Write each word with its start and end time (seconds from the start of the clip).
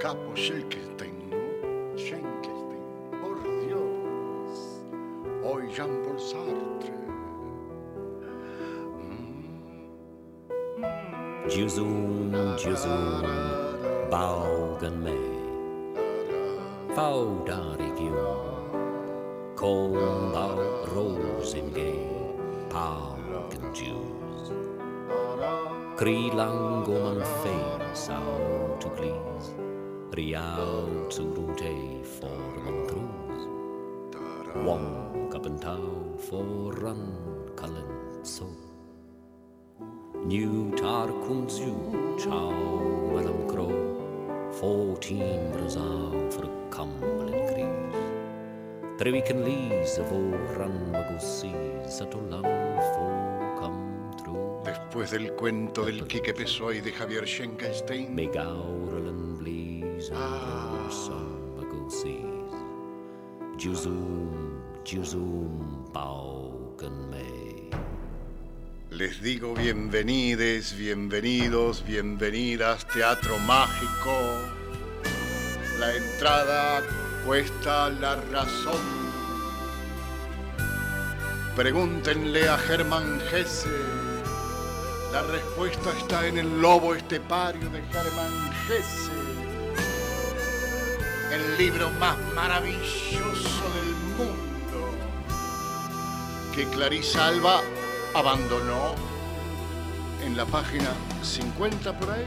capo 0.00 0.34
Shackleton, 0.34 1.12
¿no? 1.28 1.96
Shackleton, 1.98 3.20
por 3.20 3.36
Dios. 3.66 4.80
Hoy 5.44 5.70
Jean 5.74 6.02
Paul 6.02 6.18
Sartre. 6.18 6.94
Diezoen, 11.48 12.32
diezoen, 12.56 13.26
bougen 14.10 15.02
mij. 15.02 15.28
Vouw 16.94 17.44
daar 17.44 17.80
ik 17.80 17.98
jong, 17.98 19.54
kom 19.54 19.92
bouw 20.32 20.84
roos 20.94 21.54
in 21.54 21.70
gay, 21.74 22.08
pauken 22.68 23.72
Jews. 23.72 24.50
Krie 25.96 26.34
lang 26.34 26.86
om 26.86 26.94
een 26.94 27.24
feest 27.24 28.04
zou 28.04 28.78
te 28.78 28.88
glees. 28.94 29.59
Riau 30.20 31.08
zurung 31.08 31.56
tei 31.56 32.04
forman. 32.04 32.84
Wong 34.68 34.84
kapentau 35.32 36.12
kalen 37.56 37.88
so. 38.20 38.44
New 40.28 40.76
tar 40.76 41.08
zu 41.48 41.72
madam 43.16 43.48
cro. 43.48 43.72
Fourteen 44.60 45.56
for 46.28 46.44
Cumberland 46.68 47.48
Crees. 47.48 49.24
Can 49.24 49.40
of 49.96 50.12
ran 50.60 50.92
magusis 50.92 52.02
at 52.04 52.12
fo. 52.12 53.10
Después 54.64 55.12
del 55.12 55.32
cuento 55.32 55.86
del 55.86 56.06
Quique 56.06 56.34
Pessoa 56.34 56.74
y 56.74 56.80
de 56.82 56.92
Javier 56.92 57.26
Schenkelstein. 57.26 58.14
Juzum, 63.58 64.60
juzum, 64.84 65.70
les 68.90 69.22
digo 69.22 69.54
bienvenides, 69.54 70.76
bienvenidos, 70.76 71.84
bienvenidas, 71.86 72.86
Teatro 72.88 73.38
Mágico. 73.38 74.18
La 75.78 75.94
entrada 75.94 76.82
cuesta 77.24 77.88
la 77.88 78.16
razón. 78.32 78.82
Pregúntenle 81.54 82.48
a 82.48 82.58
Germán 82.58 83.20
Gese. 83.30 83.70
La 85.12 85.22
respuesta 85.22 85.92
está 85.96 86.26
en 86.26 86.38
el 86.38 86.60
lobo 86.60 86.94
estepario 86.94 87.70
de 87.70 87.80
Germán 87.92 88.52
Gese. 88.66 89.29
El 91.30 91.56
libro 91.58 91.90
más 91.92 92.18
maravilloso 92.34 93.64
del 93.74 93.94
mundo 94.18 94.90
que 96.52 96.66
Clarisa 96.70 97.28
Alba 97.28 97.60
abandonó 98.14 98.96
en 100.24 100.36
la 100.36 100.44
página 100.44 100.90
50 101.22 101.98
por 101.98 102.10
ahí. 102.10 102.26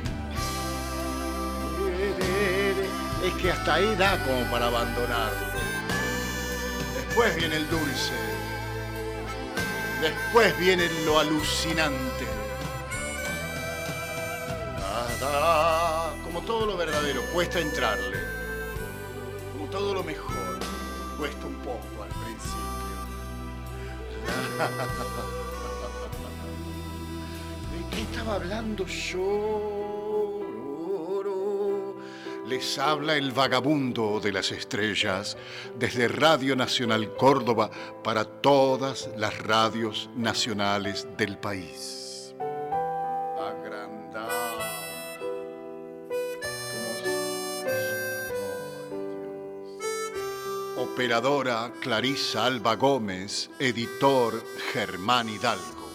Es 3.26 3.34
que 3.42 3.52
hasta 3.52 3.74
ahí 3.76 3.96
da 3.98 4.24
como 4.24 4.50
para 4.50 4.68
abandonarlo. 4.68 5.48
Después 6.96 7.36
viene 7.36 7.58
el 7.58 7.70
dulce. 7.70 8.14
Después 10.02 10.58
viene 10.58 10.90
lo 11.06 11.20
alucinante. 11.20 12.28
Como 16.24 16.42
todo 16.42 16.66
lo 16.66 16.78
verdadero, 16.78 17.22
cuesta 17.34 17.60
entrarle. 17.60 18.23
Todo 19.74 19.96
lo 19.96 20.04
mejor, 20.04 20.60
cuesta 21.18 21.48
un 21.48 21.56
poco 21.56 22.04
al 22.04 22.10
principio. 22.10 22.62
¿De 27.72 27.96
qué 27.96 28.02
estaba 28.04 28.36
hablando 28.36 28.86
yo? 28.86 29.64
Les 32.46 32.78
habla 32.78 33.18
el 33.18 33.32
vagabundo 33.32 34.20
de 34.20 34.32
las 34.32 34.52
estrellas 34.52 35.36
desde 35.80 36.08
Radio 36.08 36.56
Nacional 36.56 37.16
Córdoba 37.16 37.72
para 38.04 38.26
todas 38.26 39.10
las 39.18 39.36
radios 39.40 40.08
nacionales 40.16 41.08
del 41.18 41.40
país. 41.40 42.03
Operadora 50.94 51.72
Clarisa 51.82 52.46
Alba 52.46 52.76
Gómez, 52.76 53.50
editor 53.58 54.46
Germán 54.72 55.28
Hidalgo. 55.28 55.90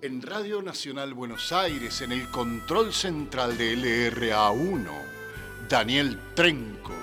En 0.00 0.22
Radio 0.22 0.62
Nacional 0.62 1.12
Buenos 1.12 1.52
Aires, 1.52 2.00
en 2.00 2.12
el 2.12 2.30
control 2.30 2.94
central 2.94 3.58
de 3.58 3.76
LRA1, 3.76 4.88
Daniel 5.68 6.18
Trenco. 6.34 6.94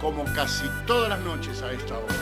Como 0.00 0.24
casi 0.34 0.64
todas 0.84 1.10
las 1.10 1.20
noches 1.20 1.62
a 1.62 1.70
esta 1.70 1.96
hora. 1.96 2.14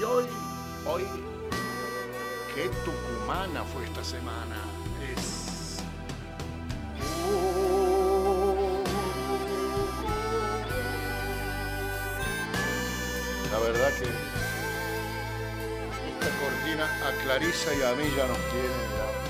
Y 0.00 0.02
hoy, 0.02 0.24
hoy, 0.86 1.04
qué 2.52 2.68
tucumana 2.84 3.62
fue 3.62 3.84
esta 3.84 4.02
semana. 4.02 4.71
La 13.50 13.58
verdad 13.58 13.92
que 13.98 14.04
esta 16.08 16.28
cortina 16.40 16.84
a 17.06 17.12
Clarisa 17.22 17.74
y 17.74 17.82
a 17.82 17.94
mí 17.94 18.04
ya 18.16 18.26
nos 18.26 18.38
tiene. 18.50 19.21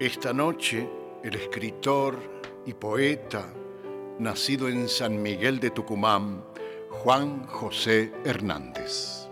Esta 0.00 0.32
noche, 0.32 0.88
el 1.24 1.34
escritor 1.34 2.16
y 2.64 2.72
poeta, 2.72 3.52
nacido 4.20 4.68
en 4.68 4.88
San 4.88 5.20
Miguel 5.20 5.58
de 5.58 5.70
Tucumán, 5.70 6.44
Juan 6.88 7.44
José 7.48 8.12
Hernández. 8.24 9.26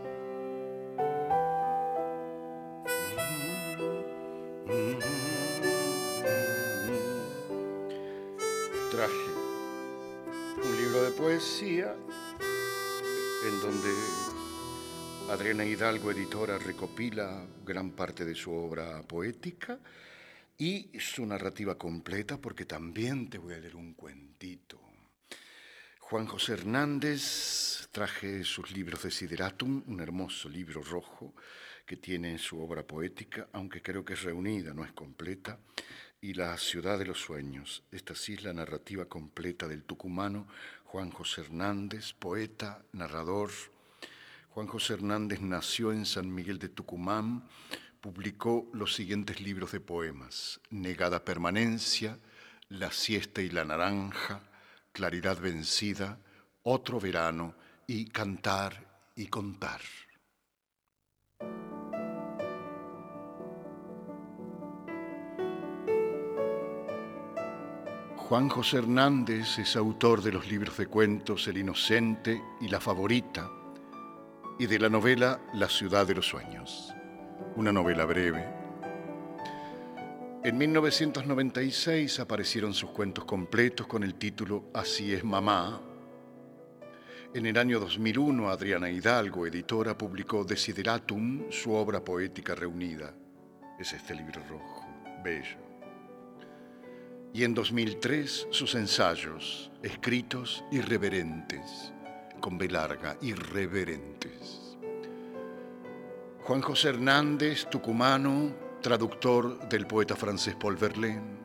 Traje 8.91 9.31
un 10.65 10.77
libro 10.77 11.05
de 11.05 11.13
poesía 11.13 11.95
en 13.47 13.61
donde 13.61 13.95
Adriana 15.31 15.65
Hidalgo, 15.65 16.11
editora, 16.11 16.59
recopila 16.59 17.47
gran 17.65 17.93
parte 17.93 18.25
de 18.25 18.35
su 18.35 18.53
obra 18.53 19.01
poética 19.07 19.79
y 20.59 20.99
su 20.99 21.27
narrativa 21.27 21.77
completa, 21.77 22.39
porque 22.39 22.65
también 22.65 23.29
te 23.29 23.39
voy 23.39 23.55
a 23.55 23.59
leer 23.59 23.77
un 23.77 23.95
cuentito. 23.95 24.81
Juan 26.01 26.27
José 26.27 26.53
Hernández 26.53 27.89
traje 27.91 28.45
sus 28.45 28.71
libros 28.71 29.03
de 29.03 29.11
Sideratum, 29.11 29.83
un 29.87 30.01
hermoso 30.01 30.49
libro 30.49 30.83
rojo 30.83 31.35
que 31.85 31.97
tiene 31.97 32.39
su 32.39 32.61
obra 32.61 32.87
poética, 32.87 33.49
aunque 33.53 33.83
creo 33.83 34.05
que 34.05 34.15
es 34.15 34.23
reunida, 34.23 34.73
no 34.73 34.85
es 34.85 34.93
completa, 34.93 35.59
y 36.21 36.35
La 36.35 36.57
ciudad 36.57 36.99
de 36.99 37.07
los 37.07 37.21
sueños. 37.21 37.85
Esta 37.93 38.15
sí 38.15 38.35
es 38.35 38.43
la 38.43 38.53
narrativa 38.53 39.05
completa 39.05 39.69
del 39.69 39.85
tucumano 39.85 40.49
Juan 40.85 41.11
José 41.11 41.43
Hernández, 41.43 42.15
poeta, 42.15 42.83
narrador. 42.93 43.51
Juan 44.51 44.67
José 44.67 44.95
Hernández 44.95 45.41
nació 45.41 45.93
en 45.93 46.07
San 46.07 46.33
Miguel 46.35 46.59
de 46.59 46.69
Tucumán, 46.69 47.47
publicó 48.07 48.71
los 48.73 48.95
siguientes 48.95 49.41
libros 49.41 49.73
de 49.73 49.81
poemas, 49.81 50.61
Negada 50.71 51.25
Permanencia, 51.25 52.21
La 52.69 52.93
siesta 52.93 53.43
y 53.43 53.51
la 53.51 53.65
naranja, 53.65 54.43
Claridad 54.93 55.41
vencida, 55.41 56.21
Otro 56.63 57.01
verano 57.01 57.57
y 57.89 58.05
Cantar 58.07 59.11
y 59.17 59.27
contar. 59.27 59.81
Juan 68.17 68.49
José 68.49 68.79
Hernández 68.79 69.59
es 69.59 69.75
autor 69.75 70.23
de 70.23 70.31
los 70.31 70.49
libros 70.49 70.77
de 70.77 70.87
cuentos 70.87 71.49
El 71.49 71.59
Inocente 71.59 72.41
y 72.61 72.69
La 72.69 72.79
Favorita 72.79 73.51
y 74.61 74.67
de 74.67 74.79
la 74.79 74.89
novela 74.89 75.41
La 75.55 75.69
Ciudad 75.69 76.07
de 76.07 76.15
los 76.15 76.29
Sueños 76.29 76.96
una 77.57 77.73
novela 77.73 78.05
breve. 78.05 78.45
En 80.45 80.59
1996 80.59 82.21
aparecieron 82.21 82.73
sus 82.73 82.91
cuentos 82.91 83.25
completos 83.25 83.87
con 83.87 84.05
el 84.05 84.15
título 84.15 84.71
Así 84.73 85.13
es 85.13 85.25
mamá. 85.25 85.81
En 87.35 87.47
el 87.47 87.59
año 87.59 87.81
2001, 87.81 88.49
Adriana 88.49 88.89
Hidalgo, 88.89 89.47
editora, 89.47 89.99
publicó 89.99 90.45
Desideratum, 90.45 91.51
su 91.51 91.73
obra 91.73 92.05
poética 92.05 92.55
reunida. 92.55 93.13
Es 93.79 93.93
este 93.93 94.15
libro 94.15 94.41
rojo, 94.49 94.87
bello. 95.25 95.59
Y 97.35 97.45
en 97.45 97.53
2003, 97.53 98.47
sus 98.51 98.75
ensayos, 98.75 99.71
escritos 99.83 100.65
irreverentes, 100.71 101.93
con 102.41 102.57
B 102.57 102.69
larga, 102.69 103.19
irreverentes. 103.21 104.66
Juan 106.47 106.63
José 106.63 106.91
Hernández, 106.91 107.67
tucumano, 107.69 108.55
traductor 108.81 109.69
del 109.69 109.85
poeta 109.85 110.15
francés 110.15 110.55
Paul 110.55 110.77
Verlaine 110.77 111.41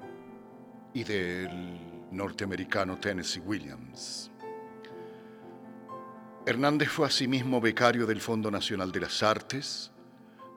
y 0.94 1.04
del 1.04 2.12
norteamericano 2.12 3.00
Tennessee 3.00 3.40
Williams. 3.40 4.30
Hernández 6.46 6.90
fue 6.90 7.08
asimismo 7.08 7.60
becario 7.60 8.06
del 8.06 8.22
Fondo 8.22 8.52
Nacional 8.52 8.92
de 8.92 9.00
las 9.00 9.24
Artes, 9.24 9.92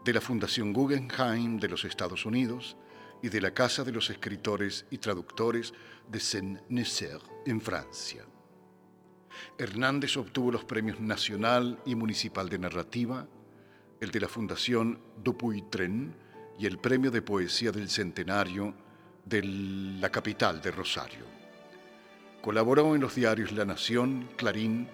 de 0.04 0.12
la 0.12 0.20
Fundación 0.20 0.74
Guggenheim 0.74 1.58
de 1.58 1.68
los 1.68 1.86
Estados 1.86 2.26
Unidos 2.26 2.76
y 3.22 3.30
de 3.30 3.40
la 3.40 3.52
Casa 3.52 3.82
de 3.82 3.92
los 3.92 4.10
Escritores 4.10 4.84
y 4.90 4.98
Traductores 4.98 5.72
de 6.10 6.20
Saint-Nectaire 6.20 7.24
en 7.46 7.62
Francia. 7.62 8.26
Hernández 9.56 10.18
obtuvo 10.18 10.52
los 10.52 10.66
premios 10.66 11.00
Nacional 11.00 11.80
y 11.86 11.94
Municipal 11.94 12.50
de 12.50 12.58
Narrativa 12.58 13.26
el 14.04 14.10
de 14.10 14.20
la 14.20 14.28
Fundación 14.28 14.98
Dupuy-Tren 15.22 16.14
y 16.58 16.66
el 16.66 16.78
Premio 16.78 17.10
de 17.10 17.22
Poesía 17.22 17.72
del 17.72 17.88
Centenario 17.88 18.74
de 19.24 19.42
la 19.42 20.10
capital 20.10 20.60
de 20.60 20.70
Rosario. 20.70 21.24
Colaboró 22.42 22.94
en 22.94 23.00
los 23.00 23.14
diarios 23.14 23.52
La 23.52 23.64
Nación, 23.64 24.28
Clarín, 24.36 24.88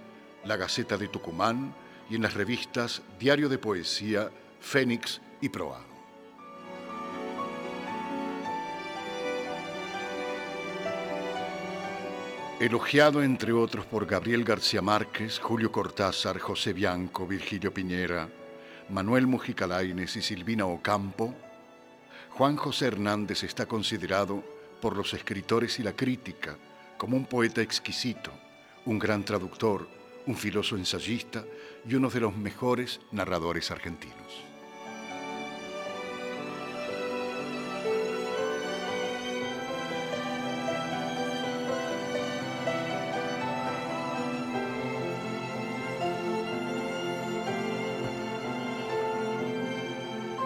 La 0.44 0.56
Gaceta 0.56 0.96
de 0.96 1.08
Tucumán 1.08 1.74
y 2.08 2.14
en 2.14 2.22
las 2.22 2.34
revistas 2.34 3.02
Diario 3.18 3.48
de 3.48 3.58
Poesía, 3.58 4.30
Fénix 4.60 5.20
y 5.40 5.48
Proa. 5.48 5.84
Elogiado 12.60 13.22
entre 13.22 13.52
otros 13.52 13.86
por 13.86 14.06
Gabriel 14.06 14.44
García 14.44 14.82
Márquez, 14.82 15.40
Julio 15.40 15.72
Cortázar, 15.72 16.38
José 16.38 16.74
Bianco, 16.74 17.26
Virgilio 17.26 17.72
Piñera, 17.72 18.28
Manuel 18.90 19.28
Mujica 19.28 19.68
Lainez 19.68 20.16
y 20.16 20.22
Silvina 20.22 20.66
Ocampo, 20.66 21.32
Juan 22.30 22.56
José 22.56 22.86
Hernández 22.86 23.44
está 23.44 23.66
considerado 23.66 24.42
por 24.80 24.96
los 24.96 25.14
escritores 25.14 25.78
y 25.78 25.84
la 25.84 25.94
crítica 25.94 26.56
como 26.98 27.16
un 27.16 27.26
poeta 27.26 27.62
exquisito, 27.62 28.32
un 28.86 28.98
gran 28.98 29.24
traductor, 29.24 29.88
un 30.26 30.36
filoso 30.36 30.76
ensayista 30.76 31.44
y 31.88 31.94
uno 31.94 32.10
de 32.10 32.20
los 32.20 32.36
mejores 32.36 33.00
narradores 33.12 33.70
argentinos. 33.70 34.49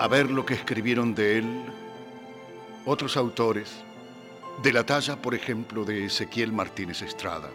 A 0.04 0.06
ver 0.06 0.30
lo 0.30 0.44
que 0.44 0.52
escribieron 0.52 1.14
de 1.14 1.38
él 1.38 1.46
otros 2.84 3.16
autores, 3.16 3.73
de 4.62 4.70
la 4.70 4.84
talla, 4.84 5.16
por 5.16 5.34
ejemplo, 5.34 5.87
de 5.87 6.04
Ezequiel 6.04 6.52
Martínez 6.52 7.00
Estrada. 7.00 7.49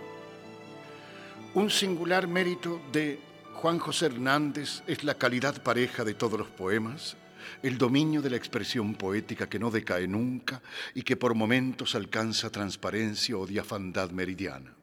Un 1.53 1.70
singular 1.70 2.27
mérito 2.27 2.82
de 2.91 3.20
Juan 3.53 3.77
José 3.77 4.08
Hernández 4.08 4.82
es 4.88 5.03
la 5.03 5.13
calidad 5.13 5.62
pareja 5.62 6.03
de 6.03 6.15
todos 6.15 6.39
los 6.39 6.48
poemas, 6.48 7.18
el 7.62 7.77
dominio 7.77 8.20
de 8.20 8.32
la 8.32 8.38
expresión 8.38 8.96
poética 8.96 9.48
que 9.48 9.60
no 9.60 9.70
decae 9.70 10.08
nunca 10.08 10.60
y 10.96 11.03
que 11.03 11.18
por 11.18 11.36
momentos 11.36 11.94
alcanza 11.94 12.50
transparencia 12.50 13.38
o 13.38 13.46
diafandad 13.46 14.10
meridiana. 14.10 14.74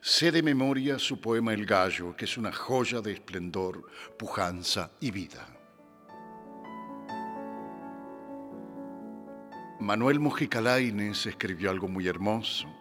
Sé 0.00 0.30
de 0.30 0.44
memoria 0.44 1.00
su 1.00 1.20
poema 1.20 1.52
El 1.52 1.66
Gallo, 1.66 2.14
que 2.14 2.26
es 2.26 2.38
una 2.38 2.52
joya 2.52 3.00
de 3.00 3.14
esplendor, 3.14 3.90
pujanza 4.16 4.92
y 5.00 5.10
vida. 5.10 5.51
Manuel 9.82 10.20
Mujica 10.20 10.60
Lainez 10.60 11.26
escribió 11.26 11.68
algo 11.68 11.88
muy 11.88 12.06
hermoso 12.06 12.72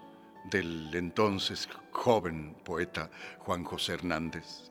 del 0.51 0.93
entonces 0.93 1.67
joven 1.89 2.55
poeta 2.63 3.09
Juan 3.39 3.63
José 3.63 3.93
Hernández. 3.93 4.69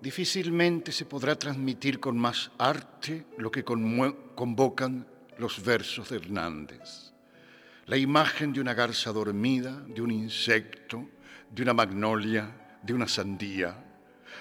Difícilmente 0.00 0.90
se 0.90 1.04
podrá 1.04 1.38
transmitir 1.38 2.00
con 2.00 2.16
más 2.16 2.50
arte 2.56 3.26
lo 3.36 3.50
que 3.50 3.62
convocan 3.62 5.06
los 5.36 5.62
versos 5.62 6.08
de 6.08 6.16
Hernández. 6.16 7.12
La 7.84 7.98
imagen 7.98 8.54
de 8.54 8.62
una 8.62 8.72
garza 8.72 9.12
dormida, 9.12 9.84
de 9.86 10.00
un 10.00 10.10
insecto, 10.10 11.10
de 11.50 11.62
una 11.62 11.74
magnolia, 11.74 12.78
de 12.82 12.94
una 12.94 13.06
sandía, 13.06 13.84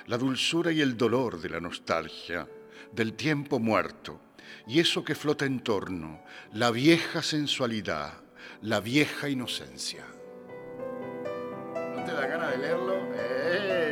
la 0.08 0.18
dulzura 0.18 0.72
y 0.72 0.80
el 0.80 0.96
dolor 0.96 1.42
de 1.42 1.50
la 1.50 1.60
nostalgia, 1.60 2.48
del 2.94 3.14
tiempo 3.14 3.60
muerto, 3.60 4.22
y 4.68 4.80
eso 4.80 5.04
que 5.04 5.16
flota 5.16 5.46
en 5.46 5.60
torno, 5.60 6.22
la 6.54 6.72
vieja 6.72 7.22
sensualidad, 7.22 8.14
la 8.62 8.80
vieja 8.80 9.30
inocencia. 9.30 10.06
¿No 11.96 12.04
te 12.04 12.14
da 12.14 12.28
ganas 12.28 12.52
de 12.52 12.58
leerlo? 12.58 12.96
Eh. 13.16 13.84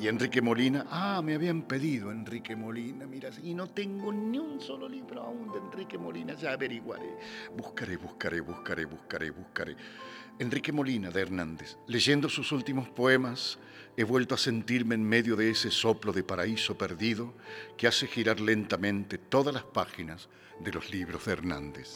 Y 0.00 0.06
Enrique 0.06 0.40
Molina, 0.40 0.86
ah, 0.90 1.20
me 1.24 1.34
habían 1.34 1.62
pedido 1.62 2.12
Enrique 2.12 2.54
Molina, 2.54 3.04
mira, 3.04 3.30
y 3.42 3.52
no 3.52 3.68
tengo 3.68 4.12
ni 4.12 4.38
un 4.38 4.60
solo 4.60 4.88
libro 4.88 5.22
aún 5.22 5.50
de 5.50 5.58
Enrique 5.58 5.98
Molina, 5.98 6.34
ya 6.34 6.52
averiguaré. 6.52 7.18
Buscaré, 7.56 7.96
buscaré, 7.96 8.40
buscaré, 8.40 8.84
buscaré, 8.84 9.30
buscaré. 9.30 9.76
Enrique 10.38 10.70
Molina 10.70 11.10
de 11.10 11.20
Hernández, 11.20 11.78
leyendo 11.88 12.28
sus 12.28 12.52
últimos 12.52 12.88
poemas, 12.88 13.58
he 13.98 14.04
vuelto 14.04 14.36
a 14.36 14.38
sentirme 14.38 14.94
en 14.94 15.02
medio 15.02 15.34
de 15.34 15.50
ese 15.50 15.72
soplo 15.72 16.12
de 16.12 16.22
paraíso 16.22 16.78
perdido 16.78 17.34
que 17.76 17.88
hace 17.88 18.06
girar 18.06 18.38
lentamente 18.38 19.18
todas 19.18 19.52
las 19.52 19.64
páginas 19.64 20.28
de 20.60 20.70
los 20.70 20.88
libros 20.92 21.24
de 21.24 21.32
Hernández. 21.32 21.88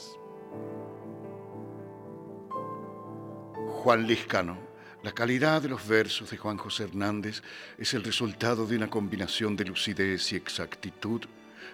Juan 3.54 4.04
Liscano 4.04 4.72
la 5.04 5.12
calidad 5.12 5.62
de 5.62 5.68
los 5.68 5.86
versos 5.86 6.30
de 6.30 6.36
Juan 6.36 6.56
José 6.56 6.84
Hernández 6.84 7.42
es 7.76 7.94
el 7.94 8.04
resultado 8.04 8.66
de 8.66 8.76
una 8.76 8.88
combinación 8.88 9.56
de 9.56 9.64
lucidez 9.64 10.32
y 10.32 10.36
exactitud 10.36 11.22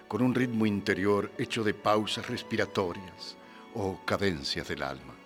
con 0.07 0.23
un 0.23 0.33
ritmo 0.33 0.65
interior 0.65 1.31
hecho 1.37 1.63
de 1.63 1.75
pausas 1.75 2.27
respiratorias 2.27 3.35
o 3.75 4.03
cadencias 4.05 4.67
del 4.67 4.81
alma. 4.81 5.18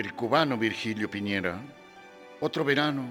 El 0.00 0.14
cubano 0.14 0.56
Virgilio 0.56 1.10
Piñera, 1.10 1.60
Otro 2.40 2.64
verano, 2.64 3.04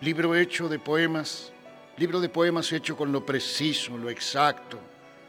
libro 0.00 0.34
hecho 0.34 0.68
de 0.68 0.80
poemas, 0.80 1.52
libro 1.96 2.18
de 2.18 2.28
poemas 2.28 2.72
hecho 2.72 2.96
con 2.96 3.12
lo 3.12 3.24
preciso, 3.24 3.96
lo 3.96 4.10
exacto, 4.10 4.80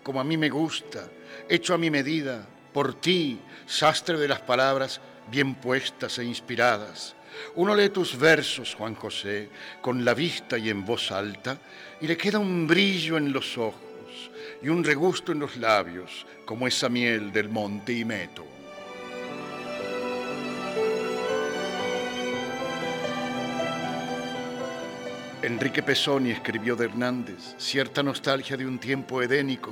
como 0.01 0.19
a 0.19 0.24
mí 0.24 0.36
me 0.36 0.50
gusta, 0.50 1.08
hecho 1.48 1.75
a 1.75 1.77
mi 1.77 1.91
medida, 1.91 2.43
por 2.74 2.96
ti, 2.96 3.39
sastre 3.67 4.17
de 4.17 4.27
las 4.27 4.39
palabras 4.39 5.00
bien 5.29 5.53
puestas 5.53 6.17
e 6.17 6.24
inspiradas. 6.24 7.15
Uno 7.53 7.75
lee 7.75 7.89
tus 7.89 8.17
versos, 8.17 8.74
Juan 8.74 8.96
José, 8.96 9.48
con 9.81 10.03
la 10.03 10.15
vista 10.15 10.58
y 10.58 10.72
en 10.72 10.84
voz 10.86 11.12
alta, 11.12 11.60
y 12.01 12.08
le 12.08 12.17
queda 12.17 12.39
un 12.39 12.65
brillo 12.65 13.15
en 13.15 13.31
los 13.31 13.60
ojos 13.60 14.31
y 14.63 14.69
un 14.69 14.84
regusto 14.84 15.34
en 15.34 15.39
los 15.39 15.55
labios, 15.55 16.25
como 16.46 16.65
esa 16.65 16.89
miel 16.89 17.31
del 17.31 17.48
monte 17.48 17.93
Imeto. 17.93 18.59
Enrique 25.41 25.81
Pesoni 25.81 26.31
escribió 26.31 26.75
de 26.75 26.84
Hernández 26.84 27.55
cierta 27.58 28.03
nostalgia 28.03 28.58
de 28.58 28.65
un 28.65 28.77
tiempo 28.77 29.22
edénico. 29.22 29.72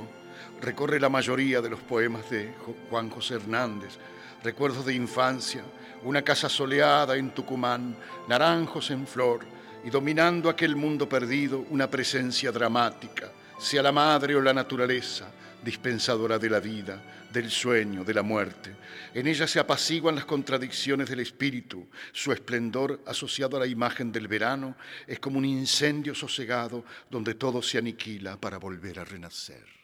Recorre 0.62 0.98
la 0.98 1.10
mayoría 1.10 1.60
de 1.60 1.68
los 1.68 1.80
poemas 1.80 2.30
de 2.30 2.54
Juan 2.88 3.10
José 3.10 3.34
Hernández, 3.34 3.98
recuerdos 4.42 4.86
de 4.86 4.94
infancia, 4.94 5.62
una 6.04 6.22
casa 6.22 6.48
soleada 6.48 7.16
en 7.16 7.32
Tucumán, 7.32 7.94
naranjos 8.28 8.90
en 8.90 9.06
flor 9.06 9.40
y 9.84 9.90
dominando 9.90 10.48
aquel 10.48 10.74
mundo 10.74 11.06
perdido 11.06 11.66
una 11.68 11.90
presencia 11.90 12.50
dramática, 12.50 13.30
sea 13.58 13.82
la 13.82 13.92
madre 13.92 14.36
o 14.36 14.40
la 14.40 14.54
naturaleza, 14.54 15.30
dispensadora 15.70 16.38
de 16.38 16.50
la 16.50 16.60
vida, 16.60 17.28
del 17.32 17.50
sueño, 17.50 18.04
de 18.04 18.14
la 18.14 18.22
muerte. 18.22 18.74
En 19.14 19.26
ella 19.26 19.46
se 19.46 19.60
apaciguan 19.60 20.14
las 20.14 20.24
contradicciones 20.24 21.08
del 21.08 21.20
espíritu. 21.20 21.88
Su 22.12 22.32
esplendor, 22.32 23.02
asociado 23.06 23.56
a 23.56 23.60
la 23.60 23.66
imagen 23.66 24.10
del 24.10 24.28
verano, 24.28 24.76
es 25.06 25.20
como 25.20 25.38
un 25.38 25.44
incendio 25.44 26.14
sosegado 26.14 26.84
donde 27.10 27.34
todo 27.34 27.62
se 27.62 27.78
aniquila 27.78 28.40
para 28.40 28.58
volver 28.58 28.98
a 29.00 29.04
renacer 29.04 29.78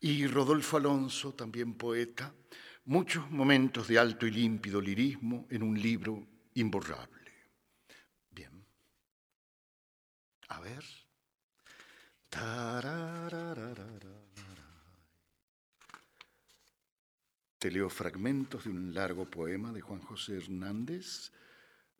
y 0.00 0.26
Rodolfo 0.26 0.76
Alonso, 0.76 1.34
también 1.34 1.74
poeta, 1.74 2.32
muchos 2.84 3.30
momentos 3.30 3.88
de 3.88 3.98
alto 3.98 4.26
y 4.26 4.30
límpido 4.30 4.80
lirismo 4.80 5.46
en 5.50 5.62
un 5.62 5.80
libro 5.80 6.26
imborrable. 6.54 7.32
Bien. 8.30 8.64
A 10.48 10.60
ver. 10.60 10.84
Te 17.58 17.70
leo 17.70 17.88
fragmentos 17.88 18.64
de 18.64 18.70
un 18.70 18.94
largo 18.94 19.30
poema 19.30 19.72
de 19.72 19.80
Juan 19.80 20.00
José 20.00 20.36
Hernández, 20.36 21.32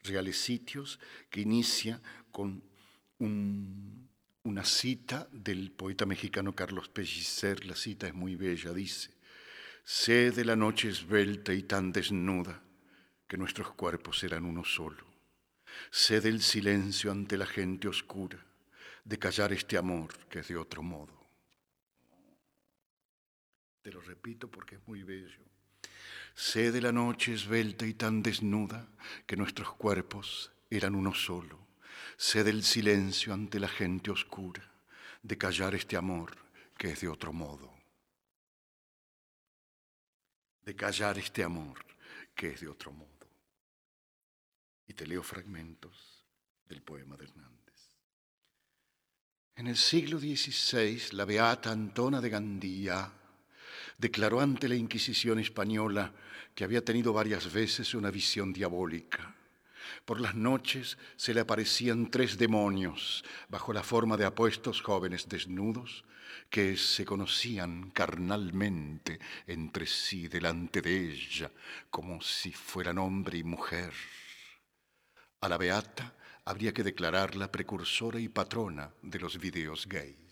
Reales 0.03 0.39
Sitios, 0.39 1.01
que 1.31 1.41
inicia 1.41 2.01
con 2.31 2.63
un 3.19 4.07
una 4.47 4.65
cita 4.65 5.29
del 5.33 5.73
poeta 5.73 6.07
mexicano 6.07 6.55
Carlos 6.55 6.89
Pellicer, 6.89 7.67
la 7.67 7.75
cita 7.75 8.07
es 8.07 8.15
muy 8.15 8.37
bella, 8.37 8.73
dice, 8.73 9.11
sé 9.83 10.31
de 10.31 10.45
la 10.45 10.55
noche 10.55 10.89
esbelta 10.89 11.53
y 11.53 11.65
tan 11.65 11.91
desnuda 11.91 12.63
que 13.27 13.37
nuestros 13.37 13.73
cuerpos 13.73 14.23
eran 14.23 14.45
uno 14.45 14.65
solo, 14.65 15.05
sé 15.91 16.21
del 16.21 16.43
silencio 16.43 17.11
ante 17.11 17.37
la 17.37 17.47
gente 17.47 17.89
oscura, 17.89 18.39
de 19.05 19.19
callar 19.19 19.53
este 19.53 19.77
amor 19.77 20.17
que 20.29 20.39
es 20.39 20.49
de 20.49 20.57
otro 20.57 20.81
modo. 20.81 21.16
Te 23.87 23.93
lo 23.93 24.01
repito 24.01 24.51
porque 24.51 24.75
es 24.75 24.89
muy 24.89 25.05
bello. 25.05 25.45
Sé 26.35 26.73
de 26.73 26.81
la 26.81 26.91
noche 26.91 27.33
esbelta 27.33 27.87
y 27.87 27.95
tan 27.95 28.21
desnuda 28.21 28.89
que 29.25 29.37
nuestros 29.37 29.75
cuerpos 29.75 30.51
eran 30.69 30.97
uno 30.97 31.15
solo 31.15 31.69
Sé 32.17 32.43
del 32.43 32.65
silencio 32.65 33.33
ante 33.33 33.61
la 33.61 33.69
gente 33.69 34.11
oscura, 34.11 34.69
de 35.23 35.39
callar 35.39 35.77
este 35.77 35.97
amor 35.97 36.37
que 36.77 36.91
es 36.91 37.01
de 37.01 37.09
otro 37.09 37.33
modo. 37.33 37.73
De 40.65 40.75
callar 40.75 41.17
este 41.19 41.45
amor 41.45 41.79
que 42.35 42.55
es 42.55 42.61
de 42.63 42.67
otro 42.67 42.91
modo. 42.91 43.31
Y 44.89 44.95
te 44.95 45.07
leo 45.07 45.23
fragmentos 45.23 46.25
del 46.69 46.83
poema 46.83 47.17
de 47.17 47.27
Hernández. 47.27 47.93
En 49.55 49.69
el 49.69 49.77
siglo 49.77 50.19
XVI, 50.19 51.13
la 51.13 51.25
beata 51.25 51.71
Antona 51.71 52.21
de 52.21 52.31
Gandía 52.31 53.13
declaró 53.99 54.41
ante 54.41 54.69
la 54.69 54.75
Inquisición 54.75 55.39
española 55.39 56.13
que 56.55 56.65
había 56.65 56.85
tenido 56.85 57.13
varias 57.13 57.53
veces 57.53 57.95
una 57.95 58.11
visión 58.11 58.53
diabólica 58.53 59.37
por 60.05 60.21
las 60.21 60.35
noches 60.35 60.99
se 61.17 61.35
le 61.35 61.41
aparecían 61.41 62.11
tres 62.11 62.39
demonios 62.39 63.25
bajo 63.49 63.73
la 63.73 63.83
forma 63.83 64.17
de 64.17 64.25
apuestos 64.25 64.81
jóvenes 64.81 65.29
desnudos 65.29 66.05
que 66.51 66.77
se 66.77 67.05
conocían 67.05 67.91
carnalmente 67.91 69.19
entre 69.47 69.87
sí 69.87 70.29
delante 70.29 70.83
de 70.83 71.13
ella 71.13 71.51
como 71.91 72.21
si 72.21 72.53
fueran 72.53 72.99
hombre 72.99 73.39
y 73.39 73.45
mujer. 73.45 73.93
A 75.41 75.49
la 75.49 75.59
beata 75.59 76.15
habría 76.45 76.73
que 76.73 76.85
declararla 76.85 77.51
precursora 77.51 78.21
y 78.21 78.29
patrona 78.29 78.93
de 79.03 79.19
los 79.19 79.39
videos 79.39 79.87
gays. 79.89 80.26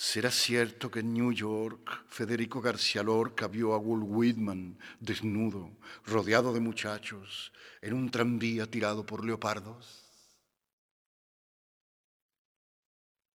¿Será 0.00 0.30
cierto 0.30 0.92
que 0.92 1.00
en 1.00 1.12
New 1.12 1.32
York 1.32 2.04
Federico 2.06 2.60
García 2.60 3.02
Lorca 3.02 3.48
vio 3.48 3.74
a 3.74 3.78
Will 3.78 4.04
Whitman 4.04 4.78
desnudo, 5.00 5.72
rodeado 6.06 6.52
de 6.52 6.60
muchachos, 6.60 7.52
en 7.82 7.94
un 7.94 8.08
tranvía 8.08 8.70
tirado 8.70 9.04
por 9.04 9.24
leopardos? 9.24 10.04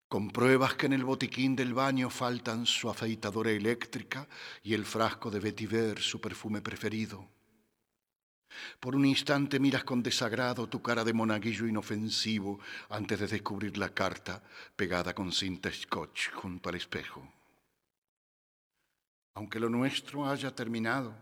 Compruebas 0.08 0.76
que 0.76 0.86
en 0.86 0.94
el 0.94 1.04
botiquín 1.04 1.56
del 1.56 1.74
baño 1.74 2.12
faltan 2.12 2.68
su 2.68 2.92
afeitadora 2.92 3.50
eléctrica 3.50 4.28
y 4.62 4.76
el 4.76 4.86
frasco 4.86 5.32
de 5.32 5.40
vetiver, 5.40 6.00
su 6.00 6.22
perfume 6.22 6.62
preferido. 6.62 7.28
Por 8.80 8.96
un 8.96 9.06
instante 9.06 9.60
miras 9.60 9.84
con 9.84 10.02
desagrado 10.04 10.68
tu 10.68 10.82
cara 10.82 11.04
de 11.04 11.14
monaguillo 11.14 11.68
inofensivo 11.68 12.60
antes 12.90 13.20
de 13.20 13.28
descubrir 13.28 13.78
la 13.78 13.94
carta 13.94 14.44
pegada 14.76 15.14
con 15.14 15.32
cinta 15.32 15.72
scotch 15.72 16.32
junto 16.32 16.70
al 16.70 16.76
espejo. 16.76 17.28
Aunque 19.34 19.60
lo 19.60 19.70
nuestro 19.70 20.28
haya 20.28 20.54
terminado, 20.54 21.16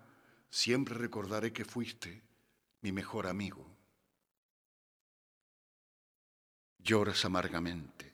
siempre 0.50 0.95
recordaré 0.95 1.53
que 1.53 1.65
fuiste 1.65 2.21
mi 2.81 2.91
mejor 2.91 3.27
amigo. 3.27 3.65
Lloras 6.79 7.25
amargamente, 7.25 8.13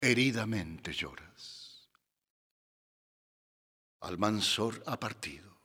heridamente 0.00 0.92
lloras. 0.92 1.88
Almanzor 4.00 4.82
ha 4.86 4.98
partido. 5.00 5.55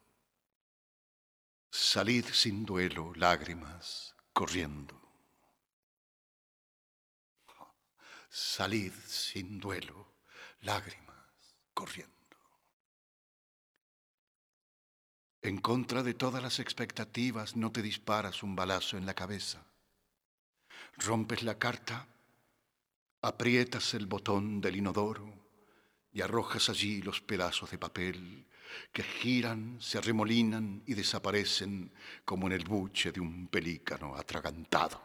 Salid 1.93 2.27
sin 2.31 2.65
duelo, 2.65 3.11
lágrimas, 3.17 4.15
corriendo. 4.31 4.95
Salid 8.29 8.93
sin 9.05 9.59
duelo, 9.59 10.13
lágrimas, 10.61 11.57
corriendo. 11.73 12.37
En 15.41 15.57
contra 15.57 16.01
de 16.01 16.13
todas 16.13 16.41
las 16.41 16.59
expectativas 16.59 17.57
no 17.57 17.73
te 17.73 17.81
disparas 17.81 18.41
un 18.41 18.55
balazo 18.55 18.95
en 18.95 19.05
la 19.05 19.13
cabeza. 19.13 19.61
Rompes 20.95 21.43
la 21.43 21.59
carta, 21.59 22.07
aprietas 23.21 23.93
el 23.95 24.05
botón 24.05 24.61
del 24.61 24.77
inodoro 24.77 25.27
y 26.13 26.21
arrojas 26.21 26.69
allí 26.69 27.01
los 27.01 27.19
pedazos 27.19 27.69
de 27.69 27.77
papel 27.77 28.47
que 28.91 29.03
giran, 29.03 29.77
se 29.79 29.97
arremolinan 29.97 30.83
y 30.85 30.93
desaparecen 30.93 31.91
como 32.25 32.47
en 32.47 32.53
el 32.53 32.65
buche 32.65 33.11
de 33.11 33.19
un 33.19 33.47
pelícano 33.47 34.15
atragantado. 34.15 35.01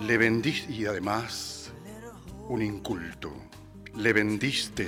Le 0.00 0.16
vendiste 0.16 0.72
y 0.72 0.86
además 0.86 1.70
un 2.48 2.62
inculto. 2.62 3.30
Le 3.94 4.14
vendiste 4.14 4.86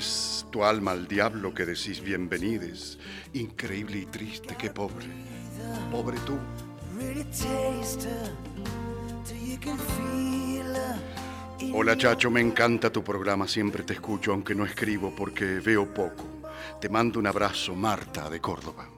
tu 0.50 0.64
alma 0.64 0.92
al 0.92 1.06
diablo 1.06 1.52
que 1.52 1.66
decís 1.66 2.00
bienvenides. 2.00 2.98
Increíble 3.34 3.98
y 3.98 4.06
triste, 4.06 4.56
qué 4.56 4.70
pobre. 4.70 5.06
Pobre 5.90 6.16
tú. 6.20 6.38
Hola 11.74 11.98
Chacho, 11.98 12.30
me 12.30 12.40
encanta 12.40 12.90
tu 12.90 13.04
programa, 13.04 13.46
siempre 13.46 13.82
te 13.82 13.92
escucho, 13.92 14.32
aunque 14.32 14.54
no 14.54 14.64
escribo 14.64 15.14
porque 15.14 15.60
veo 15.60 15.92
poco. 15.92 16.24
Te 16.80 16.88
mando 16.88 17.18
un 17.18 17.26
abrazo, 17.26 17.74
Marta 17.74 18.30
de 18.30 18.40
Córdoba. 18.40 18.93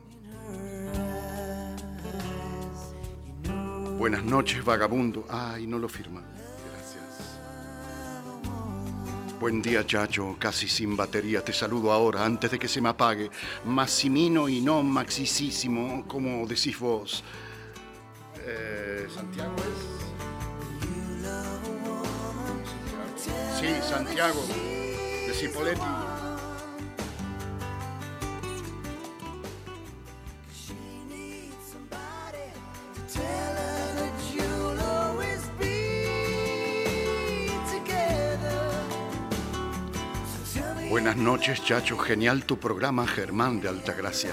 Buenas 3.99 4.23
noches, 4.25 4.63
vagabundo. 4.63 5.25
Ay, 5.29 5.67
no 5.67 5.79
lo 5.79 5.89
firma. 5.89 6.23
Gracias. 6.71 7.41
Buen 9.41 9.63
día, 9.63 9.87
Chacho. 9.87 10.37
Casi 10.39 10.69
sin 10.69 10.95
batería. 10.97 11.43
Te 11.43 11.55
saludo 11.55 11.91
ahora, 11.91 12.25
antes 12.25 12.51
de 12.51 12.59
que 12.59 12.69
se 12.69 12.83
me 12.83 12.91
apague. 12.91 13.31
Massimino 13.65 14.51
y 14.51 14.61
no 14.61 14.83
maxisísimo, 14.83 16.05
como 16.07 16.47
decís 16.47 16.79
vos. 16.79 17.25
Eh, 18.45 19.07
¿Santiago 19.13 19.57
es? 19.57 20.07
Sí, 23.59 23.69
Santiago, 23.83 24.45
de 25.27 25.33
Cipoletti. 25.33 26.16
Buenas 40.97 41.19
noches, 41.19 41.63
Chacho. 41.63 41.99
Genial 41.99 42.45
tu 42.47 42.57
programa, 42.59 43.07
Germán 43.07 43.61
de 43.61 43.69
Altagracia. 43.69 44.33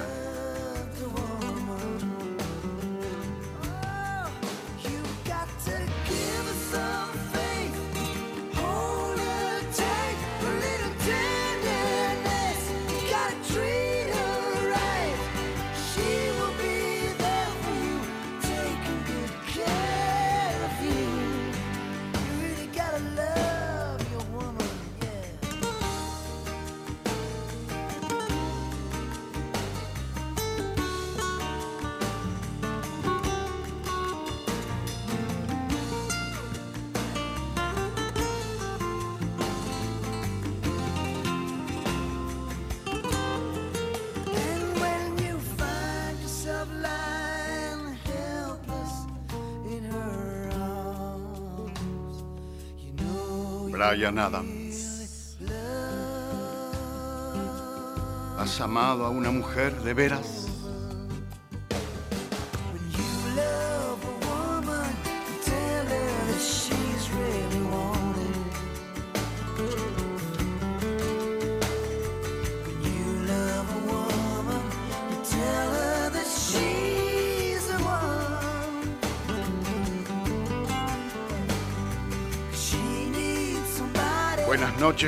¿Has 58.37 58.59
amado 58.59 59.05
a 59.05 59.09
una 59.09 59.31
mujer 59.31 59.81
de 59.81 59.93
veras? 59.93 60.42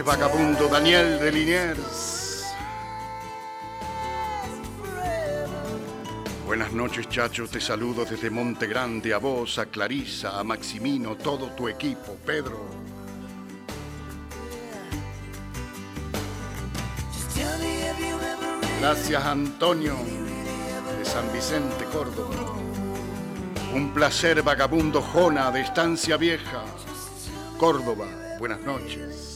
Vagabundo 0.01 0.67
Daniel 0.67 1.19
de 1.19 1.31
Liniers. 1.31 2.45
Buenas 6.45 6.71
noches, 6.73 7.09
Chacho. 7.09 7.47
Te 7.47 7.59
saludo 7.59 8.05
desde 8.05 8.29
Monte 8.29 8.67
Grande 8.67 9.13
a 9.13 9.17
vos, 9.17 9.57
a 9.57 9.65
Clarisa, 9.65 10.39
a 10.39 10.43
Maximino, 10.43 11.15
todo 11.15 11.51
tu 11.51 11.67
equipo, 11.67 12.17
Pedro. 12.25 12.65
Gracias, 18.79 19.25
Antonio, 19.25 19.95
de 20.97 21.05
San 21.05 21.31
Vicente, 21.33 21.85
Córdoba. 21.85 22.35
Un 23.73 23.93
placer, 23.93 24.41
vagabundo 24.43 25.01
Jona, 25.01 25.51
de 25.51 25.61
Estancia 25.61 26.17
Vieja, 26.17 26.63
Córdoba. 27.57 28.07
Buenas 28.39 28.61
noches. 28.61 29.34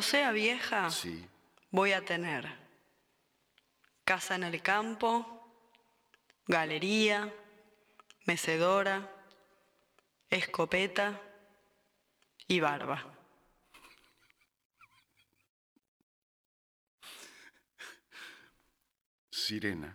Cuando 0.00 0.12
sea 0.12 0.32
vieja, 0.32 0.90
Sí. 0.90 1.28
voy 1.70 1.92
a 1.92 2.02
tener 2.02 2.48
casa 4.02 4.34
en 4.34 4.44
el 4.44 4.62
campo, 4.62 5.46
galería, 6.46 7.30
mecedora, 8.24 9.12
escopeta 10.30 11.20
y 12.48 12.60
barba. 12.60 13.04
Sirena. 19.30 19.94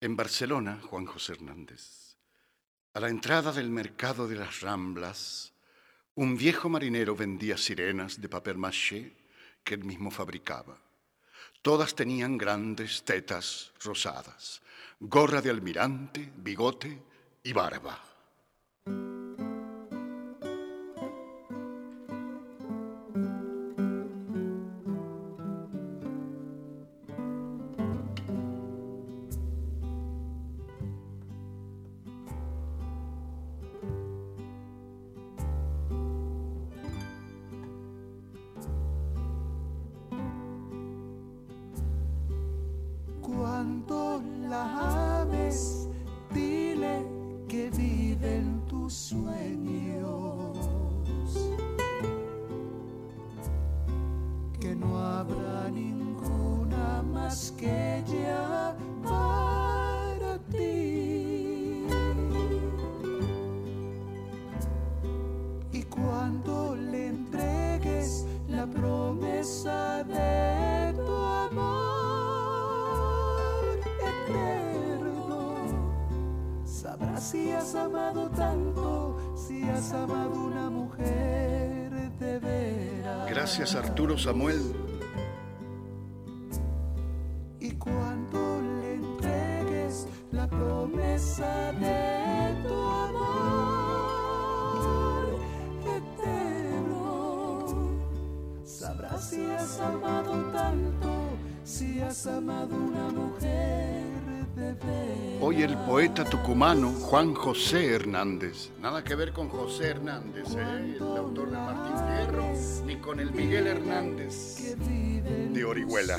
En 0.00 0.16
Barcelona, 0.16 0.80
Juan 0.82 1.06
José 1.06 1.34
Hernández. 1.34 2.16
A 2.92 2.98
la 2.98 3.08
entrada 3.08 3.52
del 3.52 3.70
mercado 3.70 4.26
de 4.26 4.34
las 4.34 4.62
Ramblas, 4.62 5.53
un 6.16 6.36
viejo 6.36 6.68
marinero 6.68 7.16
vendía 7.16 7.56
sirenas 7.56 8.20
de 8.20 8.28
papel 8.28 8.56
maché 8.56 9.12
que 9.64 9.74
él 9.74 9.84
mismo 9.84 10.10
fabricaba. 10.10 10.78
Todas 11.62 11.94
tenían 11.94 12.38
grandes 12.38 13.02
tetas 13.04 13.72
rosadas, 13.82 14.62
gorra 15.00 15.40
de 15.40 15.50
almirante, 15.50 16.30
bigote 16.36 17.02
y 17.42 17.52
barba. 17.52 17.98
Juan 107.24 107.34
José 107.36 107.94
Hernández. 107.94 108.68
Nada 108.82 109.02
que 109.02 109.14
ver 109.14 109.32
con 109.32 109.48
José 109.48 109.88
Hernández, 109.88 110.44
¿eh? 110.58 110.96
el 110.96 111.16
autor 111.16 111.50
de 111.50 111.56
Martín 111.56 111.96
Fierro, 112.06 112.52
ni 112.84 112.96
con 112.96 113.18
el 113.18 113.32
Miguel 113.32 113.66
Hernández 113.66 114.76
de 114.76 115.64
Orihuela. 115.64 116.18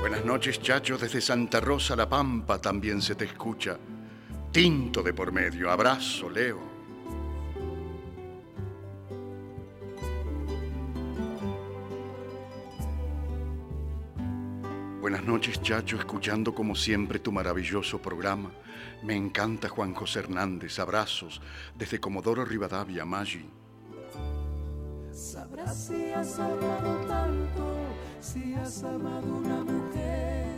Buenas 0.00 0.24
noches, 0.24 0.62
Chacho, 0.62 0.96
desde 0.96 1.20
Santa 1.20 1.58
Rosa, 1.58 1.96
La 1.96 2.08
Pampa 2.08 2.60
también 2.60 3.02
se 3.02 3.16
te 3.16 3.24
escucha. 3.24 3.76
Tinto 4.52 5.02
de 5.02 5.12
por 5.12 5.32
medio, 5.32 5.68
abrazo, 5.68 6.30
Leo. 6.30 6.77
Buenas 15.68 15.84
noches, 15.84 15.96
Chacho, 15.96 15.96
escuchando 15.98 16.54
como 16.54 16.74
siempre 16.74 17.18
tu 17.18 17.30
maravilloso 17.30 18.00
programa. 18.00 18.50
Me 19.02 19.14
encanta 19.14 19.68
Juan 19.68 19.92
José 19.92 20.20
Hernández. 20.20 20.78
Abrazos 20.78 21.42
desde 21.76 22.00
Comodoro 22.00 22.44
Rivadavia, 22.44 23.04
Maggi. 23.04 23.44
Sabrás 25.12 25.86
si 25.86 26.10
has 26.12 26.38
amado 26.38 27.06
tanto, 27.06 27.76
si 28.20 28.54
has 28.54 28.82
amado 28.82 29.26
una 29.26 29.62
mujer. 29.62 30.48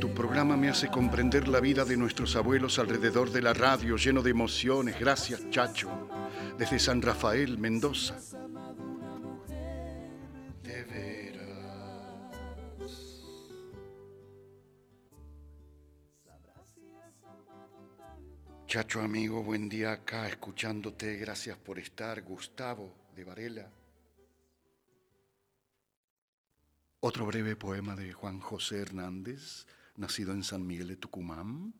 Tu 0.00 0.08
programa 0.14 0.56
me 0.56 0.68
hace 0.68 0.88
comprender 0.88 1.48
la 1.48 1.60
vida 1.60 1.84
de 1.84 1.96
nuestros 1.96 2.36
abuelos 2.36 2.78
alrededor 2.78 3.30
de 3.30 3.42
la 3.42 3.54
radio, 3.54 3.96
lleno 3.96 4.22
de 4.22 4.30
emociones. 4.30 4.98
Gracias, 5.00 5.50
Chacho. 5.50 5.90
Desde 6.56 6.78
San 6.78 7.02
Rafael, 7.02 7.58
Mendoza. 7.58 8.16
Chacho 18.70 19.00
amigo, 19.00 19.42
buen 19.42 19.68
día 19.68 19.90
acá 19.90 20.28
escuchándote. 20.28 21.16
Gracias 21.16 21.58
por 21.58 21.80
estar. 21.80 22.22
Gustavo 22.22 22.94
de 23.16 23.24
Varela. 23.24 23.68
Otro 27.00 27.26
breve 27.26 27.56
poema 27.56 27.96
de 27.96 28.12
Juan 28.12 28.38
José 28.38 28.78
Hernández, 28.78 29.66
nacido 29.96 30.30
en 30.30 30.44
San 30.44 30.64
Miguel 30.64 30.86
de 30.86 30.94
Tucumán. 30.94 31.74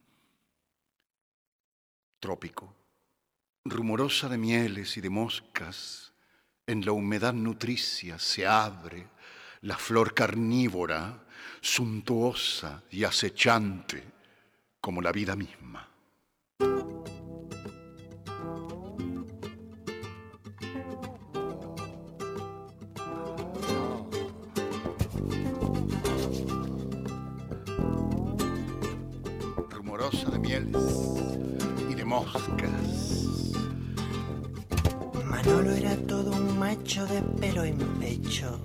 Trópico. 2.18 2.74
Rumorosa 3.64 4.28
de 4.28 4.38
mieles 4.38 4.96
y 4.96 5.00
de 5.00 5.10
moscas, 5.10 6.12
en 6.66 6.84
la 6.84 6.90
humedad 6.90 7.34
nutricia 7.34 8.18
se 8.18 8.48
abre 8.48 9.06
la 9.60 9.78
flor 9.78 10.12
carnívora, 10.12 11.24
suntuosa 11.60 12.82
y 12.90 13.04
acechante 13.04 14.02
como 14.80 15.00
la 15.00 15.12
vida 15.12 15.36
misma. 15.36 15.86
Mieles 30.50 30.76
y 31.88 31.94
de 31.94 32.04
moscas. 32.04 32.70
Manolo 35.24 35.70
era 35.72 35.96
todo 36.08 36.32
un 36.32 36.58
macho 36.58 37.06
de 37.06 37.22
pelo 37.22 37.64
en 37.64 37.78
pecho. 38.00 38.60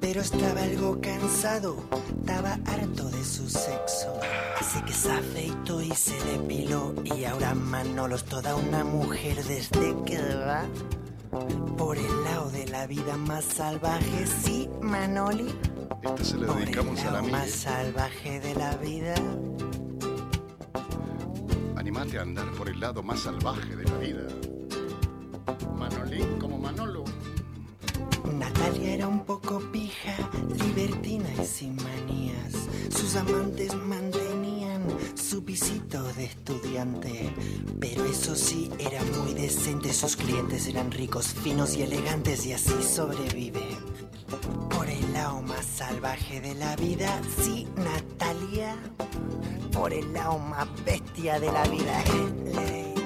Pero 0.00 0.20
estaba 0.20 0.62
algo 0.62 1.00
cansado, 1.00 1.76
estaba 2.20 2.58
harto 2.66 3.08
de 3.08 3.24
su 3.24 3.48
sexo. 3.48 4.20
Así 4.60 4.80
que 4.82 4.92
se 4.92 5.10
afeitó 5.10 5.80
y 5.80 5.90
se 5.90 6.16
depiló. 6.24 6.94
Y 7.04 7.24
ahora 7.24 7.54
Manolo 7.54 8.16
es 8.16 8.24
toda 8.24 8.54
una 8.54 8.84
mujer 8.84 9.42
desde 9.44 9.96
que 10.04 10.18
va 10.18 10.64
por 11.76 11.96
el 11.96 12.24
lado 12.24 12.50
de 12.50 12.66
la 12.66 12.86
vida 12.86 13.16
más 13.16 13.44
salvaje. 13.44 14.26
Sí, 14.42 14.68
Manoli. 14.82 15.48
Esta 16.02 16.24
se 16.24 16.36
la 16.36 16.46
Por 16.46 16.58
el 16.58 16.64
dedicamos 16.66 17.00
a 17.04 17.10
la 17.10 17.22
más 17.22 17.50
salvaje 17.50 18.40
de 18.40 18.54
la 18.54 18.76
vida. 18.76 19.14
Animate 21.88 22.18
a 22.18 22.20
andar 22.20 22.52
por 22.52 22.68
el 22.68 22.78
lado 22.80 23.02
más 23.02 23.20
salvaje 23.20 23.74
de 23.74 23.84
la 23.84 23.96
vida. 23.96 24.26
Manolín 25.74 26.38
como 26.38 26.58
Manolo. 26.58 27.02
Natalia 28.30 28.92
era 28.92 29.08
un 29.08 29.24
poco 29.24 29.58
pija, 29.72 30.14
libertina 30.62 31.30
y 31.42 31.46
sin 31.46 31.76
manías. 31.76 32.68
Sus 32.90 33.16
amantes 33.16 33.74
mantenían 33.74 34.27
su 35.14 35.44
pisito 35.44 36.02
de 36.14 36.24
estudiante. 36.24 37.32
Pero 37.80 38.04
eso 38.04 38.34
sí, 38.34 38.70
era 38.78 39.02
muy 39.22 39.34
decente. 39.34 39.92
Sus 39.92 40.16
clientes 40.16 40.66
eran 40.66 40.90
ricos, 40.90 41.28
finos 41.28 41.76
y 41.76 41.82
elegantes 41.82 42.46
y 42.46 42.52
así 42.52 42.82
sobrevive. 42.82 43.76
Por 44.70 44.88
el 44.88 45.12
lado 45.12 45.42
más 45.42 45.64
salvaje 45.64 46.40
de 46.40 46.54
la 46.54 46.76
vida, 46.76 47.20
sí, 47.42 47.66
Natalia. 47.76 48.76
Por 49.72 49.92
el 49.92 50.12
lado 50.12 50.38
más 50.38 50.68
bestia 50.84 51.40
de 51.40 51.52
la 51.52 51.62
vida. 51.64 52.97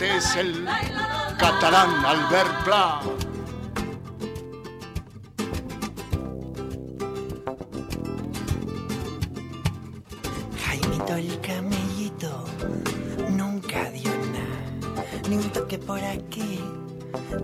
Este 0.00 0.16
es 0.16 0.36
el 0.36 0.66
catalán 1.38 1.90
Albert 2.06 2.64
Pla. 2.64 3.02
Jaimito 10.64 11.14
el 11.16 11.40
camellito 11.42 12.44
nunca 13.28 13.90
dio 13.90 14.10
nada, 14.32 15.04
ni 15.28 15.36
un 15.36 15.50
toque 15.50 15.76
por 15.76 16.02
aquí, 16.02 16.60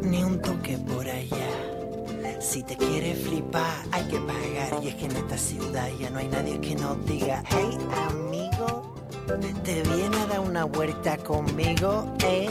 ni 0.01 0.25
un 0.25 0.41
toque 0.41 0.79
por 0.79 1.07
allá. 1.07 2.41
Si 2.41 2.63
te 2.63 2.75
quieres 2.79 3.23
flipar 3.23 3.85
hay 3.93 4.05
que 4.05 4.19
pagar 4.21 4.83
y 4.83 4.89
es 4.89 4.95
que 4.95 5.05
en 5.05 5.17
esta 5.17 5.37
ciudad 5.37 5.89
ya 6.01 6.09
no 6.09 6.21
hay 6.21 6.29
nadie 6.29 6.59
que 6.59 6.75
nos 6.75 7.05
diga, 7.05 7.43
hey 7.51 7.77
amigo, 8.09 8.26
una 10.57 10.65
vuelta 10.65 11.19
conmigo, 11.19 12.15
eh. 12.25 12.49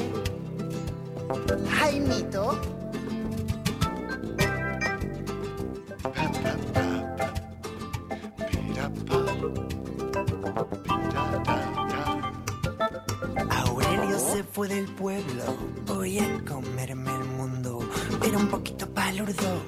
Jaimito. 1.71 2.61
Aurelio 13.49 14.19
se 14.19 14.43
fue 14.43 14.67
del 14.67 14.85
pueblo, 14.85 15.43
voy 15.87 16.19
a 16.19 16.45
comerme 16.47 17.09
el 17.09 17.25
mundo. 17.25 17.79
Era 18.23 18.37
un 18.37 18.49
poquito 18.49 18.87
palurdo, 18.87 19.63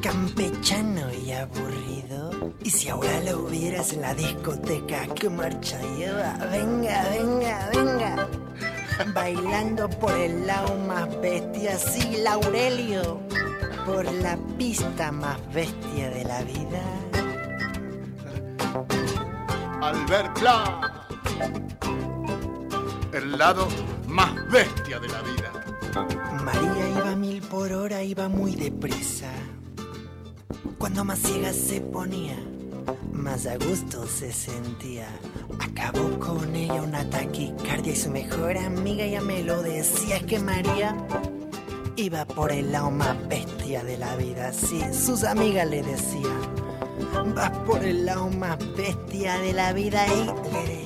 campechano 0.00 1.12
y 1.12 1.32
aburrido. 1.32 2.54
Y 2.64 2.70
si 2.70 2.88
ahora 2.88 3.20
lo 3.20 3.44
vieras 3.44 3.92
en 3.92 4.00
la 4.00 4.14
discoteca, 4.14 5.06
¿qué 5.14 5.28
marcha 5.28 5.78
lleva? 5.98 6.32
Venga, 6.50 7.04
venga, 7.10 7.68
venga. 7.70 7.73
Bailando 9.12 9.88
por 9.88 10.12
el 10.12 10.46
lado 10.46 10.76
más 10.86 11.08
bestia, 11.20 11.78
sí, 11.78 12.18
Laurelio. 12.22 13.20
Por 13.86 14.04
la 14.04 14.36
pista 14.56 15.12
más 15.12 15.38
bestia 15.52 16.10
de 16.10 16.24
la 16.24 16.42
vida. 16.42 16.82
Albert 19.82 20.38
Pla. 20.38 21.06
El 23.12 23.36
lado 23.38 23.68
más 24.08 24.32
bestia 24.50 24.98
de 24.98 25.08
la 25.08 25.22
vida. 25.22 25.52
María 26.42 26.88
iba 26.88 27.10
a 27.10 27.16
mil 27.16 27.42
por 27.42 27.72
hora, 27.72 28.02
iba 28.02 28.28
muy 28.28 28.54
deprisa. 28.56 29.30
Cuando 30.78 31.04
más 31.04 31.18
ciega 31.18 31.52
se 31.52 31.80
ponía, 31.80 32.36
más 33.12 33.46
a 33.46 33.56
gusto 33.56 34.06
se 34.06 34.32
sentía. 34.32 35.08
Acabó 35.60 36.18
con 36.18 36.54
ella 36.54 36.82
una 36.82 37.08
taquicardia 37.10 37.92
y 37.92 37.96
su 37.96 38.10
mejor 38.10 38.56
amiga 38.56 39.06
ya 39.06 39.20
me 39.20 39.42
lo 39.42 39.62
decía. 39.62 40.20
Que 40.20 40.38
María 40.38 40.96
iba 41.96 42.24
por 42.24 42.52
el 42.52 42.72
lado 42.72 42.90
más 42.90 43.16
bestia 43.28 43.84
de 43.84 43.98
la 43.98 44.16
vida. 44.16 44.52
Sí, 44.52 44.80
sus 44.92 45.24
amigas 45.24 45.68
le 45.68 45.82
decían, 45.82 47.34
vas 47.34 47.50
por 47.66 47.84
el 47.84 48.06
lado 48.06 48.28
más 48.30 48.58
bestia 48.76 49.38
de 49.38 49.52
la 49.52 49.72
vida 49.72 50.06
y... 50.08 50.84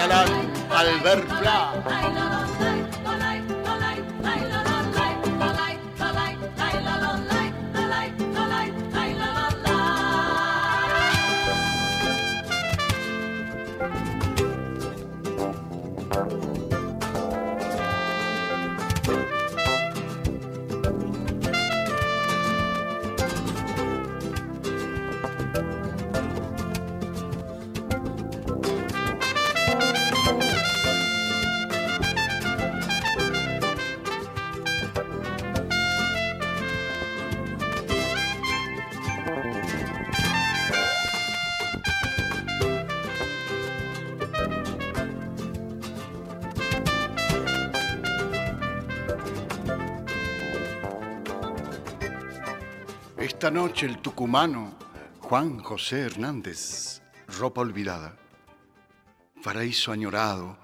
catalán 0.00 0.32
Albert 0.70 1.28
Pla. 1.28 1.99
Noche 53.50 53.86
el 53.86 53.98
tucumano 53.98 54.78
Juan 55.22 55.58
José 55.58 56.02
Hernández, 56.02 57.02
ropa 57.26 57.62
olvidada, 57.62 58.16
paraíso 59.42 59.90
añorado, 59.90 60.56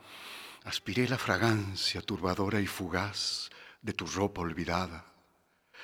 aspiré 0.64 1.08
la 1.08 1.18
fragancia 1.18 2.00
turbadora 2.00 2.60
y 2.60 2.68
fugaz 2.68 3.50
de 3.82 3.92
tu 3.92 4.06
ropa 4.06 4.42
olvidada. 4.42 5.04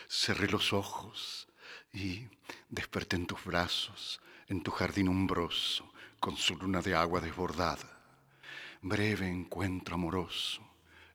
Cerré 0.09 0.47
los 0.49 0.73
ojos 0.73 1.49
y 1.93 2.29
desperté 2.69 3.17
en 3.17 3.27
tus 3.27 3.45
brazos, 3.45 4.21
en 4.47 4.63
tu 4.63 4.71
jardín 4.71 5.09
umbroso, 5.09 5.93
con 6.21 6.37
su 6.37 6.55
luna 6.55 6.83
de 6.83 6.95
agua 6.95 7.21
desbordada. 7.21 7.99
Breve 8.81 9.27
encuentro 9.27 9.97
amoroso 9.97 10.63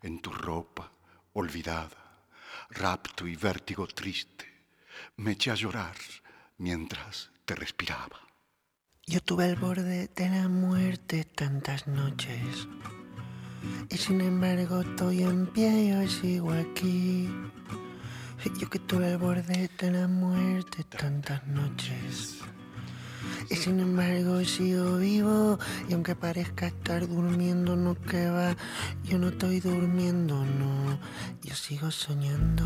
en 0.01 0.19
tu 0.19 0.33
ropa 0.33 0.91
olvidada, 1.31 2.25
rapto 2.71 3.25
y 3.25 3.37
vértigo 3.37 3.87
triste 3.87 4.56
me 5.17 5.31
eché 5.31 5.51
a 5.51 5.55
llorar 5.55 5.95
mientras 6.57 7.31
te 7.45 7.55
respiraba. 7.55 8.19
Yo 9.05 9.19
tuve 9.21 9.45
al 9.45 9.55
borde 9.55 10.09
de 10.15 10.29
la 10.29 10.47
muerte 10.47 11.25
tantas 11.25 11.87
noches. 11.87 12.67
Y 13.89 13.97
sin 13.97 14.21
embargo 14.21 14.81
estoy 14.81 15.23
en 15.23 15.47
pie, 15.47 15.89
yo 15.89 16.07
sigo 16.07 16.51
aquí. 16.51 17.29
Yo 18.59 18.69
que 18.69 18.79
tuve 18.79 19.07
al 19.07 19.17
borde 19.17 19.69
de 19.79 19.91
la 19.91 20.07
muerte 20.07 20.83
tantas 20.83 21.45
noches. 21.47 22.36
Y 23.49 23.55
sin 23.55 23.79
embargo 23.79 24.43
sigo 24.43 24.97
vivo 24.97 25.59
y 25.89 25.93
aunque 25.93 26.15
parezca 26.15 26.67
estar 26.67 27.07
durmiendo 27.07 27.75
no 27.75 27.95
que 27.95 28.29
va, 28.29 28.55
yo 29.03 29.17
no 29.17 29.29
estoy 29.29 29.59
durmiendo, 29.59 30.43
no. 30.43 30.99
Yo 31.43 31.55
sigo 31.55 31.91
soñando, 31.91 32.65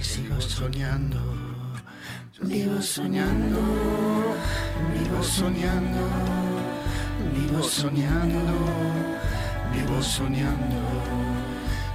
sigo 0.00 0.40
soñando. 0.40 1.18
Vivo 2.40 2.80
soñando, 2.80 3.60
vivo 4.94 5.22
soñando, 5.24 6.00
vivo 7.34 7.62
soñando, 7.64 8.38
vivo 9.74 10.00
soñando. 10.00 11.07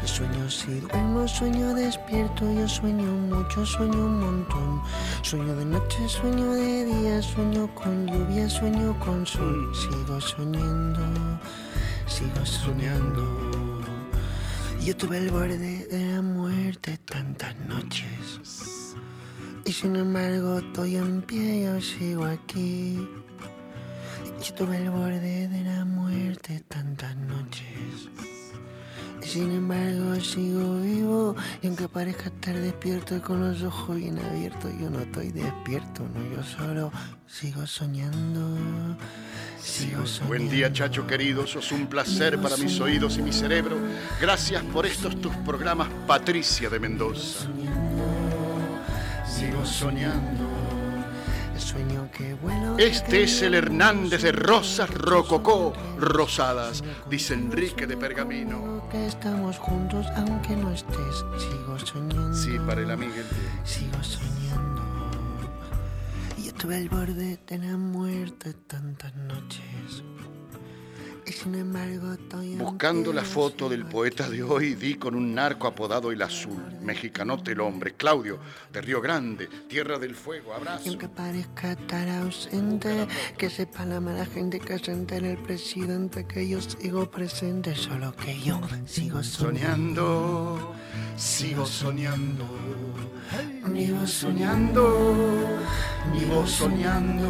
Yo 0.04 0.10
sueño 0.10 0.50
si 0.50 0.82
duermo, 0.82 1.26
sueño 1.26 1.74
despierto, 1.74 2.44
yo 2.52 2.68
sueño 2.68 3.06
mucho, 3.06 3.66
sueño 3.66 4.06
un 4.06 4.20
montón. 4.20 4.82
Sueño 5.22 5.56
de 5.56 5.64
noche, 5.64 6.10
sueño 6.10 6.52
de 6.52 6.84
día, 6.84 7.22
sueño 7.22 7.74
con 7.74 8.06
lluvia, 8.08 8.50
sueño 8.50 9.00
con 9.00 9.26
sol. 9.26 9.74
Sigo 9.74 10.20
soñando, 10.20 11.40
sigo 12.06 12.46
soñando. 12.46 13.24
Yo 14.84 14.94
tuve 14.98 15.20
el 15.20 15.32
borde 15.32 15.58
de 15.88 16.12
la 16.12 16.22
muerte 16.22 16.98
tantas 17.06 17.56
noches. 17.60 18.98
Y 19.64 19.72
sin 19.72 19.96
embargo 19.96 20.60
estoy 20.60 20.98
en 20.98 21.22
pie, 21.22 21.64
yo 21.64 21.80
sigo 21.80 22.26
aquí. 22.26 23.08
Yo 24.44 24.54
tuve 24.54 24.76
el 24.76 24.90
borde 24.90 25.48
de 25.48 25.64
la 25.64 25.86
muerte 25.86 26.62
tantas 26.68 27.16
noches. 27.16 28.33
Sin 29.26 29.52
embargo 29.52 30.16
sigo 30.20 30.82
vivo 30.82 31.36
y 31.62 31.68
aunque 31.68 31.88
parezca 31.88 32.26
estar 32.26 32.56
despierto 32.56 33.16
y 33.16 33.20
con 33.20 33.42
los 33.42 33.64
ojos 33.64 33.96
bien 33.96 34.20
abiertos, 34.20 34.72
yo 34.80 34.90
no 34.90 35.00
estoy 35.00 35.32
despierto, 35.32 36.04
no, 36.14 36.36
yo 36.36 36.44
solo 36.44 36.92
sigo 37.26 37.66
soñando. 37.66 38.98
Sigo 39.62 40.06
soñando. 40.06 40.28
Buen 40.28 40.50
día, 40.50 40.72
Chacho 40.72 41.08
querido, 41.08 41.48
sos 41.48 41.72
un 41.72 41.88
placer 41.88 42.40
para 42.40 42.58
mis 42.58 42.80
oídos 42.80 43.18
y 43.18 43.22
mi 43.22 43.32
cerebro. 43.32 43.78
Gracias 44.20 44.62
por 44.66 44.86
estos 44.86 45.20
tus 45.22 45.36
programas, 45.38 45.88
Patricia 46.06 46.70
de 46.70 46.80
Mendoza. 46.80 47.48
Sigo 49.26 49.66
soñando. 49.66 50.14
vuelo. 50.34 50.44
de 50.44 50.53
Este 52.78 53.24
es 53.24 53.42
el 53.42 53.54
Hernández 53.54 54.24
de 54.24 54.32
rosas 54.32 54.90
rococó 54.90 55.74
rosadas, 55.98 56.84
dice 57.10 57.34
Enrique 57.34 57.88
de 57.88 57.96
Pergamino. 57.96 58.90
estamos 58.94 59.58
juntos 59.58 60.06
aunque 60.16 60.56
no 60.56 60.72
estés, 60.72 61.26
sigo 61.38 61.80
soñando. 61.80 62.34
Sí, 62.34 62.58
para 62.66 62.82
el 62.82 62.92
amigo. 62.92 63.14
Sigo 63.64 64.04
soñando. 64.04 64.84
Y 66.38 66.48
estuve 66.48 66.76
al 66.76 66.90
borde 66.90 67.40
de 67.48 67.58
la 67.58 67.78
muerte 67.78 68.54
tantas 68.54 69.16
noches. 69.16 70.04
Buscando 72.58 73.12
la 73.12 73.24
foto 73.24 73.68
del 73.70 73.86
poeta 73.86 74.30
de 74.30 74.44
hoy, 74.44 74.76
di 74.76 74.96
con 74.96 75.16
un 75.16 75.34
narco 75.34 75.68
apodado 75.68 76.12
El 76.12 76.22
Azul, 76.22 76.62
mexicanote 76.82 77.52
el 77.54 77.60
hombre, 77.62 77.94
Claudio, 77.96 78.40
de 78.72 78.82
Río 78.82 79.02
Grande, 79.02 79.48
Tierra 79.68 79.98
del 79.98 80.16
Fuego, 80.16 80.52
Y 80.52 80.56
abrazo. 80.58 80.90
aunque 80.90 81.08
parezca 81.08 81.72
estar 81.74 82.08
ausente, 82.10 83.08
que 83.38 83.50
sepa 83.50 83.86
la 83.86 84.00
mala 84.00 84.26
gente 84.26 84.60
que 84.60 84.78
se 84.80 84.92
entere 84.92 85.32
el 85.32 85.38
presidente 85.40 86.26
que 86.26 86.48
yo 86.48 86.62
sigo 86.62 87.10
presente, 87.10 87.76
solo 87.76 88.14
que 88.16 88.40
yo 88.40 88.62
sigo 88.86 89.24
soñando. 89.24 89.54
Soñando, 89.54 90.76
sigo 91.18 91.66
soñando, 91.66 92.46
Vivo 93.68 94.06
soñando, 94.06 94.86
vivo 96.14 96.46
soñando, 96.46 97.30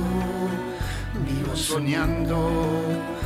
vivo 1.23 1.55
soñando, 1.55 1.55
vivo 1.55 1.55
soñando. 1.55 3.22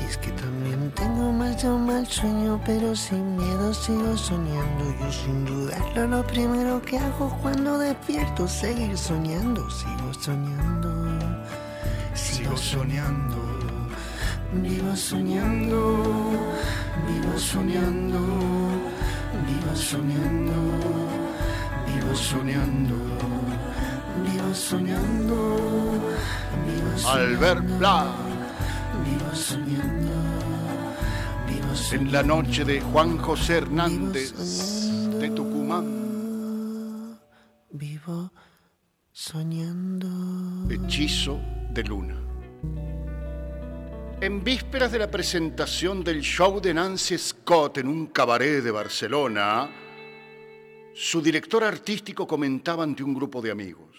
Y 0.00 0.04
es 0.04 0.16
que 0.18 0.30
también 0.32 0.90
tengo 0.94 1.32
más 1.32 1.60
de 1.62 1.68
un 1.68 1.86
mal 1.86 2.06
sueño, 2.06 2.60
pero 2.64 2.94
sin 2.94 3.36
miedo 3.36 3.74
sigo 3.74 4.16
soñando. 4.16 4.84
Yo 5.00 5.12
sin 5.12 5.44
dudarlo 5.44 6.06
lo 6.06 6.26
primero 6.26 6.80
que 6.80 6.98
hago 6.98 7.36
cuando 7.42 7.78
despierto, 7.78 8.46
seguir 8.46 8.96
soñando, 8.96 9.68
sigo 9.70 10.14
soñando, 10.14 10.90
Sigo 12.14 12.56
soñando, 12.56 13.36
Vivo 14.54 14.94
soñando, 14.94 15.94
vivo 17.08 17.38
soñando, 17.38 18.20
vivo 19.48 19.74
soñando, 19.76 20.54
vivo 21.86 22.14
soñando, 22.14 22.14
vivo 22.14 22.14
soñando, 22.14 22.94
vivo 24.24 24.54
soñando. 24.54 26.41
Bla, 27.78 28.14
soñando, 29.36 30.12
vivo 31.46 31.74
soñando. 31.74 31.92
en 31.92 32.12
la 32.12 32.22
noche 32.22 32.64
de 32.64 32.80
Juan 32.80 33.18
José 33.18 33.58
Hernández 33.58 34.32
de 35.18 35.30
Tucumán, 35.30 37.18
Vivo 37.70 38.32
soñando. 39.12 40.08
Hechizo 40.70 41.40
de 41.70 41.82
Luna. 41.84 42.16
En 44.20 44.44
vísperas 44.44 44.92
de 44.92 44.98
la 44.98 45.10
presentación 45.10 46.04
del 46.04 46.20
show 46.20 46.60
de 46.60 46.72
Nancy 46.74 47.18
Scott 47.18 47.78
en 47.78 47.88
un 47.88 48.06
cabaret 48.06 48.62
de 48.62 48.70
Barcelona, 48.70 49.68
su 50.94 51.20
director 51.20 51.64
artístico 51.64 52.26
comentaba 52.26 52.84
ante 52.84 53.02
un 53.02 53.14
grupo 53.14 53.42
de 53.42 53.50
amigos. 53.50 53.91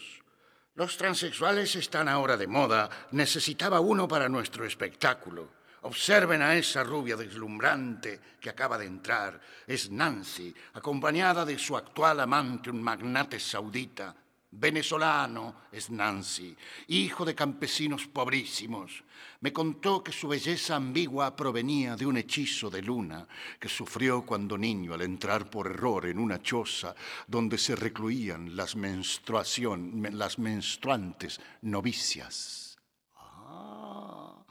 Los 0.76 0.98
transexuales 0.98 1.76
están 1.76 2.08
ahora 2.08 2.36
de 2.36 2.48
moda. 2.48 2.90
Necesitaba 3.12 3.80
uno 3.80 4.08
para 4.08 4.28
nuestro 4.28 4.66
espectáculo. 4.66 5.62
Observen 5.82 6.42
a 6.42 6.56
esa 6.56 6.84
rubia 6.84 7.16
deslumbrante 7.16 8.20
que 8.40 8.50
acaba 8.50 8.78
de 8.80 8.86
entrar. 8.86 9.40
Es 9.68 9.92
Nancy, 9.92 10.54
acompañada 10.74 11.46
de 11.46 11.60
su 11.60 11.78
actual 11.78 12.22
amante, 12.22 12.72
un 12.72 12.82
magnate 12.82 13.40
saudita. 13.40 14.16
Venezolano 14.50 15.64
es 15.72 15.92
Nancy, 15.92 16.56
hijo 16.88 17.24
de 17.24 17.36
campesinos 17.36 18.08
pobrísimos. 18.08 19.04
Me 19.44 19.52
contó 19.52 20.02
que 20.02 20.14
su 20.14 20.30
belleza 20.30 20.78
ambigua 20.78 21.36
provenía 21.36 21.98
de 21.98 22.06
un 22.06 22.16
hechizo 22.16 22.70
de 22.70 22.82
luna 22.82 23.28
que 23.60 23.68
sufrió 23.68 24.26
cuando 24.26 24.58
niño 24.58 24.94
al 24.94 25.02
entrar 25.02 25.50
por 25.50 25.68
error 25.68 26.06
en 26.06 26.18
una 26.18 26.42
choza 26.42 26.96
donde 27.28 27.58
se 27.58 27.76
recluían 27.76 28.56
las, 28.56 28.74
las 28.74 30.40
menstruantes 30.40 31.42
novicias. 31.62 32.78
Ah. 33.18 34.46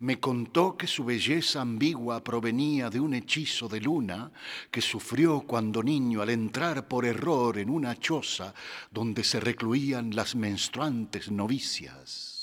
Me 0.00 0.20
contó 0.20 0.76
que 0.76 0.88
su 0.88 1.06
belleza 1.06 1.62
ambigua 1.62 2.22
provenía 2.22 2.90
de 2.90 3.00
un 3.00 3.14
hechizo 3.14 3.66
de 3.66 3.80
luna 3.80 4.30
que 4.70 4.82
sufrió 4.82 5.40
cuando 5.40 5.82
niño 5.82 6.20
al 6.20 6.28
entrar 6.28 6.86
por 6.86 7.06
error 7.06 7.56
en 7.56 7.70
una 7.70 7.98
choza 7.98 8.52
donde 8.90 9.24
se 9.24 9.40
recluían 9.40 10.14
las 10.14 10.34
menstruantes 10.34 11.30
novicias. 11.30 12.33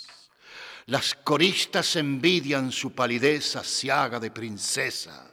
Las 0.92 1.16
coristas 1.16 1.96
envidian 1.96 2.70
su 2.70 2.92
palidez 2.92 3.56
asiaga 3.56 4.20
de 4.20 4.30
princesa. 4.30 5.32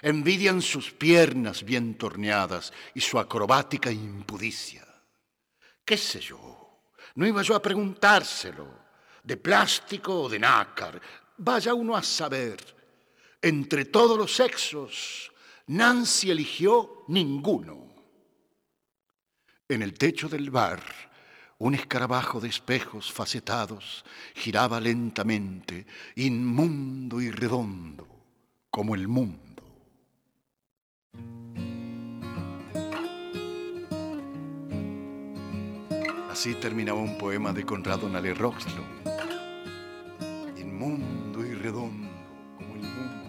Envidian 0.00 0.62
sus 0.62 0.92
piernas 0.92 1.64
bien 1.64 1.98
torneadas 1.98 2.72
y 2.94 3.00
su 3.00 3.18
acrobática 3.18 3.90
impudicia. 3.90 4.86
¿Qué 5.84 5.96
sé 5.96 6.20
yo? 6.20 6.84
No 7.16 7.26
iba 7.26 7.42
yo 7.42 7.56
a 7.56 7.60
preguntárselo, 7.60 8.68
de 9.24 9.36
plástico 9.36 10.20
o 10.20 10.28
de 10.28 10.38
nácar. 10.38 11.02
Vaya 11.38 11.74
uno 11.74 11.96
a 11.96 12.02
saber. 12.04 12.56
Entre 13.42 13.86
todos 13.86 14.16
los 14.16 14.32
sexos, 14.32 15.32
Nancy 15.66 16.30
eligió 16.30 17.02
ninguno. 17.08 17.92
En 19.68 19.82
el 19.82 19.94
techo 19.94 20.28
del 20.28 20.52
bar, 20.52 21.11
un 21.62 21.74
escarabajo 21.76 22.40
de 22.40 22.48
espejos 22.48 23.12
facetados 23.12 24.04
giraba 24.34 24.80
lentamente, 24.80 25.86
inmundo 26.16 27.20
y 27.20 27.30
redondo, 27.30 28.04
como 28.68 28.96
el 28.96 29.06
mundo. 29.06 29.62
Así 36.28 36.56
terminaba 36.56 36.98
un 36.98 37.16
poema 37.16 37.52
de 37.52 37.64
Conrado 37.64 38.08
Nale 38.08 38.34
Roxlo. 38.34 38.82
Inmundo 40.58 41.46
y 41.46 41.54
redondo 41.54 42.10
como 42.56 42.74
el 42.74 42.82
mundo. 42.82 43.22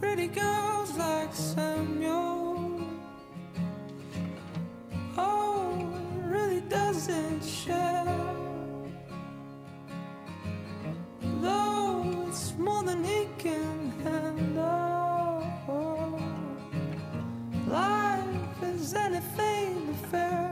Really 0.00 0.30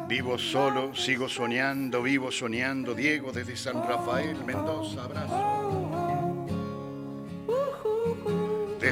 Vivo 0.09 0.39
solo, 0.39 0.95
sigo 0.95 1.29
soñando, 1.29 2.03
vivo 2.03 2.31
soñando. 2.31 2.95
Diego 2.95 3.33
desde 3.33 3.57
San 3.57 3.83
Rafael, 3.87 4.45
Mendoza, 4.45 5.05
abrazo. 5.05 5.84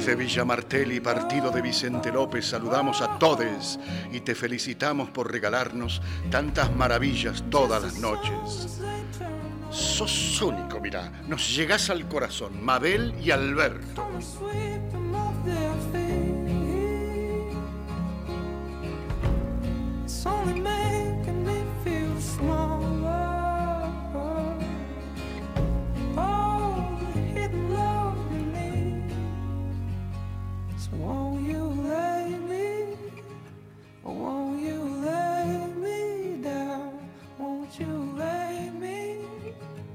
Desde 0.02 0.16
Villa 0.16 0.44
Martelli, 0.44 0.98
partido 0.98 1.52
de 1.52 1.62
Vicente 1.62 2.10
López, 2.10 2.44
saludamos 2.46 3.00
a 3.02 3.20
todos 3.20 3.78
y 4.10 4.18
te 4.18 4.34
felicitamos 4.34 5.10
por 5.10 5.30
regalarnos 5.30 6.02
tantas 6.28 6.74
maravillas 6.74 7.44
todas 7.48 7.80
las 7.84 7.98
noches. 8.00 8.80
Sos 9.70 10.42
único, 10.42 10.80
mira, 10.80 11.08
nos 11.28 11.54
llegás 11.54 11.88
al 11.88 12.08
corazón, 12.08 12.64
Mabel 12.64 13.14
y 13.22 13.30
Alberto. 13.30 14.04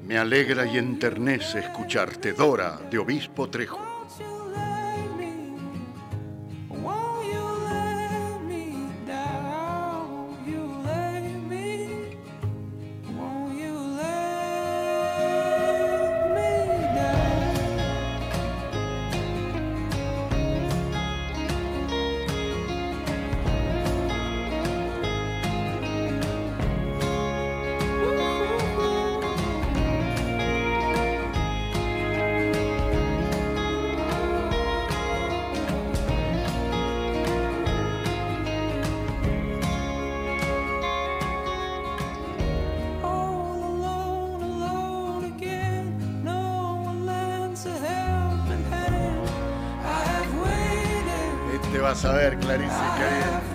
Me 0.07 0.17
alegra 0.17 0.65
y 0.65 0.77
enternece 0.77 1.59
escucharte, 1.59 2.31
Dora, 2.31 2.79
de 2.89 2.97
Obispo 2.97 3.49
Trejo. 3.49 3.86
Vas 51.79 52.05
a 52.05 52.13
ver, 52.13 52.37
Clarice, 52.39 52.75
qué 52.97 53.03
bien. 53.15 53.47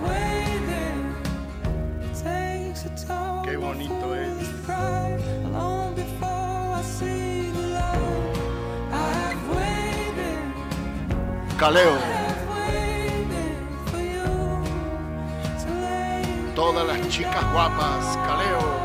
Qué 3.43 3.57
bonito 3.57 4.15
es. 4.15 4.31
Caleo, 11.57 11.97
todas 16.55 16.85
las 16.85 17.07
chicas 17.09 17.53
guapas, 17.53 18.17
Caleo. 18.27 18.82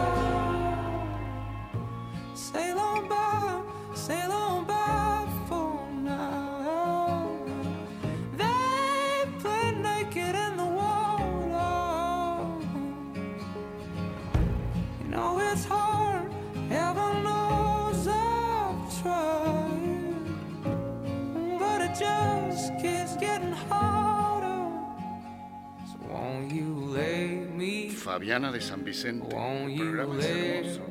Fabiana 28.38 28.52
de 28.52 28.60
San 28.60 28.84
Vicente, 28.84 29.34
you 29.68 29.78
programa 29.78 30.14
hermoso. 30.22 30.82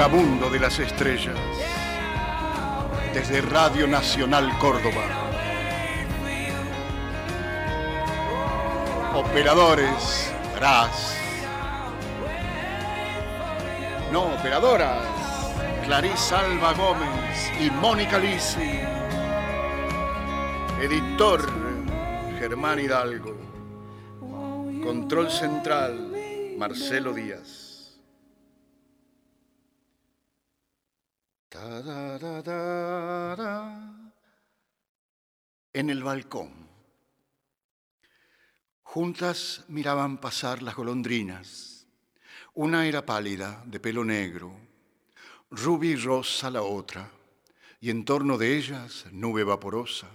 Vagabundo 0.00 0.48
de 0.48 0.58
las 0.58 0.78
estrellas. 0.78 1.36
Desde 3.12 3.42
Radio 3.42 3.86
Nacional 3.86 4.50
Córdoba. 4.58 5.04
Operadores, 9.14 10.32
Ras. 10.58 11.14
No, 14.10 14.22
operadoras. 14.36 15.04
Clarice 15.84 16.34
Alba 16.34 16.72
Gómez 16.72 17.52
y 17.60 17.70
Mónica 17.70 18.18
Lisi. 18.18 18.80
Editor, 20.80 21.46
Germán 22.38 22.80
Hidalgo. 22.80 23.36
Control 24.82 25.30
central, 25.30 26.10
Marcelo 26.56 27.12
Díaz. 27.12 27.59
Balcón. 36.10 36.50
Juntas 38.82 39.62
miraban 39.68 40.18
pasar 40.18 40.60
las 40.60 40.74
golondrinas. 40.74 41.86
Una 42.54 42.84
era 42.84 43.06
pálida, 43.06 43.62
de 43.64 43.78
pelo 43.78 44.04
negro, 44.04 44.50
rubia 45.52 45.92
y 45.92 45.96
rosa 45.96 46.50
la 46.50 46.62
otra, 46.62 47.08
y 47.80 47.90
en 47.90 48.04
torno 48.04 48.36
de 48.38 48.56
ellas, 48.56 49.06
nube 49.12 49.44
vaporosa, 49.44 50.08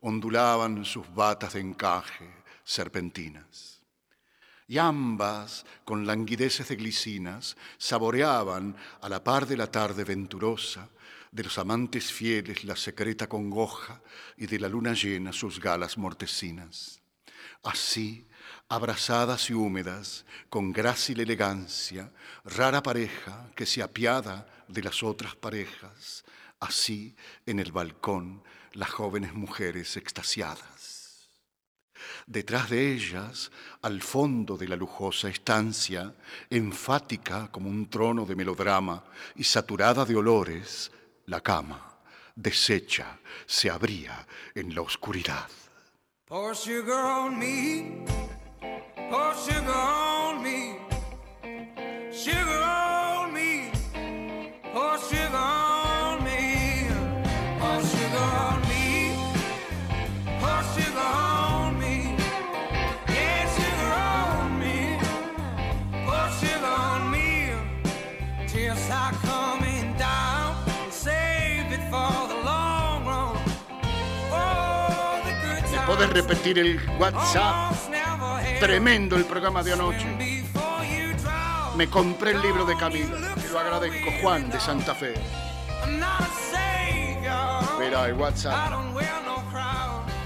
ondulaban 0.00 0.84
sus 0.84 1.06
batas 1.14 1.52
de 1.52 1.60
encaje, 1.60 2.28
serpentinas. 2.64 3.84
Y 4.66 4.78
ambas, 4.78 5.64
con 5.84 6.08
languideces 6.08 6.66
de 6.70 6.74
glicinas, 6.74 7.56
saboreaban, 7.78 8.74
a 9.00 9.08
la 9.08 9.22
par 9.22 9.46
de 9.46 9.56
la 9.56 9.70
tarde 9.70 10.02
venturosa, 10.02 10.88
de 11.30 11.44
los 11.44 11.58
amantes 11.58 12.12
fieles 12.12 12.64
la 12.64 12.76
secreta 12.76 13.28
congoja 13.28 14.00
y 14.36 14.46
de 14.46 14.58
la 14.58 14.68
luna 14.68 14.92
llena 14.92 15.32
sus 15.32 15.60
galas 15.60 15.98
mortecinas. 15.98 17.00
Así, 17.62 18.26
abrazadas 18.68 19.50
y 19.50 19.54
húmedas, 19.54 20.24
con 20.48 20.72
grácil 20.72 21.20
elegancia, 21.20 22.12
rara 22.44 22.82
pareja 22.82 23.50
que 23.54 23.66
se 23.66 23.82
apiada 23.82 24.46
de 24.68 24.82
las 24.82 25.02
otras 25.02 25.36
parejas, 25.36 26.24
así 26.60 27.16
en 27.44 27.58
el 27.58 27.72
balcón 27.72 28.42
las 28.72 28.90
jóvenes 28.90 29.34
mujeres 29.34 29.96
extasiadas. 29.96 30.96
Detrás 32.26 32.70
de 32.70 32.92
ellas, 32.92 33.50
al 33.82 34.02
fondo 34.02 34.56
de 34.56 34.68
la 34.68 34.76
lujosa 34.76 35.28
estancia, 35.28 36.14
enfática 36.50 37.48
como 37.50 37.68
un 37.68 37.88
trono 37.88 38.26
de 38.26 38.36
melodrama 38.36 39.04
y 39.34 39.44
saturada 39.44 40.04
de 40.04 40.16
olores, 40.16 40.90
la 41.26 41.40
cama, 41.40 41.98
deshecha, 42.34 43.18
se 43.46 43.70
abría 43.70 44.26
en 44.54 44.74
la 44.74 44.82
oscuridad. 44.82 45.48
Pour 46.26 46.56
sugar 46.56 47.04
on 47.04 47.38
me, 47.38 48.04
pour 49.10 49.34
sugar 49.34 50.32
on 50.32 50.42
me, 50.42 50.76
sugar 52.12 52.65
Puedes 75.96 76.12
repetir 76.12 76.58
el 76.58 76.78
WhatsApp. 76.98 77.72
Tremendo 78.60 79.16
el 79.16 79.24
programa 79.24 79.62
de 79.62 79.72
anoche. 79.72 80.44
Me 81.74 81.88
compré 81.88 82.32
el 82.32 82.42
libro 82.42 82.66
de 82.66 82.76
Camilo. 82.76 83.16
Te 83.34 83.48
lo 83.48 83.58
agradezco, 83.58 84.10
Juan 84.20 84.50
de 84.50 84.60
Santa 84.60 84.94
Fe. 84.94 85.14
Mira 87.80 88.08
el 88.08 88.12
WhatsApp. 88.12 88.74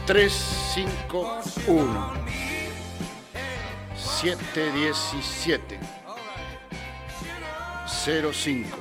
351 0.06 2.14
717 3.94 5.78
0505. 8.04 8.76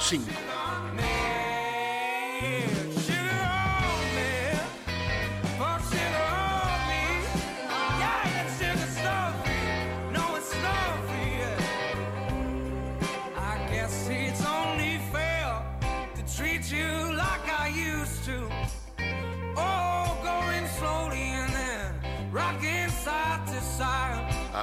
05. 0.00 0.24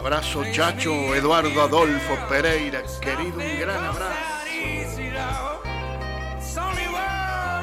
Abrazo 0.02 0.44
Chacho 0.52 1.14
Eduardo 1.14 1.62
Adolfo 1.62 2.18
Pereira, 2.28 2.82
querido, 3.00 3.38
un 3.38 3.60
gran 3.60 3.86
abrazo. 3.86 5.62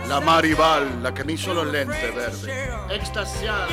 La 0.06 0.20
Maribal, 0.20 1.02
la 1.02 1.12
que 1.12 1.24
me 1.24 1.32
hizo 1.32 1.52
los 1.52 1.66
lentes 1.66 2.14
verdes. 2.14 2.46
Extasiada. 2.90 3.66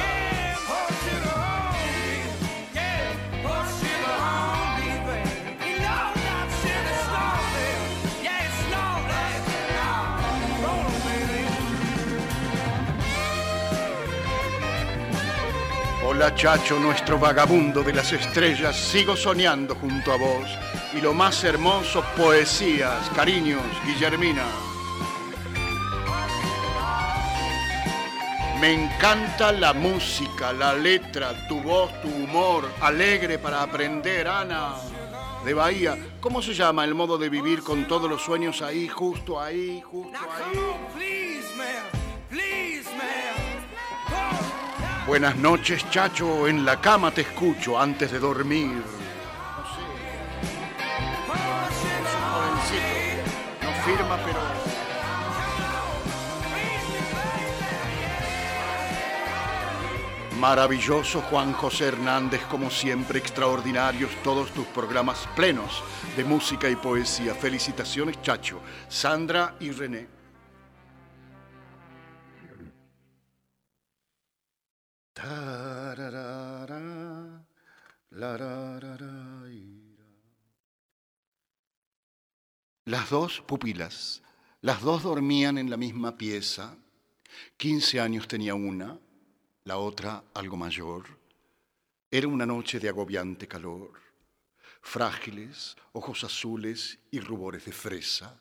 Hola 16.16 16.34
Chacho, 16.34 16.80
nuestro 16.80 17.20
vagabundo 17.20 17.84
de 17.84 17.92
las 17.92 18.14
estrellas, 18.14 18.74
sigo 18.78 19.18
soñando 19.18 19.76
junto 19.76 20.14
a 20.14 20.18
vos. 20.18 20.50
Y 20.94 21.02
lo 21.02 21.14
más 21.14 21.44
hermoso, 21.44 22.06
poesías, 22.16 23.10
cariños, 23.10 23.62
Guillermina. 23.86 24.46
Me 28.62 28.72
encanta 28.72 29.52
la 29.52 29.74
música, 29.74 30.54
la 30.54 30.74
letra, 30.74 31.34
tu 31.50 31.60
voz, 31.60 31.92
tu 32.02 32.08
humor, 32.08 32.72
alegre 32.80 33.38
para 33.38 33.62
aprender, 33.62 34.26
Ana. 34.26 34.76
De 35.44 35.54
Bahía, 35.54 35.98
¿cómo 36.22 36.42
se 36.42 36.54
llama 36.54 36.86
el 36.86 36.96
modo 36.96 37.18
de 37.18 37.28
vivir 37.28 37.62
con 37.62 37.90
todos 37.90 38.10
los 38.10 38.22
sueños 38.22 38.62
ahí, 38.62 38.88
justo 38.88 39.38
ahí, 39.38 39.82
justo 39.82 40.18
ahí? 40.32 40.76
Buenas 45.08 45.36
noches, 45.38 45.88
Chacho, 45.92 46.48
en 46.48 46.66
la 46.66 46.82
cama 46.82 47.12
te 47.12 47.22
escucho 47.22 47.80
antes 47.80 48.12
de 48.12 48.18
dormir. 48.18 48.72
No 48.72 48.84
sé. 52.66 53.22
No 53.62 53.72
firma, 53.86 54.18
pero... 54.26 54.40
Maravilloso 60.40 61.22
Juan 61.22 61.54
José 61.54 61.90
Hernández, 61.90 62.42
como 62.50 62.72
siempre, 62.72 63.20
extraordinarios 63.20 64.10
todos 64.24 64.50
tus 64.52 64.66
programas 64.66 65.30
plenos 65.36 65.84
de 66.18 66.24
música 66.24 66.68
y 66.68 66.76
poesía. 66.76 67.36
Felicitaciones, 67.36 68.20
Chacho, 68.24 68.60
Sandra 68.90 69.54
y 69.60 69.70
René. 69.70 70.25
Las 82.86 83.10
dos 83.10 83.42
pupilas, 83.42 84.22
las 84.62 84.82
dos 84.82 85.02
dormían 85.02 85.58
en 85.58 85.72
la 85.72 85.78
misma 85.78 86.18
pieza. 86.18 86.78
15 87.58 88.00
años 88.00 88.28
tenía 88.28 88.54
una, 88.54 89.00
la 89.64 89.78
otra 89.78 90.24
algo 90.36 90.58
mayor. 90.58 91.06
Era 92.12 92.28
una 92.28 92.46
noche 92.46 92.80
de 92.80 92.90
agobiante 92.90 93.48
calor, 93.48 94.00
frágiles, 94.82 95.76
ojos 95.94 96.24
azules 96.24 97.00
y 97.10 97.20
rubores 97.20 97.66
de 97.66 97.72
fresa. 97.72 98.40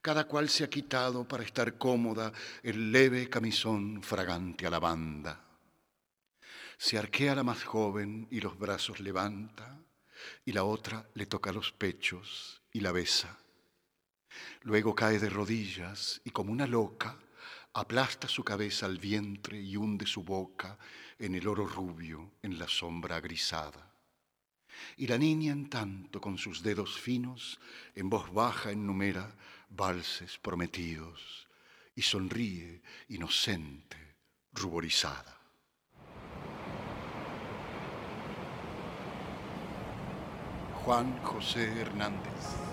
Cada 0.00 0.28
cual 0.28 0.48
se 0.48 0.62
ha 0.62 0.70
quitado 0.70 1.26
para 1.26 1.42
estar 1.42 1.76
cómoda 1.76 2.32
el 2.62 2.92
leve 2.92 3.28
camisón 3.28 4.02
fragante 4.02 4.66
a 4.66 4.70
lavanda. 4.70 5.51
Se 6.84 6.98
arquea 6.98 7.36
la 7.36 7.44
más 7.44 7.62
joven 7.62 8.26
y 8.28 8.40
los 8.40 8.58
brazos 8.58 8.98
levanta, 8.98 9.80
y 10.44 10.50
la 10.50 10.64
otra 10.64 11.08
le 11.14 11.26
toca 11.26 11.52
los 11.52 11.70
pechos 11.70 12.60
y 12.72 12.80
la 12.80 12.90
besa. 12.90 13.38
Luego 14.62 14.92
cae 14.92 15.20
de 15.20 15.30
rodillas 15.30 16.20
y 16.24 16.30
como 16.30 16.50
una 16.50 16.66
loca 16.66 17.16
aplasta 17.72 18.26
su 18.26 18.42
cabeza 18.42 18.86
al 18.86 18.98
vientre 18.98 19.60
y 19.60 19.76
hunde 19.76 20.06
su 20.06 20.24
boca 20.24 20.76
en 21.20 21.36
el 21.36 21.46
oro 21.46 21.68
rubio, 21.68 22.32
en 22.42 22.58
la 22.58 22.66
sombra 22.66 23.20
grisada. 23.20 23.94
Y 24.96 25.06
la 25.06 25.18
niña 25.18 25.52
en 25.52 25.70
tanto 25.70 26.20
con 26.20 26.36
sus 26.36 26.64
dedos 26.64 27.00
finos, 27.00 27.60
en 27.94 28.10
voz 28.10 28.32
baja 28.34 28.72
enumera 28.72 29.36
valses 29.68 30.36
prometidos 30.38 31.46
y 31.94 32.02
sonríe 32.02 32.82
inocente, 33.06 34.16
ruborizada. 34.52 35.41
Juan 40.84 41.14
José 41.22 41.80
Hernández. 41.80 42.71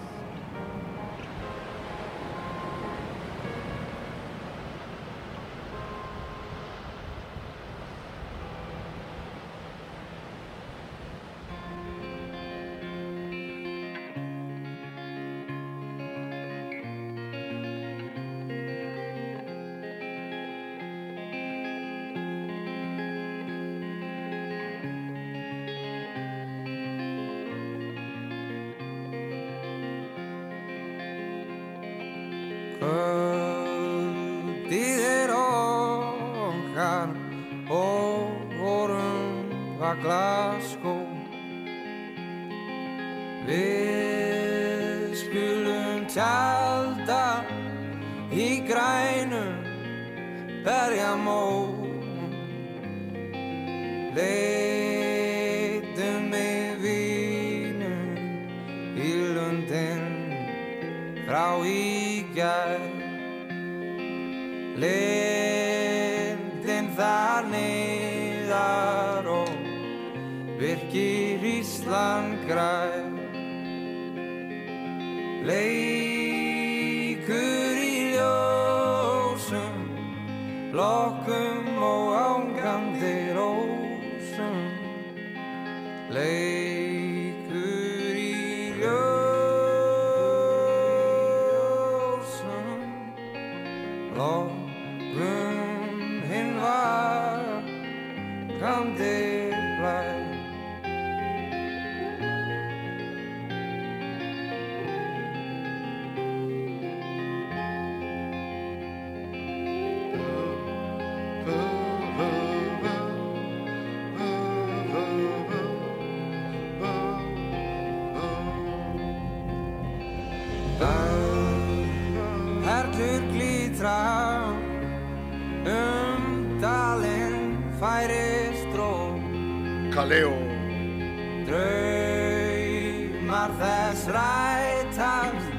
strætast 134.09 135.49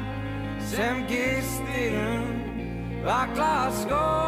sem 0.70 1.07
gistir 1.09 1.94
um 2.14 2.26
vakla 3.05 3.70
skó 3.70 4.20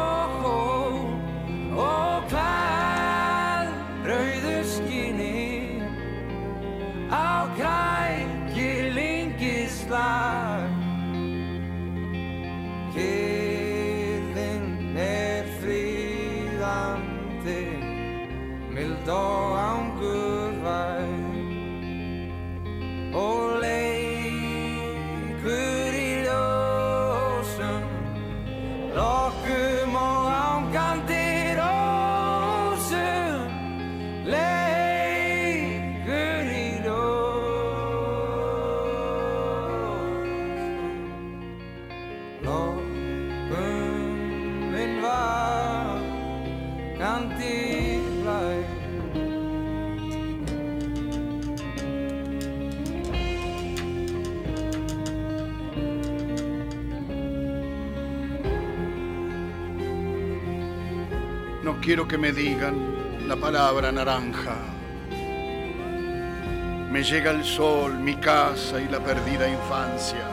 quiero 61.83 62.07
que 62.07 62.17
me 62.17 62.31
digan 62.31 63.27
la 63.27 63.35
palabra 63.35 63.91
naranja. 63.91 64.55
Me 66.89 67.03
llega 67.03 67.31
el 67.31 67.43
sol, 67.43 67.99
mi 67.99 68.15
casa 68.15 68.79
y 68.79 68.87
la 68.87 68.99
perdida 69.01 69.49
infancia. 69.49 70.25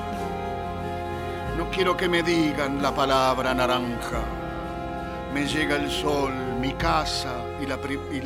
No 1.59 1.68
quiero 1.70 1.96
que 1.96 2.09
me 2.09 2.22
digan 2.22 2.80
la 2.80 2.94
palabra 2.94 3.53
naranja. 3.53 4.22
Me 5.34 5.44
llega 5.44 5.74
el 5.74 5.90
sol, 5.90 6.32
mi 6.61 6.72
casa 6.74 7.34
y 7.61 7.66
la, 7.66 7.78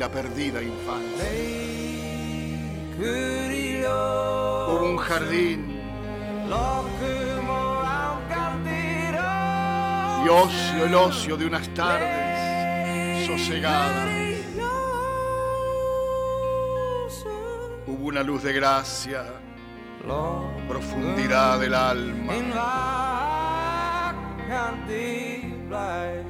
perdida 0.09 0.61
infancia. 0.61 1.25
Hubo 4.67 4.85
un 4.85 4.97
jardín 4.97 5.81
y 10.25 10.29
ocio, 10.29 10.85
el 10.85 10.95
ocio 10.95 11.37
de 11.37 11.45
unas 11.45 11.67
tardes 11.69 12.24
sosegadas. 13.37 14.09
Hubo 17.87 18.07
una 18.07 18.23
luz 18.23 18.43
de 18.43 18.53
gracia, 18.53 19.25
profundidad 20.67 21.59
del 21.59 21.73
alma. 21.73 22.33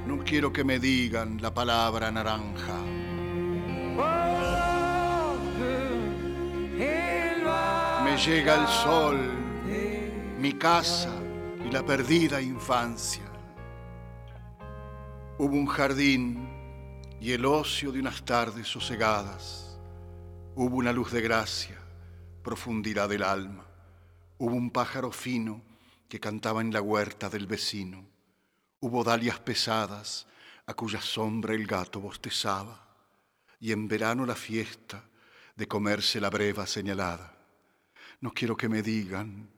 No 0.08 0.24
quiero 0.24 0.52
que 0.52 0.64
me 0.64 0.80
digan 0.80 1.42
la 1.42 1.54
palabra 1.54 2.12
naranja. 2.12 2.78
Me 8.04 8.18
llega 8.18 8.62
el 8.62 8.68
sol, 8.68 9.18
mi 10.40 10.54
casa 10.54 11.12
y 11.64 11.72
la 11.72 11.84
perdida 11.84 12.42
infancia. 12.42 13.24
Hubo 15.38 15.54
un 15.54 15.66
jardín 15.66 16.45
y 17.20 17.32
el 17.32 17.46
ocio 17.46 17.92
de 17.92 18.00
unas 18.00 18.24
tardes 18.24 18.68
sosegadas. 18.68 19.78
Hubo 20.56 20.78
una 20.78 20.92
luz 20.92 21.12
de 21.12 21.22
gracia, 21.22 21.80
profundidad 22.44 23.10
del 23.10 23.24
alma. 23.24 23.66
Hubo 24.38 24.56
un 24.56 24.72
pájaro 24.72 25.12
fino 25.12 25.62
que 26.10 26.20
cantaba 26.20 26.62
en 26.62 26.72
la 26.72 26.82
huerta 26.82 27.30
del 27.30 27.48
vecino. 27.48 28.06
Hubo 28.80 29.04
dalias 29.04 29.40
pesadas 29.40 30.28
a 30.66 30.74
cuya 30.74 31.02
sombra 31.02 31.54
el 31.54 31.66
gato 31.66 32.00
bostezaba. 32.00 32.82
Y 33.60 33.72
en 33.72 33.88
verano 33.88 34.26
la 34.26 34.36
fiesta 34.36 35.04
de 35.56 35.68
comerse 35.68 36.20
la 36.20 36.30
breva 36.30 36.68
señalada. 36.68 37.34
No 38.20 38.32
quiero 38.32 38.56
que 38.56 38.70
me 38.70 38.82
digan 38.82 39.50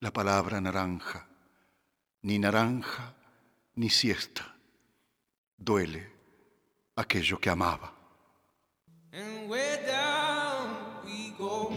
la 0.00 0.12
palabra 0.12 0.60
naranja, 0.60 1.26
ni 2.22 2.38
naranja, 2.38 3.14
ni 3.74 3.88
siesta. 3.88 4.56
Duele 5.56 6.21
aquello 6.96 7.38
que 7.38 7.48
amaba. 7.48 7.92
And 9.12 9.50
down 9.86 11.04
we 11.04 11.34
go, 11.36 11.74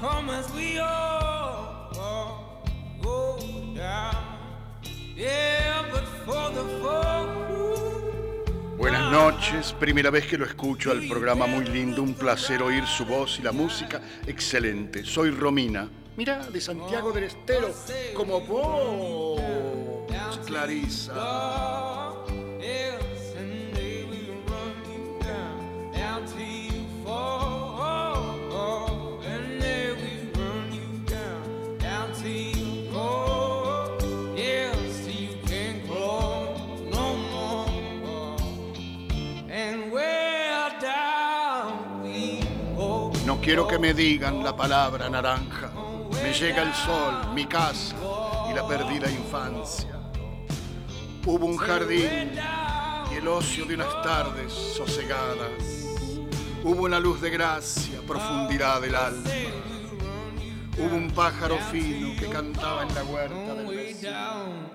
come 0.00 0.30
as 0.30 0.50
we 0.54 0.78
all, 0.78 1.92
all 2.00 2.64
go 3.02 3.38
down. 3.76 4.16
Yeah, 5.14 5.84
but 5.92 6.04
for 6.24 6.50
the 6.54 6.64
folk 6.80 7.28
Buenas 8.78 9.12
noches, 9.12 9.74
primera 9.78 10.10
vez 10.10 10.26
que 10.26 10.38
lo 10.38 10.46
escucho 10.46 10.90
al 10.90 11.06
programa 11.06 11.46
muy 11.46 11.66
lindo, 11.66 12.02
un 12.02 12.14
placer 12.14 12.62
oír 12.62 12.86
su 12.86 13.04
voz 13.04 13.38
y 13.38 13.42
la 13.42 13.52
música, 13.52 14.00
excelente. 14.26 15.04
Soy 15.04 15.32
Romina, 15.32 15.86
mira, 16.16 16.46
de 16.46 16.62
Santiago 16.62 17.12
del 17.12 17.24
Estero, 17.24 17.68
como 18.14 18.40
vos, 18.40 19.38
Clarisa. 20.46 21.89
Quiero 43.50 43.66
que 43.66 43.80
me 43.80 43.92
digan 43.94 44.44
la 44.44 44.54
palabra 44.54 45.10
naranja. 45.10 45.72
Me 46.22 46.32
llega 46.32 46.62
el 46.62 46.72
sol, 46.72 47.34
mi 47.34 47.46
casa 47.46 47.96
y 48.48 48.54
la 48.54 48.64
perdida 48.64 49.10
infancia. 49.10 49.90
Hubo 51.26 51.46
un 51.46 51.56
jardín 51.56 52.30
y 53.10 53.14
el 53.16 53.26
ocio 53.26 53.64
de 53.64 53.74
unas 53.74 54.02
tardes 54.04 54.52
sosegadas. 54.52 55.50
Hubo 56.62 56.84
una 56.84 57.00
luz 57.00 57.20
de 57.20 57.30
gracia, 57.30 58.00
profundidad 58.06 58.82
del 58.82 58.94
alma. 58.94 59.30
Hubo 60.78 60.94
un 60.94 61.10
pájaro 61.10 61.58
fino 61.72 62.14
que 62.20 62.28
cantaba 62.28 62.84
en 62.84 62.94
la 62.94 63.02
huerta 63.02 63.54
del 63.54 63.66
vecino. 63.66 64.70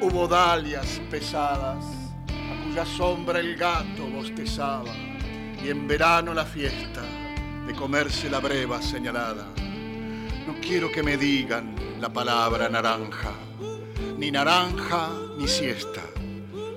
Hubo 0.00 0.28
dalias 0.28 1.00
pesadas, 1.10 1.84
a 2.28 2.64
cuya 2.68 2.86
sombra 2.86 3.40
el 3.40 3.56
gato 3.56 4.06
bostezaba. 4.14 4.94
Y 5.60 5.70
en 5.70 5.88
verano 5.88 6.32
la 6.34 6.44
fiesta 6.44 7.02
de 7.66 7.74
comerse 7.74 8.28
la 8.28 8.40
breva 8.40 8.80
señalada. 8.82 9.46
No 10.46 10.54
quiero 10.60 10.90
que 10.90 11.02
me 11.02 11.16
digan 11.16 11.74
la 12.00 12.12
palabra 12.12 12.68
naranja, 12.68 13.32
ni 14.18 14.30
naranja 14.30 15.10
ni 15.38 15.48
siesta. 15.48 16.02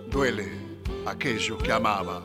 Duele 0.10 0.50
aquello 1.06 1.58
que 1.58 1.72
amaba. 1.72 2.24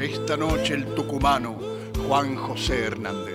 Esta 0.00 0.36
noche 0.36 0.74
el 0.74 0.94
tucumano 0.94 1.58
Juan 2.06 2.36
José 2.36 2.84
Hernández. 2.84 3.33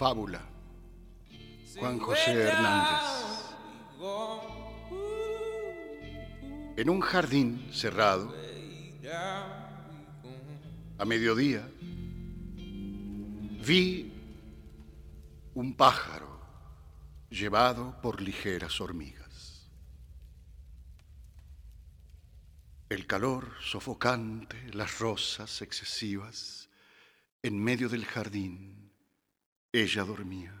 Fábula. 0.00 0.40
Juan 1.78 1.98
José 1.98 2.32
Hernández. 2.32 3.06
En 6.78 6.88
un 6.88 7.00
jardín 7.02 7.68
cerrado, 7.70 8.34
a 10.96 11.04
mediodía, 11.04 11.68
vi 13.66 14.10
un 15.52 15.74
pájaro 15.76 16.40
llevado 17.28 18.00
por 18.00 18.22
ligeras 18.22 18.80
hormigas. 18.80 19.68
El 22.88 23.06
calor 23.06 23.52
sofocante, 23.60 24.72
las 24.72 24.98
rosas 24.98 25.60
excesivas, 25.60 26.70
en 27.42 27.62
medio 27.62 27.90
del 27.90 28.06
jardín, 28.06 28.89
ella 29.72 30.04
dormía. 30.04 30.54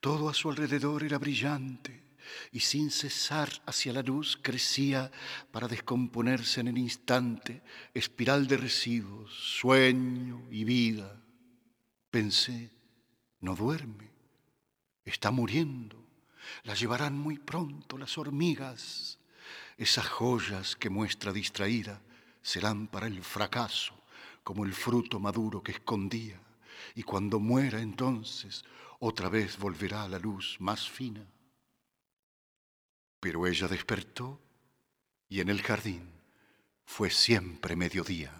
Todo 0.00 0.28
a 0.28 0.34
su 0.34 0.50
alrededor 0.50 1.02
era 1.02 1.18
brillante 1.18 2.04
y 2.52 2.60
sin 2.60 2.90
cesar 2.90 3.50
hacia 3.66 3.92
la 3.92 4.02
luz 4.02 4.38
crecía 4.40 5.10
para 5.50 5.68
descomponerse 5.68 6.60
en 6.60 6.68
el 6.68 6.78
instante, 6.78 7.62
espiral 7.94 8.46
de 8.46 8.56
residuos, 8.56 9.32
sueño 9.32 10.46
y 10.50 10.64
vida. 10.64 11.20
Pensé, 12.10 12.70
no 13.40 13.54
duerme, 13.56 14.10
está 15.04 15.30
muriendo, 15.30 16.04
la 16.64 16.74
llevarán 16.74 17.16
muy 17.16 17.38
pronto 17.38 17.98
las 17.98 18.18
hormigas. 18.18 19.18
Esas 19.76 20.08
joyas 20.08 20.76
que 20.76 20.90
muestra 20.90 21.32
distraída 21.32 22.00
serán 22.42 22.88
para 22.88 23.06
el 23.06 23.22
fracaso 23.22 23.94
como 24.42 24.64
el 24.64 24.72
fruto 24.72 25.20
maduro 25.20 25.62
que 25.62 25.72
escondía, 25.72 26.40
y 26.94 27.02
cuando 27.02 27.40
muera 27.40 27.80
entonces 27.80 28.64
otra 29.00 29.28
vez 29.28 29.58
volverá 29.58 30.04
a 30.04 30.08
la 30.08 30.18
luz 30.18 30.56
más 30.60 30.88
fina. 30.88 31.26
Pero 33.20 33.46
ella 33.46 33.68
despertó 33.68 34.40
y 35.28 35.40
en 35.40 35.48
el 35.48 35.62
jardín 35.62 36.10
fue 36.84 37.10
siempre 37.10 37.76
mediodía. 37.76 38.32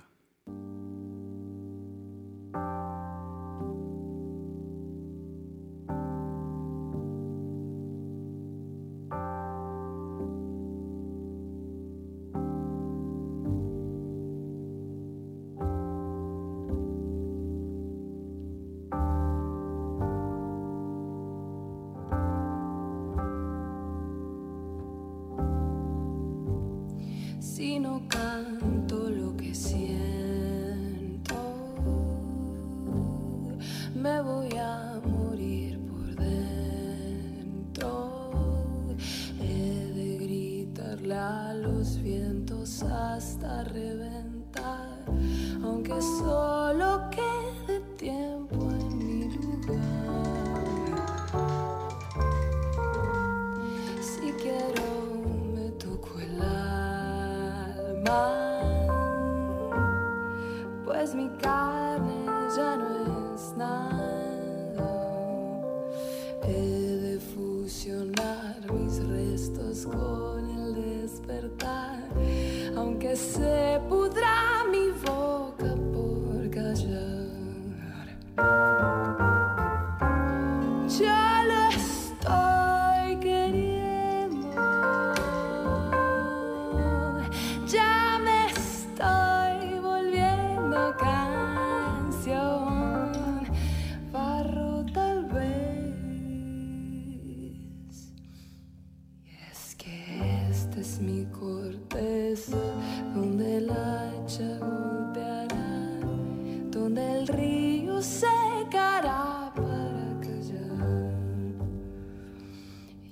Río 107.29 108.01
secará 108.01 109.53
para 109.55 110.21
callar. 110.21 111.13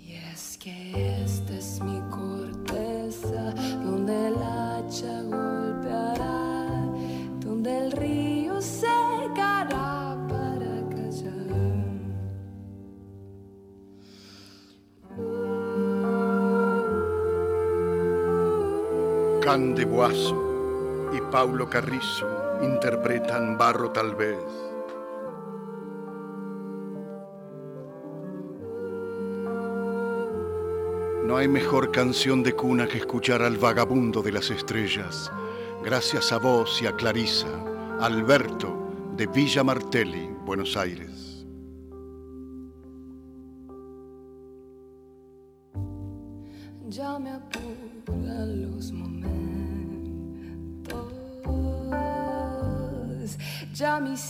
Y 0.01 0.15
es 0.15 0.57
que 0.59 1.23
esta 1.23 1.55
es 1.55 1.81
mi 1.83 2.01
corteza 2.11 3.53
donde 3.85 4.29
el 4.29 4.35
hacha 4.37 5.23
golpeará, 5.23 6.85
donde 7.41 7.79
el 7.79 7.93
río 7.93 8.61
secará 8.61 10.17
para 10.29 10.89
callar. 10.89 11.47
Can 19.43 19.75
Boazo 19.75 21.11
y 21.13 21.21
Paulo 21.31 21.69
Carrizo 21.69 22.46
interpretan 22.63 23.59
Barro 23.59 23.91
tal 23.91 24.15
vez. 24.15 24.39
No 31.25 31.37
hay 31.37 31.49
mejor 31.49 31.91
canción 31.91 32.43
de 32.45 32.53
cuna 32.53 32.87
que 32.87 32.99
escuchar 32.99 33.43
al 33.43 33.57
vagabundo 33.57 34.23
de 34.23 34.31
las 34.31 34.51
estrellas, 34.51 35.33
gracias 35.85 36.31
a 36.31 36.39
vos 36.39 36.81
y 36.81 36.87
a 36.87 36.93
Clarisa, 36.93 37.49
Alberto 38.01 38.77
de 39.17 39.27
Villa 39.27 39.65
Martelli, 39.65 40.31
Buenos 40.45 40.77
Aires. 40.77 41.26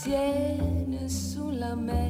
Ya 0.07 0.23
mi 0.87 1.09
sien 1.11 2.06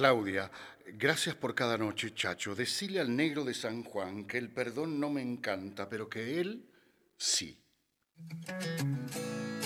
Claudia, 0.00 0.50
gracias 0.94 1.34
por 1.34 1.54
cada 1.54 1.76
noche, 1.76 2.14
chacho. 2.14 2.54
Decile 2.54 3.00
al 3.00 3.14
negro 3.14 3.44
de 3.44 3.52
San 3.52 3.84
Juan 3.84 4.26
que 4.26 4.38
el 4.38 4.50
perdón 4.50 4.98
no 4.98 5.10
me 5.10 5.20
encanta, 5.20 5.90
pero 5.90 6.08
que 6.08 6.40
él 6.40 6.70
sí. 7.18 7.62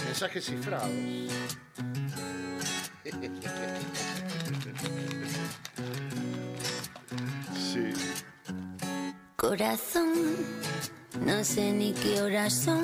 Mensajes 0.05 0.45
cifrados. 0.45 0.91
Sí. 7.55 7.93
Corazón, 9.37 10.15
no 11.21 11.45
sé 11.45 11.73
ni 11.73 11.93
qué 11.93 12.21
horas 12.23 12.53
son. 12.53 12.83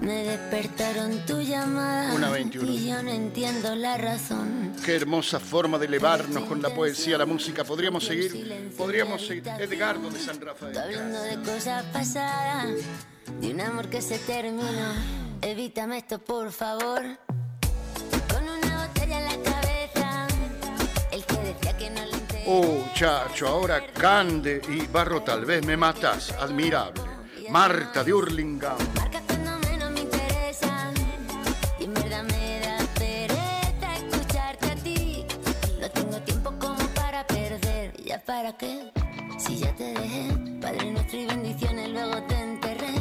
Me 0.00 0.24
despertaron 0.24 1.26
tu 1.26 1.40
llamada 1.42 2.14
Una 2.14 2.30
21. 2.30 2.70
y 2.72 2.88
yo 2.88 3.02
no 3.02 3.10
entiendo 3.10 3.74
la 3.74 3.98
razón. 3.98 4.72
Qué 4.84 4.96
hermosa 4.96 5.38
forma 5.38 5.78
de 5.78 5.86
elevarnos 5.86 6.44
con 6.44 6.62
la 6.62 6.74
poesía, 6.74 7.18
la 7.18 7.26
música. 7.26 7.64
Podríamos 7.64 8.04
seguir, 8.04 8.72
podríamos 8.78 9.26
seguir. 9.26 9.46
Edgardo 9.58 10.10
de 10.10 10.18
San 10.18 10.40
Rafael. 10.40 10.76
Hablando 10.78 11.22
de 11.22 11.36
cosas 11.42 11.84
pasadas, 11.92 12.68
de 13.40 13.50
un 13.50 13.60
amor 13.60 13.88
que 13.90 14.00
se 14.00 14.18
terminó. 14.18 14.94
Evítame 15.42 15.98
esto, 15.98 16.18
por 16.18 16.50
favor. 16.50 17.02
Con 18.32 18.42
una 18.44 18.86
botella 18.86 19.18
en 19.18 19.24
la 19.26 19.50
cabeza, 19.50 20.26
el 21.12 21.24
que 21.26 21.36
decía 21.36 21.76
que 21.76 21.90
no 21.90 22.00
le. 22.06 22.20
Oh, 22.46 22.88
chacho, 22.94 23.46
ahora 23.46 23.86
Cande 23.92 24.62
y 24.68 24.86
Barro 24.86 25.22
tal 25.22 25.44
vez 25.44 25.64
me 25.64 25.76
matas. 25.76 26.32
Admirable. 26.32 27.02
Marta 27.50 28.02
de 28.02 28.14
Hurlingham. 28.14 28.78
Ya 39.60 39.74
te 39.76 39.92
dejé 39.92 40.28
Padre 40.60 40.90
nuestro 40.90 41.18
y 41.18 41.26
bendiciones 41.26 41.90
luego 41.90 42.22
te 42.22 42.34
enterré 42.40 42.94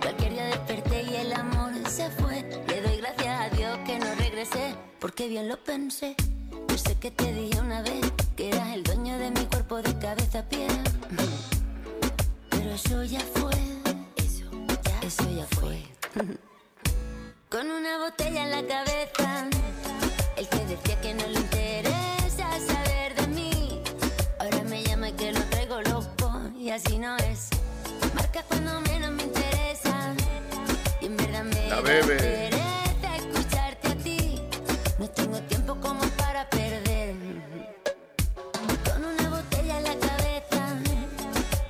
Cualquier 0.00 0.32
día 0.32 0.46
desperté 0.46 1.02
y 1.02 1.14
el 1.16 1.32
amor 1.32 1.72
se 1.88 2.10
fue 2.10 2.42
Le 2.68 2.80
doy 2.80 2.96
gracias 2.98 3.40
a 3.40 3.48
Dios 3.50 3.78
que 3.86 3.98
no 3.98 4.06
regresé 4.14 4.74
Porque 4.98 5.28
bien 5.28 5.48
lo 5.48 5.56
pensé 5.62 6.16
Yo 6.68 6.78
sé 6.78 6.94
que 6.98 7.10
te 7.10 7.32
dije 7.32 7.60
una 7.60 7.82
vez 7.82 8.00
Que 8.36 8.48
eras 8.48 8.74
el 8.74 8.82
dueño 8.82 9.18
de 9.18 9.30
mi 9.30 9.44
cuerpo 9.46 9.82
de 9.82 9.98
cabeza 9.98 10.40
a 10.40 10.48
pie 10.48 10.66
pero 12.50 12.74
eso 12.74 13.04
ya 13.04 13.20
fue. 13.20 13.54
Eso 14.16 14.44
ya, 14.82 15.06
eso 15.06 15.30
ya 15.30 15.46
fue. 15.58 15.82
Con 17.48 17.70
una 17.70 17.98
botella 17.98 18.44
en 18.44 18.50
la 18.50 18.66
cabeza. 18.66 19.48
El 20.36 20.48
que 20.48 20.58
decía 20.64 21.00
que 21.00 21.14
no 21.14 21.26
le 21.28 21.38
interesa 21.40 21.65
así 26.76 26.98
no 26.98 27.16
es. 27.16 27.48
Marca 28.14 28.42
cuando 28.48 28.80
menos 28.82 29.10
me 29.12 29.22
interesa. 29.22 30.14
Y 31.00 31.06
en 31.06 31.16
verdad 31.16 31.44
me 31.44 31.68
La 31.70 31.80
bebe. 31.80 32.16
pereza 32.16 33.16
escucharte 33.16 33.88
a 33.88 33.94
ti. 33.96 34.42
No 34.98 35.08
tengo 35.08 35.38
tiempo 35.42 35.74
como 35.80 36.00
para 36.20 36.48
perder. 36.50 37.14
Con 38.84 39.04
una 39.04 39.30
botella 39.30 39.78
en 39.78 39.84
la 39.84 39.94
cabeza. 40.06 40.78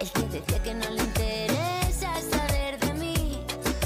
El 0.01 0.11
que 0.11 0.23
decía 0.39 0.63
que 0.63 0.75
no 0.75 0.91
le 0.91 1.03
interesa 1.03 2.11
saber 2.33 2.79
de 2.81 2.95
mí. 2.95 3.45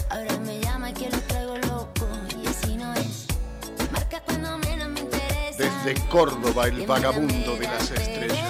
Ahora 0.09 0.39
me 0.39 0.59
llama 0.61 0.91
y 0.91 0.95
que 0.95 1.11
lo 1.11 1.19
traigo 1.21 1.59
loco. 1.59 2.07
Y 2.43 2.47
así 2.47 2.77
no 2.77 2.95
es. 2.95 3.27
Marca 3.93 4.21
cuando 4.25 4.57
menos 4.59 4.89
me 4.89 5.01
interesa. 5.01 5.59
Desde 5.85 6.01
Córdoba, 6.09 6.65
el 6.69 6.87
vagabundo 6.87 7.57
de 7.57 7.67
las 7.67 7.91
estrellas. 7.91 8.50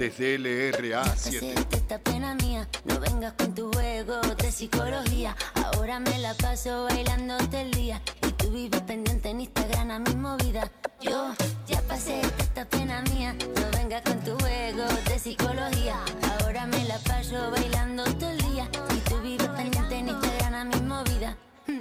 Desde 0.00 0.38
LRA 0.38 1.04
7. 1.14 1.52
Hacerte 1.52 1.76
esta 1.76 1.98
pena 1.98 2.34
mía, 2.36 2.66
no 2.86 2.98
vengas 3.00 3.34
con 3.34 3.54
tu 3.54 3.70
juego 3.70 4.18
de 4.22 4.50
psicología. 4.50 5.36
Ahora 5.62 6.00
me 6.00 6.18
la 6.20 6.32
paso 6.32 6.84
bailando 6.84 7.36
todo 7.36 7.60
el 7.60 7.70
día 7.70 8.00
y 8.26 8.32
tú 8.32 8.50
vives 8.50 8.80
pendiente 8.80 9.28
en 9.28 9.42
Instagram 9.42 9.90
a 9.90 9.98
mi 9.98 10.14
movida. 10.14 10.72
Yo 11.02 11.34
ya 11.66 11.82
pasé 11.82 12.22
esta 12.38 12.64
pena 12.64 13.02
mía, 13.12 13.34
no 13.54 13.78
vengas 13.78 14.00
con 14.00 14.18
tu 14.20 14.38
juego 14.38 14.84
de 15.04 15.18
psicología. 15.18 16.02
Ahora 16.40 16.66
me 16.66 16.82
la 16.84 16.98
paso 17.00 17.50
bailando 17.50 18.04
todo 18.04 18.30
el 18.30 18.38
día 18.38 18.70
y 18.96 19.00
tú 19.00 19.20
vives 19.20 19.48
pendiente 19.48 19.96
en 19.96 20.08
Instagram 20.08 20.54
a 20.54 20.64
mi 20.64 20.80
movida. 20.80 21.36
Hmm. 21.66 21.80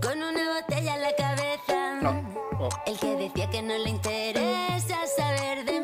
Con 0.00 0.22
una 0.22 0.60
botella 0.60 0.94
en 0.94 1.02
la 1.02 1.14
cabeza. 1.14 2.22
Oh. 2.58 2.70
El 2.86 2.98
que 2.98 3.16
decía 3.16 3.50
que 3.50 3.60
no 3.60 3.76
le 3.76 3.90
interesa 3.90 4.96
saber 5.14 5.66
de 5.66 5.75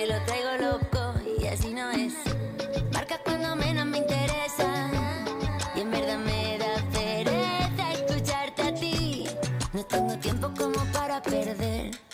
que 0.00 0.06
lo 0.06 0.18
traigo 0.22 0.50
loco. 0.60 1.14
Y 1.40 1.46
así 1.46 1.74
no 1.74 1.90
es. 1.90 2.14
Marca 2.92 3.18
cuando 3.24 3.54
menos 3.56 3.86
me 3.86 3.98
interesa. 3.98 4.90
Y 5.74 5.80
en 5.80 5.90
verdad 5.90 6.18
me 6.18 6.58
da 6.58 6.74
pereza 6.90 7.92
escucharte 7.92 8.62
a 8.62 8.74
ti. 8.74 9.26
No 9.72 9.84
tengo 9.84 10.16
tiempo 10.18 10.50
como 10.56 10.80
para 10.92 11.20
perder. 11.22 12.09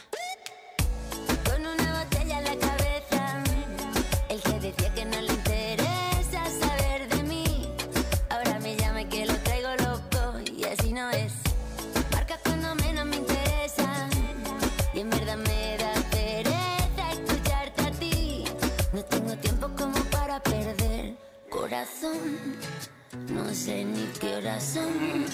No 23.28 23.52
sé 23.52 23.84
ni 23.84 24.04
qué 24.20 24.36
horas 24.36 24.62
son. 24.74 25.24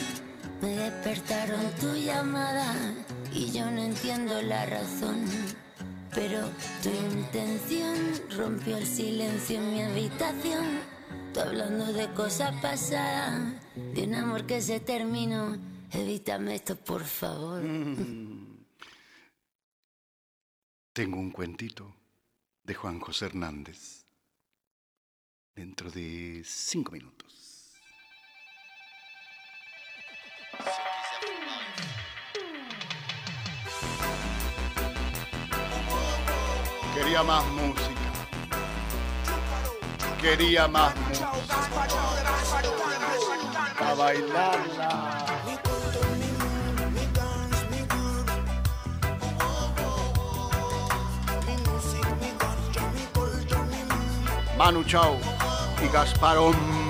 Me 0.62 0.68
despertaron 0.68 1.60
tu 1.78 1.94
llamada 1.94 2.74
y 3.30 3.52
yo 3.52 3.70
no 3.70 3.82
entiendo 3.82 4.40
la 4.40 4.64
razón. 4.64 5.26
Pero 6.14 6.48
tu 6.82 6.88
intención 6.88 7.96
rompió 8.34 8.78
el 8.78 8.86
silencio 8.86 9.58
en 9.58 9.72
mi 9.74 9.82
habitación. 9.82 10.80
Tú 11.34 11.40
hablando 11.40 11.92
de 11.92 12.10
cosas 12.14 12.54
pasadas, 12.62 13.52
de 13.74 14.04
un 14.04 14.14
amor 14.14 14.46
que 14.46 14.62
se 14.62 14.80
terminó. 14.80 15.58
Evítame 15.90 16.54
esto, 16.54 16.76
por 16.76 17.04
favor. 17.04 17.60
Tengo 20.94 21.18
un 21.18 21.30
cuentito 21.30 21.94
de 22.64 22.74
Juan 22.74 23.00
José 23.00 23.26
Hernández. 23.26 24.01
Dentro 25.54 25.90
de 25.90 26.42
cinco 26.46 26.92
minutos. 26.92 27.70
Quería 36.94 37.22
más 37.22 37.46
música. 37.48 37.90
Quería 40.22 40.68
más 40.68 40.96
música. 40.96 41.32
Para 43.78 43.94
bailarla. 43.94 45.22
Manu 54.56 54.84
Chao 54.84 55.41
y 55.84 55.88
Gasparón. 55.88 56.52
Sushai 56.54 56.81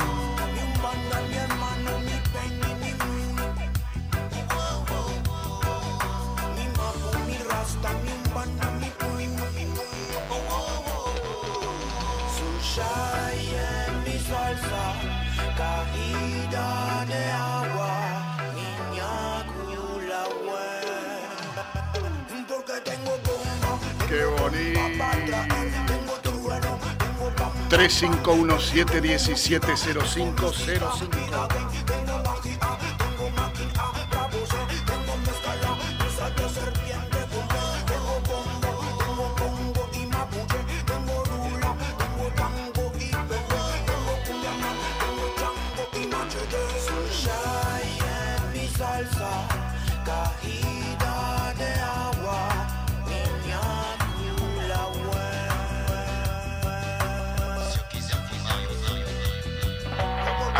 3517 27.73 29.37
170505. 29.37 32.32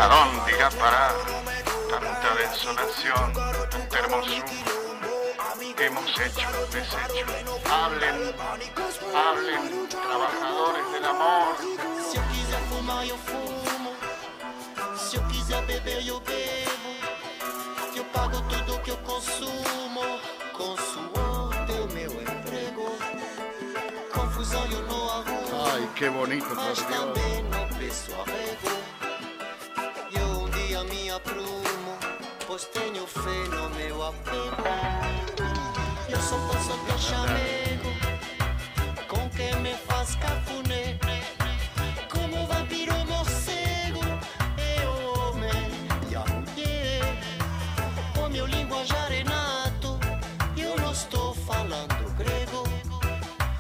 ¿A 0.03 0.09
dónde 0.09 0.51
irá 0.51 0.67
a 0.67 0.71
parar 0.73 1.15
tanta 1.89 2.35
desolación, 2.35 3.33
tanta 3.71 3.99
hermosura? 4.01 4.45
Hemos 5.79 6.11
hecho 6.19 6.49
desecho. 6.73 6.97
Hablen, 7.71 8.35
hablen, 9.15 9.89
trabajadores 9.89 10.93
del 10.93 11.05
amor. 11.05 11.55
Se 12.11 12.17
eu 12.17 12.23
quiser 12.33 12.61
fumar, 12.69 13.07
eu 13.07 13.17
fumo. 13.17 13.93
Se 14.97 15.19
eu 15.19 15.23
quiser 15.29 15.65
beber, 15.67 16.05
eu 16.05 16.19
bebo. 16.19 16.91
Eu 17.95 18.05
pago 18.07 18.41
tudo 18.49 18.83
que 18.83 18.91
eu 18.91 18.97
consumo. 18.99 20.19
Com 20.53 20.77
suor 20.79 21.55
do 21.67 21.95
meu 21.95 22.11
emprego. 22.23 22.99
Confusão 24.13 24.67
eu 24.67 24.83
não 24.83 25.11
arrumo. 25.11 25.65
Ay, 25.73 25.89
qué 25.95 26.11
bonito, 26.11 26.49
por 26.49 26.57
Mas 26.57 26.79
Dios. 26.79 26.89
também 26.89 27.43
não 27.45 27.69
peço 27.79 28.13
arrego. 28.15 28.82
Tenho 32.73 33.07
fé 33.07 33.49
no 33.51 33.69
meu 33.71 34.03
apego. 34.03 34.63
Eu 36.09 36.21
só 36.21 36.39
posso 36.47 36.79
ter 36.87 36.99
chamego. 36.99 37.91
Com 39.09 39.29
quem 39.31 39.55
me 39.57 39.75
faz 39.75 40.15
cafuné. 40.15 40.99
Como 42.11 42.47
vampiro 42.47 42.95
morcego. 43.07 44.01
Eu 44.57 45.13
homem 45.21 45.51
e 46.11 46.15
a 46.15 46.21
mulher. 46.21 47.19
O 48.25 48.29
meu 48.31 48.47
linguajar 48.47 49.13
é 49.13 49.25
nato. 49.25 50.01
Eu 50.57 50.77
não 50.79 50.93
estou 50.93 51.35
falando 51.35 52.17
grego. 52.17 52.65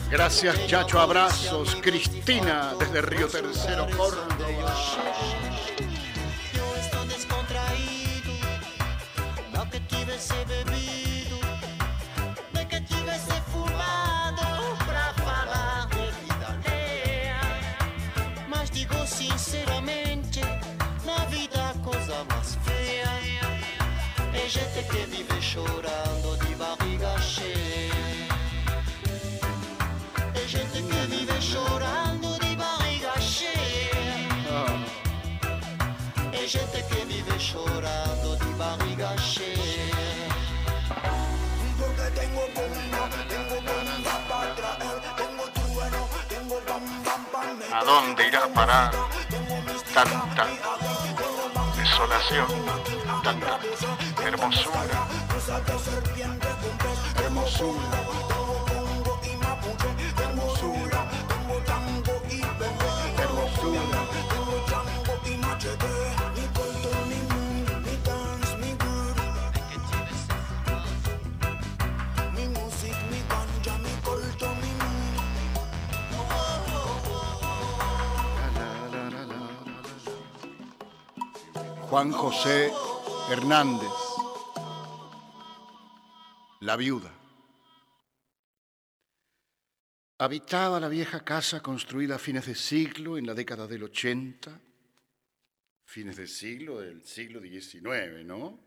Gracias, 0.09 0.57
Chacho. 0.71 0.99
Abrazos. 0.99 1.75
Cristina, 1.75 2.75
desde 2.79 3.01
Río 3.01 3.29
Tercero, 3.29 3.87
Córdoba. 3.95 4.37
Tivesse 10.23 10.45
bebido, 10.45 11.41
nem 12.53 12.67
que 12.67 12.81
tivesse 12.83 13.33
fumado 13.51 14.43
pra 14.85 15.13
falar 15.25 15.89
de 15.89 16.11
vida 16.21 16.47
alheia. 16.47 17.41
Mas 18.49 18.71
digo 18.71 18.95
sinceramente, 19.07 20.41
na 21.05 21.19
vida 21.27 21.71
a 21.71 21.75
coisa 21.79 22.25
mais 22.31 22.57
feia 22.63 23.11
é 24.33 24.49
gente 24.49 24.83
que 24.89 25.07
vive 25.07 25.43
chorando 25.43 26.39
de 26.45 26.55
barriga 26.55 27.21
cheia. 27.21 27.93
É 30.35 30.47
gente 30.47 30.83
que 30.83 31.07
vive 31.09 31.41
chorando 31.41 32.39
de 32.39 32.57
barriga 32.57 33.21
cheia. 33.21 33.91
É 36.33 36.47
gente 36.47 36.83
que 36.85 37.05
vive 37.07 37.41
chorando 37.41 38.37
de 38.39 38.53
barriga 38.55 39.19
cheia. 39.19 39.52
Tengo 42.15 42.43
bomba, 42.55 43.03
tengo 43.29 43.57
bomba 43.67 44.15
para 44.29 44.55
traer, 44.55 44.99
tengo 45.17 45.45
trueno, 45.55 46.01
tengo 46.29 46.57
bam 46.69 46.85
bam 47.05 47.23
bam. 47.33 47.73
¿A 47.73 47.85
dónde 47.85 48.29
irá 48.29 48.45
a 48.45 48.49
parar 48.49 48.93
tanta 49.95 50.47
desolación, 51.77 52.47
tanta 53.23 53.59
hermosura? 54.25 54.99
Hermosura. 55.37 56.23
Hermosura. 57.25 58.42
Juan 81.93 82.11
José 82.11 82.73
Hernández, 83.31 83.93
la 86.61 86.75
viuda. 86.75 87.13
Habitaba 90.17 90.81
la 90.81 90.89
vieja 90.89 91.23
casa 91.23 91.61
construida 91.61 92.15
a 92.15 92.19
fines 92.19 92.47
de 92.47 92.55
siglo, 92.55 93.19
en 93.19 93.27
la 93.27 93.35
década 93.35 93.67
del 93.67 93.83
80, 93.83 94.59
fines 95.85 96.17
de 96.17 96.27
siglo 96.29 96.81
del 96.81 97.05
siglo 97.05 97.43
XIX, 97.43 98.25
¿no? 98.25 98.59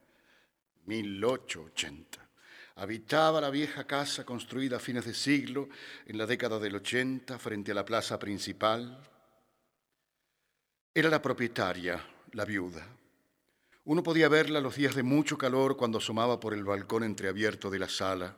1880. 0.85 2.29
Habitaba 2.75 3.41
la 3.41 3.49
vieja 3.49 3.87
casa 3.87 4.23
construida 4.23 4.77
a 4.77 4.79
fines 4.79 5.03
de 5.03 5.15
siglo, 5.15 5.69
en 6.05 6.19
la 6.19 6.27
década 6.27 6.59
del 6.59 6.75
80, 6.75 7.39
frente 7.39 7.71
a 7.71 7.73
la 7.73 7.85
plaza 7.85 8.19
principal. 8.19 9.01
Era 10.93 11.09
la 11.09 11.23
propietaria, 11.23 11.99
la 12.33 12.45
viuda. 12.45 12.87
Uno 13.87 14.01
podía 14.01 14.29
verla 14.29 14.61
los 14.61 14.75
días 14.75 14.95
de 14.95 15.03
mucho 15.03 15.37
calor 15.37 15.77
cuando 15.77 15.99
asomaba 15.99 16.39
por 16.39 16.55
el 16.55 16.63
balcón 16.63 17.03
entreabierto 17.03 17.69
de 17.69 17.77
la 17.77 17.87
sala. 17.87 18.35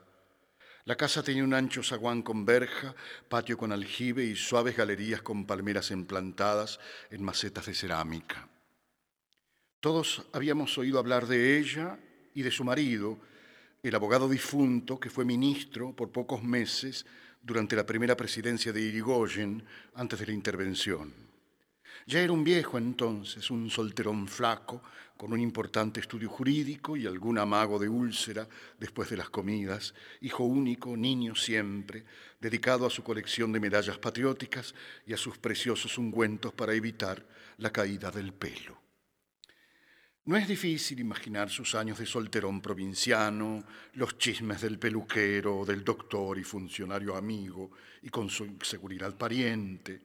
La 0.84 0.98
casa 0.98 1.24
tenía 1.24 1.46
un 1.46 1.54
ancho 1.54 1.82
zaguán 1.84 2.22
con 2.22 2.44
verja, 2.44 2.94
patio 3.30 3.58
con 3.58 3.72
aljibe 3.72 4.26
y 4.26 4.36
suaves 4.36 4.76
galerías 4.76 5.22
con 5.22 5.46
palmeras 5.46 5.92
emplantadas 5.92 6.82
en 7.12 7.24
macetas 7.24 7.66
de 7.68 7.74
cerámica. 7.74 8.50
Todos 9.80 10.28
habíamos 10.34 10.78
oído 10.78 11.00
hablar 11.00 11.28
de 11.28 11.58
ella 11.58 11.98
y 12.34 12.42
de 12.42 12.52
su 12.52 12.66
marido, 12.66 13.18
el 13.84 13.96
abogado 13.96 14.28
difunto 14.28 15.00
que 15.00 15.10
fue 15.10 15.24
ministro 15.24 15.96
por 15.96 16.12
pocos 16.12 16.44
meses 16.44 17.06
durante 17.42 17.78
la 17.78 17.86
primera 17.86 18.18
presidencia 18.18 18.74
de 18.74 18.82
Irigoyen 18.82 19.64
antes 19.94 20.20
de 20.20 20.26
la 20.26 20.34
intervención. 20.34 21.27
Ya 22.08 22.22
era 22.22 22.32
un 22.32 22.46
viejo 22.46 22.78
entonces, 22.78 23.52
un 23.52 23.70
solterón 23.70 24.30
flaco, 24.30 24.82
con 25.18 25.34
un 25.34 25.42
importante 25.42 26.00
estudio 26.00 26.30
jurídico 26.30 26.96
y 26.96 27.06
algún 27.06 27.38
amago 27.38 27.78
de 27.78 27.90
úlcera 27.90 28.48
después 28.80 29.10
de 29.10 29.18
las 29.18 29.30
comidas, 29.30 29.94
hijo 30.22 30.46
único, 30.46 30.96
niño 30.96 31.36
siempre, 31.36 32.06
dedicado 32.40 32.86
a 32.86 32.90
su 32.90 33.04
colección 33.04 33.52
de 33.52 33.60
medallas 33.60 33.98
patrióticas 33.98 34.74
y 35.06 35.12
a 35.12 35.18
sus 35.18 35.38
preciosos 35.38 35.98
ungüentos 35.98 36.54
para 36.54 36.74
evitar 36.74 37.26
la 37.58 37.72
caída 37.72 38.10
del 38.10 38.32
pelo. 38.32 38.80
No 40.24 40.38
es 40.38 40.48
difícil 40.48 41.02
imaginar 41.02 41.50
sus 41.50 41.76
años 41.76 42.00
de 42.00 42.06
solterón 42.06 42.62
provinciano, 42.62 43.66
los 43.96 44.18
chismes 44.18 44.62
del 44.62 44.80
peluquero, 44.80 45.66
del 45.66 45.84
doctor 45.84 46.40
y 46.40 46.46
funcionario 46.46 47.18
amigo, 47.18 47.72
y 48.02 48.10
con 48.10 48.30
su 48.30 48.56
seguridad 48.62 49.14
pariente, 49.18 50.04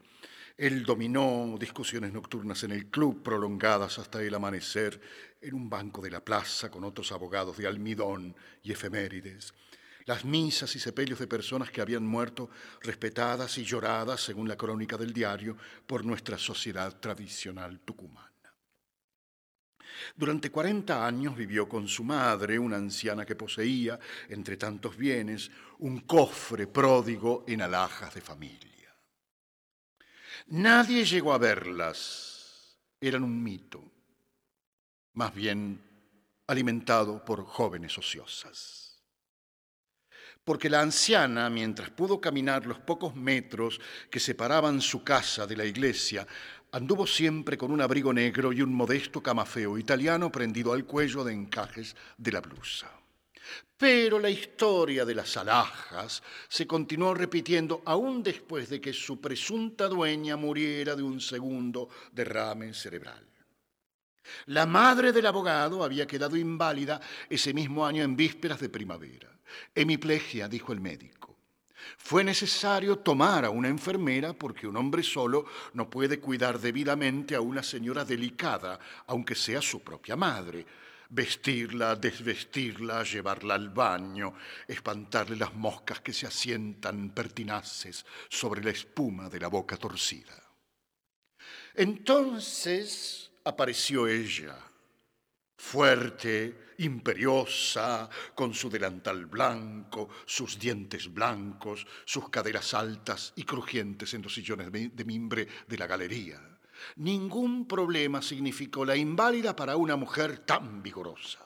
el 0.62 0.84
dominó, 0.84 1.56
discusiones 1.58 2.12
nocturnas 2.12 2.62
en 2.62 2.70
el 2.70 2.86
club 2.86 3.20
prolongadas 3.20 3.98
hasta 3.98 4.22
el 4.22 4.32
amanecer, 4.32 5.00
en 5.40 5.54
un 5.54 5.68
banco 5.68 6.00
de 6.00 6.08
la 6.08 6.24
plaza 6.24 6.70
con 6.70 6.84
otros 6.84 7.10
abogados 7.10 7.56
de 7.56 7.66
almidón 7.66 8.36
y 8.62 8.70
efemérides, 8.70 9.54
las 10.04 10.24
misas 10.24 10.76
y 10.76 10.78
sepelios 10.78 11.18
de 11.18 11.26
personas 11.26 11.72
que 11.72 11.80
habían 11.80 12.06
muerto 12.06 12.48
respetadas 12.80 13.58
y 13.58 13.64
lloradas, 13.64 14.20
según 14.20 14.46
la 14.46 14.56
crónica 14.56 14.96
del 14.96 15.12
diario, 15.12 15.56
por 15.84 16.04
nuestra 16.04 16.38
sociedad 16.38 17.00
tradicional 17.00 17.80
tucumana. 17.80 18.30
Durante 20.14 20.52
40 20.52 21.04
años 21.04 21.36
vivió 21.36 21.68
con 21.68 21.88
su 21.88 22.04
madre, 22.04 22.56
una 22.56 22.76
anciana 22.76 23.26
que 23.26 23.34
poseía, 23.34 23.98
entre 24.28 24.56
tantos 24.56 24.96
bienes, 24.96 25.50
un 25.80 26.02
cofre 26.02 26.68
pródigo 26.68 27.44
en 27.48 27.62
alhajas 27.62 28.14
de 28.14 28.20
familia. 28.20 28.71
Nadie 30.46 31.04
llegó 31.04 31.32
a 31.32 31.38
verlas, 31.38 32.78
eran 33.00 33.24
un 33.24 33.42
mito, 33.42 33.82
más 35.14 35.34
bien 35.34 35.80
alimentado 36.46 37.24
por 37.24 37.44
jóvenes 37.44 37.96
ociosas. 37.98 39.02
Porque 40.44 40.68
la 40.68 40.80
anciana, 40.80 41.48
mientras 41.48 41.90
pudo 41.90 42.20
caminar 42.20 42.66
los 42.66 42.78
pocos 42.80 43.14
metros 43.14 43.80
que 44.10 44.18
separaban 44.18 44.80
su 44.80 45.04
casa 45.04 45.46
de 45.46 45.56
la 45.56 45.64
iglesia, 45.64 46.26
anduvo 46.72 47.06
siempre 47.06 47.56
con 47.56 47.70
un 47.70 47.80
abrigo 47.80 48.12
negro 48.12 48.52
y 48.52 48.62
un 48.62 48.74
modesto 48.74 49.22
camafeo 49.22 49.78
italiano 49.78 50.32
prendido 50.32 50.72
al 50.72 50.84
cuello 50.84 51.22
de 51.22 51.32
encajes 51.32 51.94
de 52.18 52.32
la 52.32 52.40
blusa. 52.40 53.01
Pero 53.82 54.20
la 54.20 54.30
historia 54.30 55.04
de 55.04 55.12
las 55.12 55.36
alhajas 55.36 56.22
se 56.46 56.68
continuó 56.68 57.14
repitiendo 57.14 57.82
aún 57.84 58.22
después 58.22 58.68
de 58.70 58.80
que 58.80 58.92
su 58.92 59.20
presunta 59.20 59.88
dueña 59.88 60.36
muriera 60.36 60.94
de 60.94 61.02
un 61.02 61.20
segundo 61.20 61.88
derrame 62.12 62.74
cerebral. 62.74 63.26
La 64.46 64.66
madre 64.66 65.10
del 65.10 65.26
abogado 65.26 65.82
había 65.82 66.06
quedado 66.06 66.36
inválida 66.36 67.00
ese 67.28 67.52
mismo 67.52 67.84
año 67.84 68.04
en 68.04 68.14
vísperas 68.14 68.60
de 68.60 68.68
primavera. 68.68 69.36
Hemiplegia, 69.74 70.46
dijo 70.46 70.72
el 70.72 70.80
médico. 70.80 71.36
Fue 71.98 72.22
necesario 72.22 73.00
tomar 73.00 73.44
a 73.44 73.50
una 73.50 73.66
enfermera 73.66 74.32
porque 74.32 74.68
un 74.68 74.76
hombre 74.76 75.02
solo 75.02 75.44
no 75.72 75.90
puede 75.90 76.20
cuidar 76.20 76.60
debidamente 76.60 77.34
a 77.34 77.40
una 77.40 77.64
señora 77.64 78.04
delicada, 78.04 78.78
aunque 79.08 79.34
sea 79.34 79.60
su 79.60 79.80
propia 79.80 80.14
madre. 80.14 80.64
Vestirla, 81.14 81.94
desvestirla, 81.96 83.02
llevarla 83.02 83.54
al 83.54 83.68
baño, 83.68 84.32
espantarle 84.66 85.36
las 85.36 85.52
moscas 85.52 86.00
que 86.00 86.14
se 86.14 86.26
asientan 86.26 87.10
pertinaces 87.10 88.06
sobre 88.30 88.64
la 88.64 88.70
espuma 88.70 89.28
de 89.28 89.38
la 89.38 89.48
boca 89.48 89.76
torcida. 89.76 90.42
Entonces 91.74 93.30
apareció 93.44 94.06
ella, 94.06 94.56
fuerte, 95.58 96.72
imperiosa, 96.78 98.08
con 98.34 98.54
su 98.54 98.70
delantal 98.70 99.26
blanco, 99.26 100.08
sus 100.24 100.58
dientes 100.58 101.12
blancos, 101.12 101.86
sus 102.06 102.30
caderas 102.30 102.72
altas 102.72 103.34
y 103.36 103.44
crujientes 103.44 104.14
en 104.14 104.22
los 104.22 104.32
sillones 104.32 104.72
de 104.72 105.04
mimbre 105.04 105.46
de 105.68 105.76
la 105.76 105.86
galería. 105.86 106.51
Ningún 106.96 107.66
problema 107.66 108.22
significó 108.22 108.84
la 108.84 108.96
inválida 108.96 109.54
para 109.54 109.76
una 109.76 109.96
mujer 109.96 110.38
tan 110.38 110.82
vigorosa. 110.82 111.38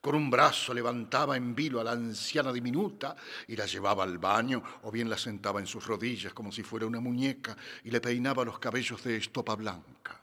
Con 0.00 0.14
un 0.14 0.30
brazo 0.30 0.74
levantaba 0.74 1.36
en 1.36 1.54
vilo 1.54 1.80
a 1.80 1.84
la 1.84 1.92
anciana 1.92 2.52
diminuta 2.52 3.16
y 3.48 3.56
la 3.56 3.66
llevaba 3.66 4.04
al 4.04 4.18
baño, 4.18 4.62
o 4.82 4.90
bien 4.90 5.08
la 5.08 5.18
sentaba 5.18 5.60
en 5.60 5.66
sus 5.66 5.86
rodillas 5.86 6.34
como 6.34 6.52
si 6.52 6.62
fuera 6.62 6.86
una 6.86 7.00
muñeca 7.00 7.56
y 7.84 7.90
le 7.90 8.00
peinaba 8.00 8.44
los 8.44 8.58
cabellos 8.58 9.02
de 9.04 9.16
estopa 9.16 9.54
blanca. 9.54 10.20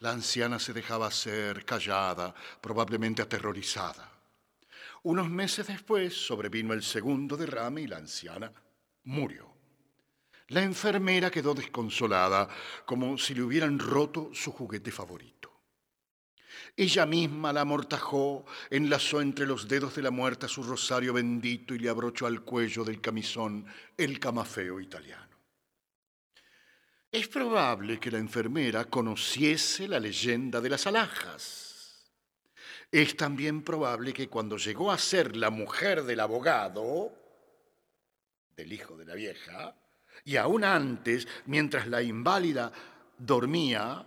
La 0.00 0.12
anciana 0.12 0.58
se 0.58 0.72
dejaba 0.72 1.10
ser 1.10 1.64
callada, 1.64 2.34
probablemente 2.60 3.22
aterrorizada. 3.22 4.10
Unos 5.02 5.28
meses 5.28 5.66
después 5.66 6.14
sobrevino 6.14 6.72
el 6.72 6.82
segundo 6.82 7.36
derrame 7.36 7.82
y 7.82 7.86
la 7.86 7.98
anciana 7.98 8.52
murió. 9.04 9.53
La 10.48 10.62
enfermera 10.62 11.30
quedó 11.30 11.54
desconsolada, 11.54 12.48
como 12.84 13.16
si 13.16 13.34
le 13.34 13.42
hubieran 13.42 13.78
roto 13.78 14.30
su 14.34 14.52
juguete 14.52 14.92
favorito. 14.92 15.52
Ella 16.76 17.06
misma 17.06 17.52
la 17.52 17.62
amortajó, 17.62 18.44
enlazó 18.68 19.20
entre 19.20 19.46
los 19.46 19.68
dedos 19.68 19.94
de 19.94 20.02
la 20.02 20.10
muerta 20.10 20.48
su 20.48 20.62
rosario 20.62 21.12
bendito 21.12 21.74
y 21.74 21.78
le 21.78 21.88
abrochó 21.88 22.26
al 22.26 22.42
cuello 22.42 22.84
del 22.84 23.00
camisón 23.00 23.66
el 23.96 24.18
camafeo 24.18 24.80
italiano. 24.80 25.34
Es 27.10 27.28
probable 27.28 28.00
que 28.00 28.10
la 28.10 28.18
enfermera 28.18 28.86
conociese 28.86 29.86
la 29.86 30.00
leyenda 30.00 30.60
de 30.60 30.68
las 30.68 30.86
alhajas. 30.88 32.10
Es 32.90 33.16
también 33.16 33.62
probable 33.62 34.12
que 34.12 34.28
cuando 34.28 34.56
llegó 34.56 34.90
a 34.90 34.98
ser 34.98 35.36
la 35.36 35.50
mujer 35.50 36.02
del 36.02 36.18
abogado, 36.18 37.12
del 38.56 38.72
hijo 38.72 38.96
de 38.96 39.04
la 39.04 39.14
vieja, 39.14 39.76
y 40.24 40.36
aún 40.36 40.64
antes, 40.64 41.28
mientras 41.46 41.86
la 41.86 42.02
inválida 42.02 42.72
dormía, 43.18 44.06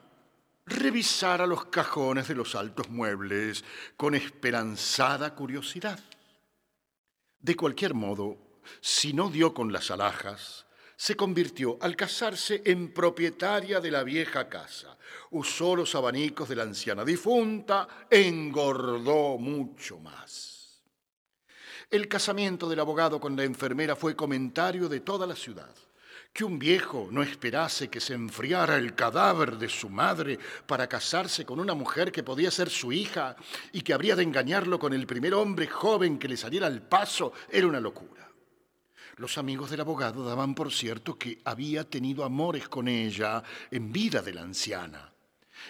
revisara 0.66 1.46
los 1.46 1.66
cajones 1.66 2.28
de 2.28 2.36
los 2.36 2.56
altos 2.56 2.90
muebles 2.90 3.64
con 3.96 4.16
esperanzada 4.16 5.36
curiosidad. 5.36 6.00
De 7.40 7.56
cualquier 7.56 7.94
modo, 7.94 8.38
si 8.82 9.14
no 9.14 9.30
dio 9.30 9.54
con 9.54 9.72
las 9.72 9.92
alhajas, 9.92 10.66
se 10.98 11.16
convirtió 11.16 11.78
al 11.80 11.96
casarse 11.96 12.64
en 12.66 12.92
propietaria 12.92 13.80
de 13.80 13.92
la 13.92 14.04
vieja 14.04 14.50
casa. 14.50 14.98
Usó 15.30 15.76
los 15.76 15.94
abanicos 15.94 16.50
de 16.50 16.56
la 16.56 16.64
anciana 16.64 17.06
difunta, 17.06 17.88
engordó 18.10 19.38
mucho 19.38 20.00
más. 20.00 20.82
El 21.90 22.08
casamiento 22.08 22.68
del 22.68 22.80
abogado 22.80 23.20
con 23.20 23.36
la 23.36 23.44
enfermera 23.44 23.96
fue 23.96 24.16
comentario 24.16 24.90
de 24.90 25.00
toda 25.02 25.28
la 25.28 25.36
ciudad. 25.36 25.74
Que 26.38 26.44
un 26.44 26.60
viejo 26.60 27.08
no 27.10 27.24
esperase 27.24 27.90
que 27.90 28.00
se 28.00 28.14
enfriara 28.14 28.78
el 28.78 28.94
cadáver 28.94 29.58
de 29.58 29.68
su 29.68 29.90
madre 29.90 30.38
para 30.68 30.86
casarse 30.86 31.48
con 31.48 31.60
una 31.60 31.74
mujer 31.74 32.12
que 32.12 32.22
podía 32.22 32.52
ser 32.52 32.70
su 32.70 32.92
hija 32.92 33.36
y 33.72 33.82
que 33.82 33.92
habría 33.92 34.16
de 34.16 34.22
engañarlo 34.22 34.78
con 34.78 34.94
el 34.94 35.08
primer 35.08 35.34
hombre 35.34 35.66
joven 35.66 36.20
que 36.20 36.28
le 36.28 36.38
saliera 36.38 36.68
al 36.68 36.84
paso 36.84 37.34
era 37.50 37.66
una 37.66 37.80
locura. 37.80 38.30
Los 39.16 39.40
amigos 39.40 39.72
del 39.72 39.82
abogado 39.82 40.24
daban 40.24 40.54
por 40.54 40.72
cierto 40.72 41.18
que 41.18 41.42
había 41.44 41.90
tenido 41.90 42.24
amores 42.24 42.70
con 42.70 42.88
ella 42.88 43.42
en 43.72 43.92
vida 43.92 44.22
de 44.22 44.34
la 44.36 44.44
anciana. 44.44 45.12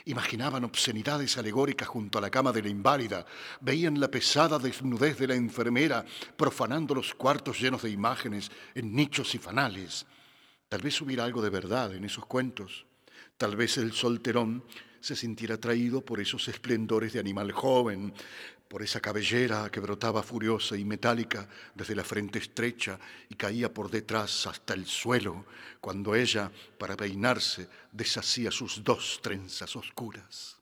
Imaginaban 0.03 0.65
obscenidades 0.65 1.37
alegóricas 1.37 1.87
junto 1.87 2.17
a 2.17 2.21
la 2.21 2.29
cama 2.29 2.51
de 2.51 2.63
la 2.63 2.67
inválida, 2.67 3.25
veían 3.61 4.01
la 4.01 4.11
pesada 4.11 4.59
desnudez 4.59 5.17
de 5.17 5.27
la 5.27 5.35
enfermera 5.35 6.03
profanando 6.35 6.93
los 6.93 7.13
cuartos 7.13 7.57
llenos 7.57 7.83
de 7.83 7.89
imágenes 7.89 8.51
en 8.75 8.93
nichos 8.93 9.33
y 9.33 9.37
fanales. 9.37 10.05
Tal 10.69 10.81
vez 10.81 10.99
hubiera 11.01 11.23
algo 11.23 11.41
de 11.41 11.49
verdad 11.49 11.93
en 11.95 12.03
esos 12.03 12.25
cuentos. 12.25 12.85
Tal 13.37 13.55
vez 13.55 13.77
el 13.77 13.93
solterón 13.93 14.63
se 14.99 15.15
sintiera 15.15 15.55
atraído 15.55 16.03
por 16.03 16.19
esos 16.19 16.47
esplendores 16.47 17.13
de 17.13 17.19
animal 17.19 17.51
joven, 17.51 18.13
por 18.67 18.81
esa 18.81 18.99
cabellera 18.99 19.69
que 19.71 19.79
brotaba 19.79 20.21
furiosa 20.23 20.75
y 20.75 20.83
metálica 20.83 21.47
desde 21.73 21.95
la 21.95 22.03
frente 22.03 22.39
estrecha 22.39 22.99
y 23.29 23.35
caía 23.35 23.73
por 23.73 23.89
detrás 23.89 24.45
hasta 24.47 24.73
el 24.73 24.85
suelo, 24.85 25.45
cuando 25.79 26.15
ella, 26.15 26.51
para 26.77 26.97
peinarse, 26.97 27.69
deshacía 27.91 28.51
sus 28.51 28.83
dos 28.83 29.19
trenzas 29.21 29.75
oscuras. 29.75 30.57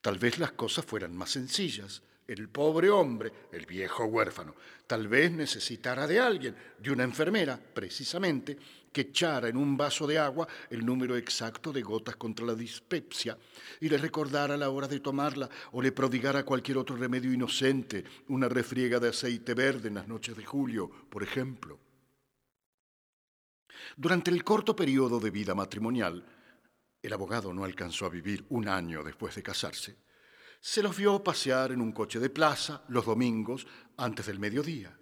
Tal 0.00 0.18
vez 0.18 0.38
las 0.38 0.52
cosas 0.52 0.84
fueran 0.84 1.16
más 1.16 1.30
sencillas. 1.30 2.02
El 2.26 2.48
pobre 2.48 2.90
hombre, 2.90 3.32
el 3.50 3.66
viejo 3.66 4.04
huérfano, 4.04 4.54
tal 4.86 5.08
vez 5.08 5.32
necesitara 5.32 6.06
de 6.06 6.20
alguien, 6.20 6.54
de 6.78 6.90
una 6.92 7.02
enfermera, 7.02 7.58
precisamente, 7.58 8.56
que 8.92 9.02
echara 9.02 9.48
en 9.48 9.56
un 9.56 9.76
vaso 9.76 10.06
de 10.06 10.18
agua 10.18 10.48
el 10.68 10.84
número 10.84 11.16
exacto 11.16 11.72
de 11.72 11.82
gotas 11.82 12.16
contra 12.16 12.44
la 12.44 12.54
dispepsia 12.54 13.38
y 13.80 13.88
le 13.88 13.98
recordara 13.98 14.56
la 14.56 14.70
hora 14.70 14.88
de 14.88 15.00
tomarla 15.00 15.48
o 15.72 15.82
le 15.82 15.92
prodigara 15.92 16.44
cualquier 16.44 16.78
otro 16.78 16.96
remedio 16.96 17.32
inocente, 17.32 18.04
una 18.28 18.48
refriega 18.48 18.98
de 18.98 19.08
aceite 19.08 19.54
verde 19.54 19.88
en 19.88 19.94
las 19.94 20.08
noches 20.08 20.36
de 20.36 20.44
julio, 20.44 20.90
por 21.08 21.22
ejemplo. 21.22 21.78
Durante 23.96 24.30
el 24.30 24.44
corto 24.44 24.74
periodo 24.74 25.20
de 25.20 25.30
vida 25.30 25.54
matrimonial, 25.54 26.24
el 27.02 27.12
abogado 27.12 27.54
no 27.54 27.64
alcanzó 27.64 28.06
a 28.06 28.10
vivir 28.10 28.44
un 28.50 28.68
año 28.68 29.02
después 29.02 29.34
de 29.34 29.42
casarse, 29.42 29.96
se 30.60 30.82
los 30.82 30.94
vio 30.94 31.24
pasear 31.24 31.72
en 31.72 31.80
un 31.80 31.92
coche 31.92 32.18
de 32.18 32.28
plaza 32.28 32.84
los 32.88 33.06
domingos 33.06 33.66
antes 33.96 34.26
del 34.26 34.38
mediodía 34.38 34.99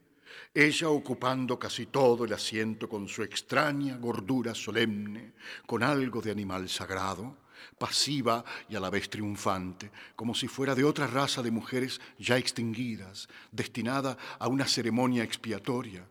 ella 0.55 0.89
ocupando 0.89 1.59
casi 1.59 1.87
todo 1.87 2.25
el 2.25 2.33
asiento 2.33 2.89
con 2.89 3.09
su 3.09 3.23
extraña 3.23 3.97
gordura 3.97 4.55
solemne, 4.55 5.33
con 5.67 5.83
algo 5.83 6.21
de 6.21 6.31
animal 6.31 6.69
sagrado, 6.69 7.37
pasiva 7.79 8.45
y 8.69 8.77
a 8.77 8.81
la 8.81 8.91
vez 8.91 9.09
triunfante, 9.09 9.91
como 10.17 10.35
si 10.35 10.49
fuera 10.49 10.75
de 10.75 10.85
otra 10.85 11.07
raza 11.07 11.43
de 11.43 11.51
mujeres 11.51 12.01
ya 12.19 12.37
extinguidas, 12.37 13.29
destinada 13.53 14.17
a 14.39 14.49
una 14.49 14.67
ceremonia 14.67 15.23
expiatoria. 15.23 16.07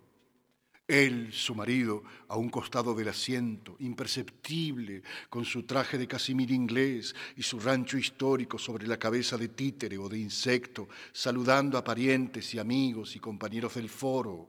Él, 0.88 1.34
su 1.34 1.54
marido, 1.54 2.04
a 2.30 2.38
un 2.38 2.50
costado 2.50 2.96
del 2.96 3.10
asiento, 3.10 3.76
imperceptible, 3.80 5.04
con 5.30 5.44
su 5.44 5.64
traje 5.64 5.98
de 5.98 6.08
casimir 6.08 6.50
inglés 6.52 7.14
y 7.36 7.44
su 7.44 7.60
rancho 7.60 7.98
histórico 7.98 8.58
sobre 8.58 8.88
la 8.88 8.98
cabeza 8.98 9.38
de 9.38 9.50
títere 9.50 9.98
o 9.98 10.08
de 10.08 10.18
insecto, 10.18 10.88
saludando 11.12 11.78
a 11.78 11.84
parientes 11.84 12.54
y 12.54 12.60
amigos 12.60 13.18
y 13.18 13.20
compañeros 13.20 13.76
del 13.76 13.90
foro. 13.90 14.48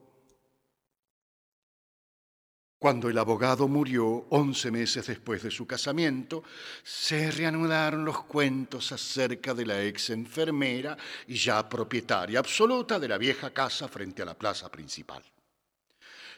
Cuando 2.78 3.10
el 3.10 3.18
abogado 3.18 3.66
murió, 3.66 4.06
once 4.30 4.70
meses 4.70 5.08
después 5.08 5.42
de 5.42 5.50
su 5.50 5.66
casamiento, 5.66 6.44
se 6.84 7.32
reanudaron 7.32 8.04
los 8.04 8.22
cuentos 8.22 8.92
acerca 8.92 9.52
de 9.52 9.66
la 9.66 9.82
ex 9.82 10.10
enfermera 10.10 10.96
y 11.26 11.34
ya 11.34 11.68
propietaria 11.68 12.38
absoluta 12.38 13.00
de 13.00 13.08
la 13.08 13.18
vieja 13.18 13.50
casa 13.50 13.88
frente 13.88 14.22
a 14.22 14.26
la 14.26 14.38
plaza 14.38 14.70
principal. 14.70 15.24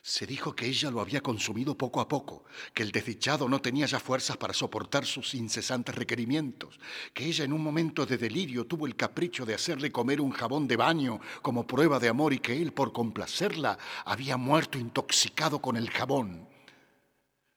Se 0.03 0.27
dijo 0.27 0.57
que 0.57 0.67
ella 0.67 0.91
lo 0.91 1.01
había 1.01 1.21
consumido 1.21 1.77
poco 1.77 2.01
a 2.01 2.09
poco, 2.09 2.45
que 2.73 2.83
el 2.83 2.91
desdichado 2.91 3.49
no 3.49 3.61
tenía 3.61 3.85
ya 3.85 4.01
fuerzas 4.01 4.39
para 4.39 4.55
soportar 4.55 5.05
sus 5.05 5.35
incesantes 5.35 5.95
requerimientos, 5.95 6.81
que 7.13 7.27
ella 7.27 7.45
en 7.45 7.53
un 7.53 7.63
momento 7.63 8.07
de 8.07 8.17
delirio 8.17 8.67
tuvo 8.67 8.87
el 8.87 8.97
capricho 8.97 9.45
de 9.45 9.55
hacerle 9.55 9.93
comer 9.93 10.23
un 10.23 10.31
jabón 10.31 10.67
de 10.67 10.77
baño 10.77 11.21
como 11.43 11.67
prueba 11.67 11.99
de 11.99 12.09
amor 12.09 12.33
y 12.33 12.39
que 12.39 12.61
él, 12.63 12.73
por 12.73 12.93
complacerla, 12.93 13.79
había 14.07 14.39
muerto 14.39 14.79
intoxicado 14.79 15.61
con 15.61 15.77
el 15.77 15.91
jabón. 15.91 16.49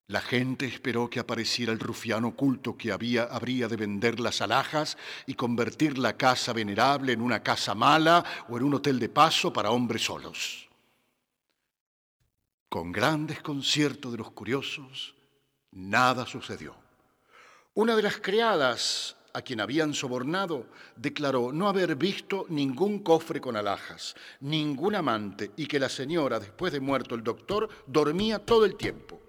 La 0.08 0.20
gente 0.20 0.66
esperó 0.66 1.10
que 1.10 1.22
apareciera 1.22 1.72
el 1.72 1.80
rufiano 1.80 2.28
oculto 2.28 2.76
que 2.76 2.92
había, 2.92 3.24
habría 3.24 3.70
de 3.70 3.78
vender 3.78 4.20
las 4.20 4.42
alhajas 4.42 4.98
y 5.26 5.36
convertir 5.36 5.98
la 5.98 6.18
casa 6.18 6.52
venerable 6.52 7.14
en 7.14 7.22
una 7.22 7.42
casa 7.42 7.74
mala 7.74 8.24
o 8.50 8.58
en 8.58 8.64
un 8.64 8.74
hotel 8.74 9.00
de 9.00 9.08
paso 9.08 9.54
para 9.54 9.72
hombres 9.72 10.04
solos. 10.04 10.70
Con 12.74 12.92
gran 12.92 13.28
desconcierto 13.28 14.10
de 14.10 14.18
los 14.18 14.32
curiosos, 14.32 15.14
nada 15.74 16.26
sucedió. 16.26 16.76
Una 17.76 17.96
de 17.96 18.02
las 18.02 18.18
criadas 18.18 19.16
a 19.32 19.44
quien 19.44 19.62
habían 19.62 19.94
sobornado, 19.94 20.66
declaró 20.96 21.54
no 21.54 21.70
haber 21.70 21.96
visto 21.96 22.48
ningún 22.50 23.04
cofre 23.04 23.40
con 23.40 23.56
alhajas, 23.56 24.16
ningún 24.40 24.96
amante 24.96 25.52
y 25.56 25.68
que 25.68 25.78
la 25.78 25.88
señora, 25.88 26.40
después 26.40 26.74
de 26.74 26.80
muerto 26.80 27.14
el 27.14 27.24
doctor, 27.24 27.70
dormía 27.86 28.40
todo 28.40 28.66
el 28.66 28.76
tiempo. 28.76 29.22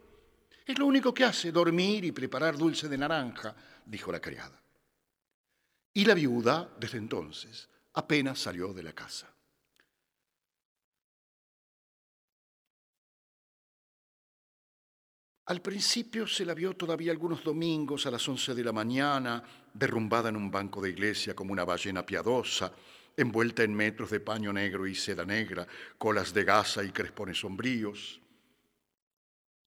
Es 0.64 0.78
lo 0.78 0.86
único 0.86 1.12
que 1.12 1.24
hace, 1.24 1.52
dormir 1.52 2.02
y 2.06 2.12
preparar 2.12 2.56
dulce 2.56 2.88
de 2.88 2.96
naranja, 2.96 3.54
dijo 3.84 4.10
la 4.10 4.22
criada. 4.22 4.58
Y 5.92 6.06
la 6.06 6.14
viuda, 6.14 6.70
desde 6.80 6.96
entonces, 6.96 7.68
apenas 7.92 8.38
salió 8.38 8.72
de 8.72 8.84
la 8.84 8.94
casa. 8.94 9.33
Al 15.46 15.60
principio 15.60 16.26
se 16.26 16.46
la 16.46 16.54
vio 16.54 16.74
todavía 16.74 17.12
algunos 17.12 17.44
domingos 17.44 18.06
a 18.06 18.10
las 18.10 18.26
once 18.28 18.54
de 18.54 18.64
la 18.64 18.72
mañana, 18.72 19.42
derrumbada 19.74 20.30
en 20.30 20.36
un 20.36 20.50
banco 20.50 20.80
de 20.80 20.88
iglesia 20.88 21.34
como 21.34 21.52
una 21.52 21.64
ballena 21.64 22.06
piadosa, 22.06 22.72
envuelta 23.14 23.62
en 23.62 23.74
metros 23.74 24.10
de 24.10 24.20
paño 24.20 24.52
negro 24.52 24.86
y 24.86 24.94
seda 24.94 25.26
negra, 25.26 25.66
colas 25.98 26.32
de 26.32 26.44
gasa 26.44 26.82
y 26.82 26.90
crespones 26.90 27.40
sombríos. 27.40 28.20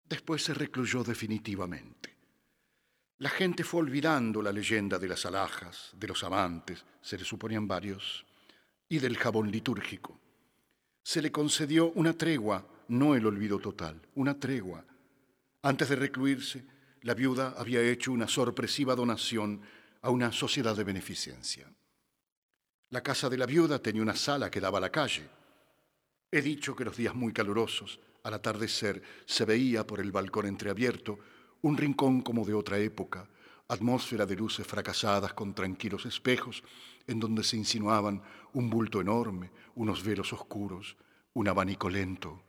Después 0.04 0.44
se 0.44 0.56
recluyó 0.56 1.04
definitivamente. 1.04 2.16
La 3.20 3.30
gente 3.30 3.64
fue 3.64 3.82
olvidando 3.82 4.42
la 4.42 4.52
leyenda 4.52 4.98
de 4.98 5.08
las 5.08 5.26
alhajas, 5.26 5.92
de 5.94 6.08
los 6.08 6.24
amantes, 6.24 6.86
se 7.02 7.18
le 7.18 7.26
suponían 7.26 7.68
varios, 7.68 8.26
y 8.90 9.00
del 9.00 9.18
jabón 9.18 9.52
litúrgico. 9.52 10.20
Se 11.04 11.22
le 11.22 11.32
concedió 11.32 11.92
una 11.92 12.14
tregua, 12.14 12.68
no 12.90 13.16
el 13.16 13.26
olvido 13.26 13.60
total, 13.60 14.02
una 14.16 14.40
tregua. 14.40 14.84
Antes 15.62 15.90
de 15.90 15.96
recluirse, 15.96 16.66
la 17.02 17.14
viuda 17.14 17.56
había 17.58 17.82
hecho 17.82 18.12
una 18.12 18.28
sorpresiva 18.28 18.96
donación 18.96 19.62
a 20.02 20.10
una 20.10 20.32
sociedad 20.32 20.76
de 20.76 20.84
beneficencia. 20.84 21.72
La 22.90 23.02
casa 23.02 23.30
de 23.30 23.38
la 23.38 23.46
viuda 23.46 23.80
tenía 23.80 24.02
una 24.02 24.16
sala 24.16 24.50
que 24.50 24.62
daba 24.62 24.78
a 24.78 24.82
la 24.82 24.92
calle. 24.92 25.28
He 26.32 26.42
dicho 26.42 26.76
que 26.76 26.86
los 26.86 26.96
días 26.96 27.16
muy 27.16 27.34
calurosos, 27.34 28.00
al 28.24 28.34
atardecer, 28.34 29.02
se 29.26 29.46
veía 29.46 29.86
por 29.86 30.00
el 30.00 30.12
balcón 30.12 30.46
entreabierto 30.46 31.20
un 31.62 31.76
rincón 31.76 32.22
como 32.22 32.46
de 32.46 32.54
otra 32.54 32.78
época, 32.78 33.30
atmósfera 33.68 34.26
de 34.26 34.36
luces 34.36 34.66
fracasadas 34.66 35.34
con 35.34 35.54
tranquilos 35.54 36.06
espejos, 36.06 36.64
en 37.08 37.20
donde 37.20 37.44
se 37.44 37.58
insinuaban 37.58 38.22
un 38.54 38.70
bulto 38.70 39.02
enorme, 39.02 39.52
unos 39.76 40.04
velos 40.04 40.32
oscuros, 40.34 40.96
un 41.34 41.48
abanico 41.48 41.90
lento. 41.90 42.47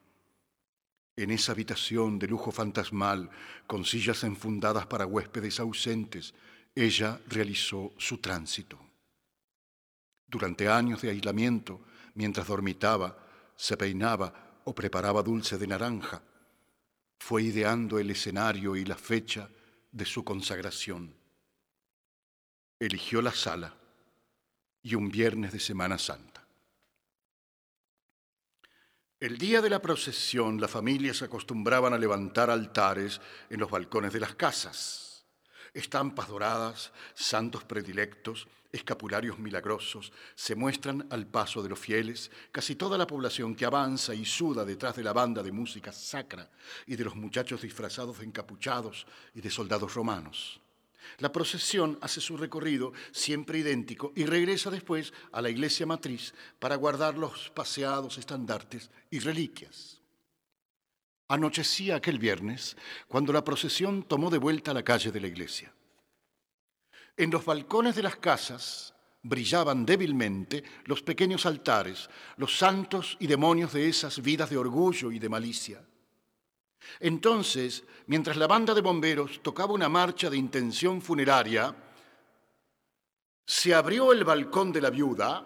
En 1.19 1.33
esa 1.33 1.51
habitación 1.51 2.21
de 2.21 2.29
lujo 2.29 2.53
fantasmal, 2.53 3.29
con 3.67 3.85
sillas 3.85 4.23
enfundadas 4.23 4.87
para 4.87 5.05
huéspedes 5.05 5.59
ausentes, 5.59 6.33
ella 6.77 7.21
realizó 7.27 7.93
su 7.99 8.19
tránsito. 8.19 8.79
Durante 10.29 10.69
años 10.69 11.03
de 11.03 11.11
aislamiento, 11.11 11.81
mientras 12.15 12.47
dormitaba, 12.47 13.19
se 13.57 13.77
peinaba 13.77 14.61
o 14.63 14.73
preparaba 14.77 15.25
dulce 15.25 15.59
de 15.59 15.67
naranja, 15.67 16.23
fue 17.19 17.43
ideando 17.43 17.99
el 17.99 18.13
escenario 18.13 18.77
y 18.77 18.85
la 18.85 18.97
fecha 18.97 19.51
de 19.91 20.05
su 20.05 20.23
consagración. 20.23 21.17
Eligió 22.79 23.23
la 23.23 23.33
sala 23.33 23.75
y 24.83 24.95
un 24.95 25.09
viernes 25.09 25.51
de 25.51 25.59
Semana 25.59 25.99
Santa. 25.99 26.38
El 29.21 29.37
día 29.37 29.61
de 29.61 29.69
la 29.69 29.83
procesión, 29.83 30.61
las 30.61 30.71
familias 30.71 31.23
acostumbraban 31.23 31.93
a 31.93 31.99
levantar 31.99 32.51
altares 32.51 33.21
en 33.51 33.59
los 33.59 33.69
balcones 33.69 34.13
de 34.13 34.21
las 34.21 34.37
casas. 34.37 35.25
Estampas 35.75 36.29
doradas, 36.29 36.93
santos 37.15 37.65
predilectos, 37.65 38.47
escapularios 38.71 39.37
milagrosos 39.41 40.13
se 40.37 40.55
muestran 40.55 41.09
al 41.11 41.27
paso 41.27 41.65
de 41.65 41.69
los 41.69 41.81
fieles, 41.81 42.31
casi 42.53 42.77
toda 42.77 42.97
la 42.97 43.09
población 43.09 43.57
que 43.57 43.65
avanza 43.65 44.15
y 44.15 44.25
suda 44.25 44.65
detrás 44.65 44.95
de 44.95 45.03
la 45.03 45.13
banda 45.13 45.43
de 45.43 45.51
música 45.51 45.91
sacra 45.91 46.49
y 46.87 46.95
de 46.95 47.03
los 47.03 47.17
muchachos 47.17 47.63
disfrazados 47.63 48.21
de 48.21 48.27
encapuchados 48.27 49.05
y 49.35 49.41
de 49.41 49.51
soldados 49.51 49.95
romanos. 49.95 50.61
La 51.19 51.33
procesión 51.33 51.99
hace 52.01 52.21
su 52.21 52.37
recorrido 52.37 52.93
siempre 53.11 53.59
idéntico 53.59 54.13
y 54.15 54.27
regresa 54.27 54.71
después 54.71 55.13
a 55.33 55.41
la 55.41 55.51
iglesia 55.51 55.87
matriz 55.87 56.35
para 56.59 56.77
guardar 56.77 57.17
los 57.17 57.51
paseados 57.51 58.19
estandartes 58.19 58.91
y 59.11 59.19
reliquias. 59.19 60.01
Anochecía 61.29 61.97
aquel 61.97 62.19
viernes 62.19 62.77
cuando 63.07 63.33
la 63.33 63.45
procesión 63.45 64.03
tomó 64.03 64.31
de 64.31 64.39
vuelta 64.39 64.73
la 64.73 64.83
calle 64.83 65.11
de 65.11 65.21
la 65.21 65.27
iglesia. 65.27 65.73
En 67.17 67.31
los 67.31 67.45
balcones 67.45 67.97
de 67.97 68.03
las 68.03 68.17
casas 68.17 68.95
brillaban 69.23 69.85
débilmente 69.85 70.63
los 70.85 71.03
pequeños 71.03 71.45
altares, 71.47 72.09
los 72.37 72.57
santos 72.57 73.17
y 73.21 73.27
demonios 73.27 73.73
de 73.73 73.89
esas 73.89 74.23
vidas 74.23 74.51
de 74.51 74.57
orgullo 74.57 75.11
y 75.11 75.19
de 75.19 75.29
malicia. 75.29 75.83
Entonces, 77.01 77.85
mientras 78.07 78.37
la 78.37 78.47
banda 78.47 78.75
de 78.75 78.81
bomberos 78.81 79.43
tocaba 79.43 79.73
una 79.73 79.89
marcha 79.89 80.31
de 80.31 80.37
intención 80.37 81.03
funeraria, 81.03 81.75
se 83.47 83.75
abrió 83.75 84.13
el 84.13 84.25
balcón 84.25 84.73
de 84.73 84.81
la 84.81 84.91
viuda 84.91 85.45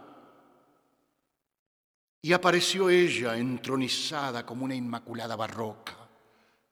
y 2.20 2.32
apareció 2.32 2.90
ella 2.90 3.36
entronizada 3.36 4.46
como 4.46 4.64
una 4.64 4.74
inmaculada 4.74 5.36
barroca, 5.36 6.08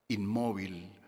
inmóvil, 0.07 1.00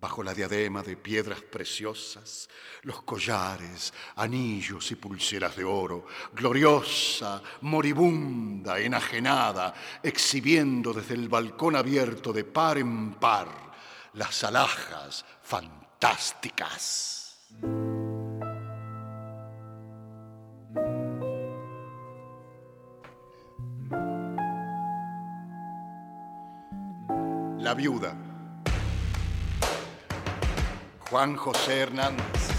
bajo 0.00 0.22
la 0.22 0.34
diadema 0.34 0.82
de 0.82 0.96
piedras 0.96 1.40
preciosas, 1.40 2.48
los 2.82 3.02
collares, 3.02 3.92
anillos 4.16 4.90
y 4.90 4.96
pulseras 4.96 5.56
de 5.56 5.64
oro, 5.64 6.06
gloriosa, 6.32 7.42
moribunda, 7.62 8.78
enajenada, 8.78 9.74
exhibiendo 10.02 10.92
desde 10.92 11.14
el 11.14 11.28
balcón 11.28 11.76
abierto 11.76 12.32
de 12.32 12.44
par 12.44 12.78
en 12.78 13.14
par 13.14 13.48
las 14.14 14.44
alhajas 14.44 15.24
fantásticas. 15.42 17.14
La 27.58 27.74
viuda. 27.74 28.25
Juan 31.10 31.36
José 31.36 31.82
Hernández. 31.82 32.50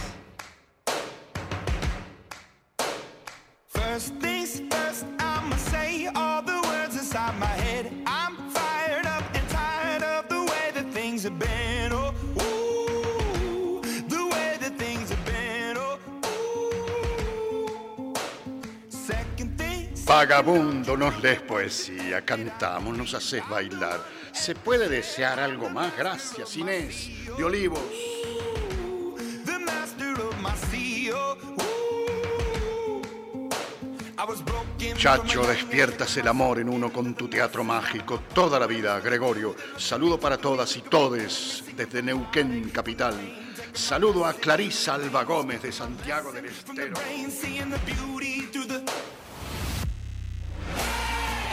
First 3.67 4.13
things 4.21 4.61
first, 4.71 5.05
I'ma 5.19 5.57
say 5.57 6.07
all 6.15 6.41
the 6.41 6.61
words 6.63 6.95
inside 6.95 7.37
my 7.39 7.45
head. 7.45 7.91
I'm 8.05 8.37
fired 8.51 9.05
up 9.05 9.23
and 9.35 9.49
tired 9.49 10.03
of 10.03 10.29
the 10.29 10.39
way 10.39 10.71
that 10.73 10.93
things 10.93 11.23
have 11.23 11.37
been. 11.37 11.91
Oh, 11.91 12.13
ooh, 12.39 13.81
the 14.07 14.25
way 14.25 14.57
that 14.61 14.77
things 14.77 15.09
have 15.09 15.25
been. 15.25 15.75
Oh, 15.77 15.99
ooh. 17.99 18.13
Second 18.89 19.57
things. 19.57 20.05
Vagabundo, 20.05 20.95
nos 20.95 21.21
lees 21.21 21.41
poesía, 21.41 22.23
cantamos, 22.23 22.97
nos 22.97 23.13
haces 23.13 23.43
bailar. 23.49 23.99
¿Se 24.31 24.55
puede 24.55 24.87
desear 24.87 25.37
algo 25.39 25.69
más? 25.69 25.97
Gracias, 25.97 26.55
Inés 26.55 27.09
de 27.37 27.43
Olivos. 27.43 28.16
Broken. 34.97 35.17
from 35.17 35.27
Chacho, 35.27 35.41
a 35.41 35.45
young 35.45 35.47
despiertas 35.47 36.17
el 36.17 36.27
amor 36.27 36.59
en 36.59 36.69
uno 36.69 36.91
con 36.91 37.13
tu 37.13 37.27
teatro 37.27 37.63
mágico 37.63 38.21
toda 38.33 38.59
la 38.59 38.67
vida, 38.67 38.99
Gregorio. 38.99 39.55
Saludo 39.77 40.19
para 40.19 40.37
todas 40.37 40.75
y 40.75 40.81
todes 40.81 41.63
desde 41.75 42.01
Neuquén, 42.01 42.69
capital. 42.69 43.15
Saludo 43.73 44.25
a 44.25 44.33
Clarisa 44.33 44.95
Alba 44.95 45.23
Gómez 45.23 45.61
de 45.61 45.71
Santiago 45.71 46.31
del 46.31 46.45
Estero. 46.45 46.95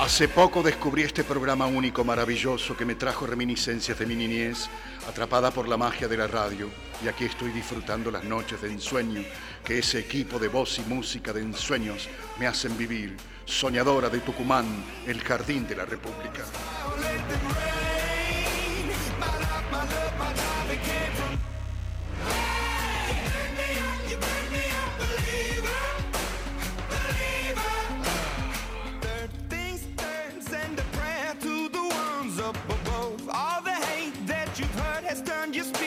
Hace 0.00 0.28
poco 0.28 0.62
descubrí 0.62 1.02
este 1.02 1.22
programa 1.24 1.66
único, 1.66 2.04
maravilloso, 2.04 2.76
que 2.76 2.84
me 2.84 2.94
trajo 2.94 3.26
reminiscencias 3.26 3.98
de 3.98 4.06
mi 4.06 4.16
niñez, 4.16 4.68
atrapada 5.08 5.50
por 5.50 5.68
la 5.68 5.76
magia 5.76 6.08
de 6.08 6.16
la 6.16 6.26
radio. 6.26 6.68
Y 7.02 7.08
aquí 7.08 7.24
estoy 7.24 7.52
disfrutando 7.52 8.10
las 8.10 8.24
noches 8.24 8.60
de 8.60 8.72
ensueño 8.72 9.22
que 9.64 9.78
ese 9.78 10.00
equipo 10.00 10.38
de 10.38 10.48
voz 10.48 10.78
y 10.78 10.82
música 10.82 11.32
de 11.32 11.42
ensueños 11.42 12.08
me 12.38 12.46
hacen 12.46 12.76
vivir. 12.76 13.16
Soñadora 13.46 14.08
de 14.08 14.20
Tucumán, 14.20 14.66
el 15.06 15.20
jardín 15.20 15.66
de 15.66 15.76
la 15.76 15.84
República. 15.84 16.44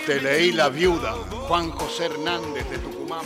Te 0.05 0.21
leí 0.21 0.53
La 0.53 0.69
Viuda. 0.69 1.11
Juan 1.49 1.69
José 1.71 2.05
Hernández 2.05 2.69
de 2.69 2.77
Tucumán. 2.77 3.25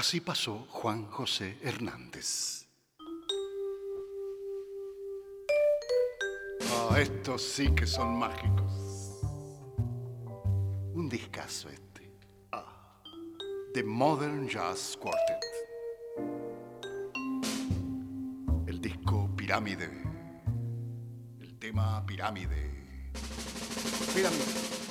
Así 0.00 0.18
pasó 0.18 0.66
Juan 0.70 1.04
José 1.10 1.58
Hernández. 1.60 2.66
Ah, 6.70 6.98
estos 6.98 7.42
sí 7.42 7.74
que 7.74 7.86
son 7.86 8.18
mágicos. 8.18 9.20
Un 10.94 11.06
discazo 11.06 11.68
este. 11.68 12.10
Ah, 12.50 13.02
The 13.74 13.82
Modern 13.82 14.48
Jazz 14.48 14.96
Quartet. 14.96 15.44
El 18.66 18.80
disco 18.80 19.28
Pirámide. 19.36 19.90
El 21.42 21.58
tema 21.58 22.06
Pirámide. 22.06 22.70
Pirámide. 24.14 24.89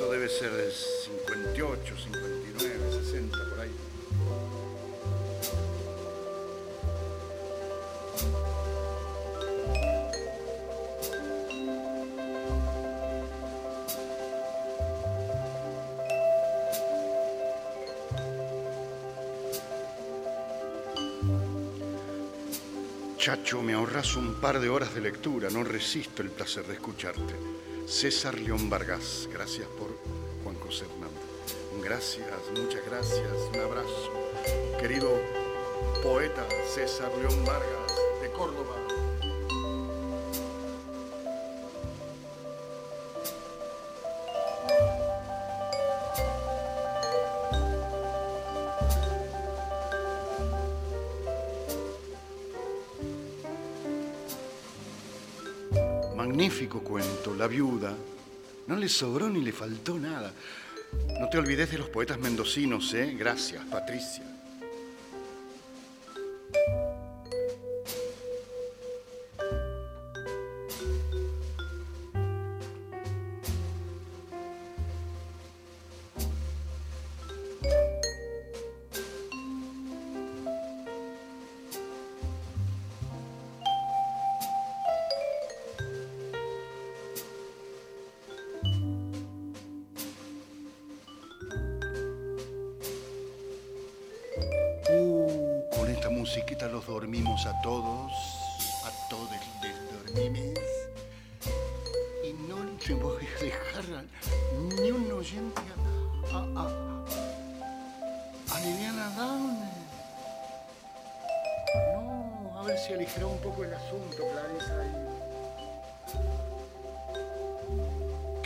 Esto 0.00 0.12
debe 0.12 0.30
ser 0.30 0.50
de 0.50 0.70
58, 0.70 1.94
59, 1.94 3.02
60, 3.04 3.36
por 3.50 3.60
ahí. 3.60 3.70
Chacho, 23.18 23.62
me 23.62 23.74
ahorras 23.74 24.16
un 24.16 24.40
par 24.40 24.60
de 24.60 24.70
horas 24.70 24.94
de 24.94 25.02
lectura, 25.02 25.50
no 25.50 25.62
resisto 25.62 26.22
el 26.22 26.30
placer 26.30 26.66
de 26.66 26.72
escucharte. 26.72 27.34
César 27.90 28.38
León 28.38 28.70
Vargas, 28.70 29.28
gracias 29.32 29.66
por 29.66 29.88
Juan 30.44 30.54
José 30.60 30.84
Hernández. 30.84 31.82
Gracias, 31.82 32.28
muchas 32.56 32.86
gracias, 32.86 33.32
un 33.52 33.60
abrazo. 33.60 34.12
Querido 34.78 35.10
poeta 36.00 36.46
César 36.72 37.10
León 37.18 37.44
Vargas, 37.44 37.92
de 38.22 38.30
Córdoba. 38.30 38.79
La 57.26 57.46
viuda. 57.46 57.94
No 58.66 58.76
le 58.76 58.88
sobró 58.88 59.28
ni 59.28 59.42
le 59.42 59.52
faltó 59.52 59.98
nada. 59.98 60.32
No 61.20 61.28
te 61.28 61.38
olvides 61.38 61.70
de 61.70 61.78
los 61.78 61.88
poetas 61.88 62.18
mendocinos, 62.18 62.94
¿eh? 62.94 63.14
Gracias, 63.16 63.62
Patricia. 63.66 64.24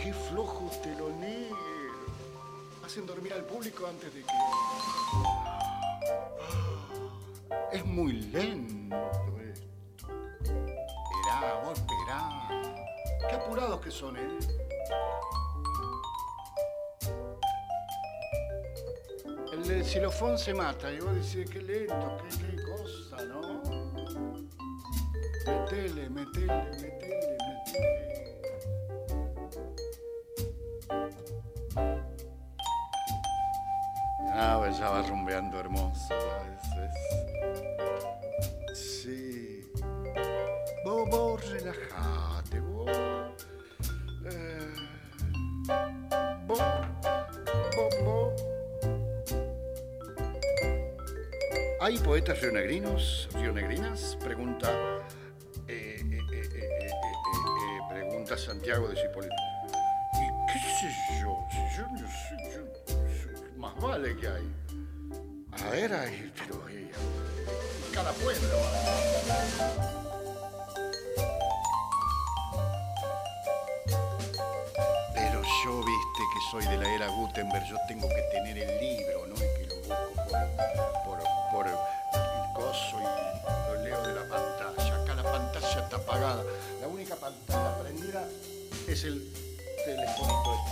Qué 0.05 0.13
flojo 0.13 0.69
telonero. 0.83 1.57
Hacen 2.85 3.07
dormir 3.07 3.33
al 3.33 3.43
público 3.43 3.87
antes 3.87 4.13
de 4.13 4.21
que... 4.21 4.33
Es 7.73 7.83
muy 7.83 8.13
lento 8.21 8.95
esto. 9.41 10.07
Esperá, 10.43 11.59
vos 11.63 11.79
esperá. 11.79 12.47
Qué 13.27 13.35
apurados 13.35 13.81
que 13.81 13.89
son, 13.89 14.17
¿eh? 14.17 14.37
El 19.53 19.83
xilofón 19.83 20.37
se 20.37 20.53
mata 20.53 20.91
y 20.91 20.99
vos 20.99 21.15
decís, 21.15 21.49
qué 21.49 21.63
lento, 21.63 22.17
qué, 22.21 22.29
qué 22.37 22.61
cosa, 22.61 23.25
¿no? 23.25 23.63
Metele, 25.47 26.09
metele, 26.11 26.63
metele. 26.79 27.14
estaba 34.95 35.09
rumbeando 35.09 35.59
hermoso. 35.59 36.13
Es... 38.73 38.77
Sí. 38.77 39.61
Vos, 40.85 41.09
vos 41.09 41.51
relajate, 41.51 42.57
eh, 42.57 42.61
vos. 46.47 46.61
¿Hay 51.81 51.97
poetas 51.99 52.41
rionegrinos, 52.41 53.29
rionegrinas? 53.33 54.17
Pregunta. 54.23 54.71
Eh, 55.67 55.99
eh, 56.01 56.19
eh, 56.33 56.49
eh 56.55 57.79
pregunta 57.89 58.37
Santiago 58.37 58.87
de 58.87 58.95
Cipolita. 58.95 59.35
¿Y 60.13 60.51
qué 60.51 60.59
sé 60.59 60.87
yo? 61.21 61.45
Si 61.51 61.57
yo 61.77 61.83
no 61.91 62.07
sé, 62.07 62.35
yo, 62.55 62.63
más 63.57 63.75
vale 63.75 64.15
que 64.15 64.27
hay. 64.27 64.64
A 65.65 65.69
ver, 65.71 65.91
ahí, 65.93 66.31
pero 66.37 66.69
eh, 66.69 66.91
cada 67.91 68.11
pueblo. 68.13 68.47
Pero 75.15 75.41
yo, 75.63 75.79
viste, 75.79 76.21
que 76.33 76.39
soy 76.51 76.65
de 76.67 76.77
la 76.77 76.93
era 76.93 77.07
Gutenberg, 77.07 77.65
yo 77.67 77.77
tengo 77.87 78.07
que 78.07 78.21
tener 78.31 78.59
el 78.59 78.79
libro, 78.79 79.25
¿no? 79.25 79.35
Y 79.35 79.39
que 79.39 79.65
lo 79.67 79.75
busco 79.77 80.23
por, 81.03 81.19
por, 81.51 81.67
el 81.67 82.53
coso 82.53 82.99
y 82.99 83.73
lo 83.73 83.83
leo 83.83 84.03
de 84.03 84.13
la 84.13 84.29
pantalla. 84.29 85.01
Acá 85.01 85.15
la 85.15 85.23
pantalla 85.23 85.79
está 85.81 85.95
apagada. 85.95 86.43
La 86.79 86.87
única 86.87 87.15
pantalla 87.15 87.75
prendida 87.79 88.23
es 88.87 89.03
el 89.03 89.33
telefonito 89.83 90.64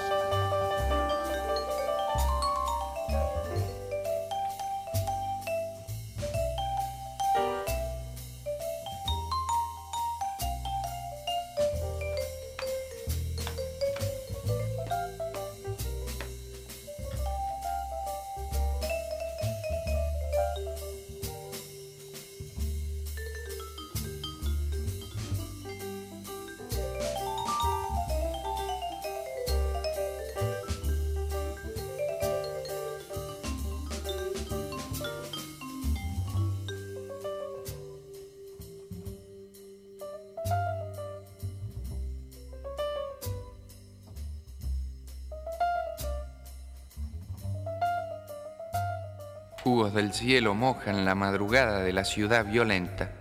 cielo 50.18 50.52
mojan 50.52 51.04
la 51.04 51.14
madrugada 51.14 51.78
de 51.78 51.92
la 51.92 52.04
ciudad 52.04 52.44
violenta. 52.44 53.12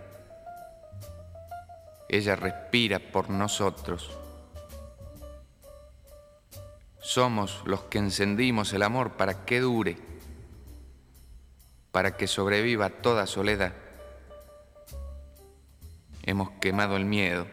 Ella 2.10 2.36
respira 2.36 2.98
por 2.98 3.30
nosotros. 3.30 4.18
Somos 7.00 7.62
los 7.66 7.84
que 7.84 8.00
encendimos 8.00 8.74
el 8.74 8.82
amor 8.82 9.12
para 9.12 9.46
que 9.46 9.60
dure, 9.60 9.98
para 11.92 12.18
que 12.18 12.26
sobreviva 12.26 12.90
toda 12.90 13.28
soledad. 13.28 13.74
Hemos 16.24 16.50
quemado 16.60 16.98
el 16.98 17.06
miedo. 17.06 17.46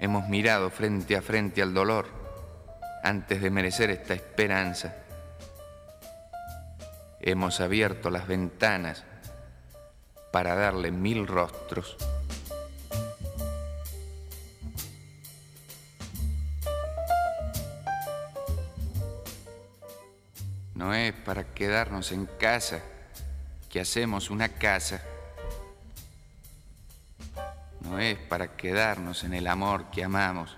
Hemos 0.00 0.28
mirado 0.28 0.70
frente 0.70 1.16
a 1.16 1.22
frente 1.22 1.62
al 1.62 1.72
dolor 1.72 2.08
antes 3.04 3.40
de 3.40 3.50
merecer 3.50 3.90
esta 3.90 4.12
esperanza. 4.14 5.03
Hemos 7.26 7.60
abierto 7.60 8.10
las 8.10 8.26
ventanas 8.26 9.02
para 10.30 10.54
darle 10.54 10.90
mil 10.90 11.26
rostros. 11.26 11.96
No 20.74 20.92
es 20.92 21.14
para 21.14 21.44
quedarnos 21.54 22.12
en 22.12 22.26
casa 22.26 22.82
que 23.70 23.80
hacemos 23.80 24.28
una 24.28 24.50
casa. 24.50 25.00
No 27.80 27.98
es 27.98 28.18
para 28.18 28.54
quedarnos 28.54 29.24
en 29.24 29.32
el 29.32 29.46
amor 29.46 29.90
que 29.90 30.04
amamos 30.04 30.54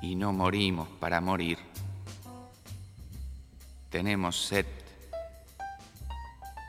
y 0.00 0.14
no 0.14 0.32
morimos 0.32 0.86
para 1.00 1.20
morir. 1.20 1.71
Tenemos 3.92 4.46
sed 4.46 4.64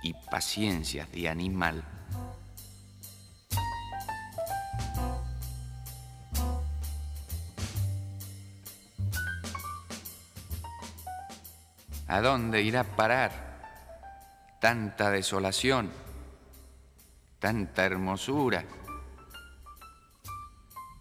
y 0.04 0.14
paciencia 0.30 1.06
de 1.06 1.30
animal. 1.30 1.82
¿A 12.10 12.20
dónde 12.20 12.62
irá 12.62 12.82
a 12.82 12.84
parar 12.84 13.32
tanta 14.60 15.10
desolación, 15.10 15.90
tanta 17.40 17.86
hermosura? 17.86 18.66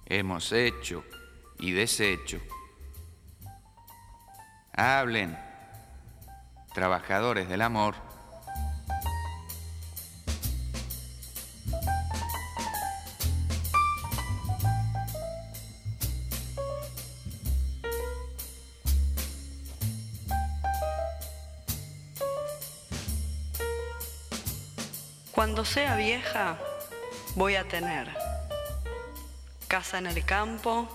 Hemos 0.06 0.52
hecho 0.52 1.04
y 1.58 1.72
deshecho. 1.72 2.40
Hablen, 4.72 5.36
trabajadores 6.74 7.48
del 7.48 7.62
amor. 7.62 7.94
Cuando 25.32 25.64
sea 25.64 25.96
vieja, 25.96 26.56
voy 27.34 27.56
a 27.56 27.64
tener 27.66 28.08
casa 29.66 29.98
en 29.98 30.06
el 30.06 30.24
campo, 30.24 30.88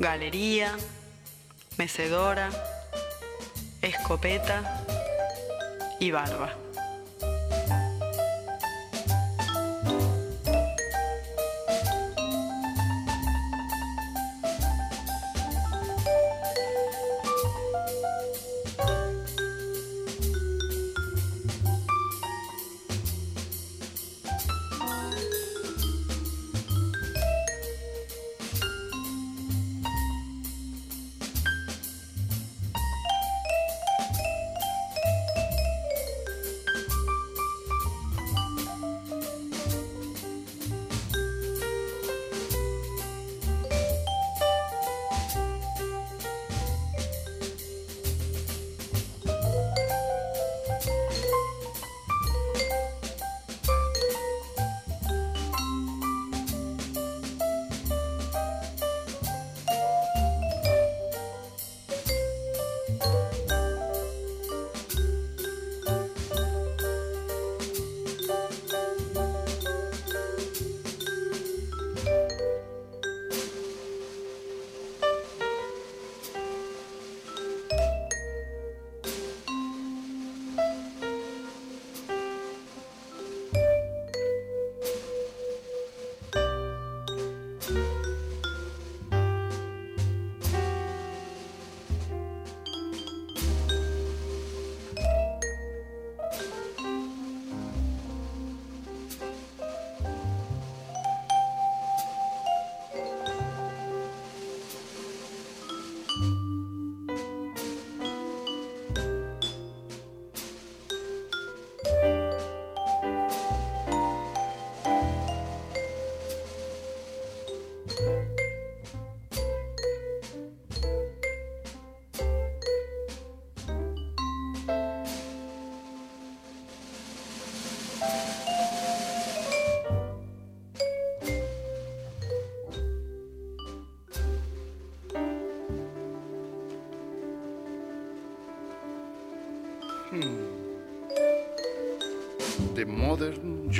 galería, 0.00 0.74
mecedora, 1.76 2.50
escopeta 3.90 4.84
y 5.98 6.10
barba. 6.10 6.54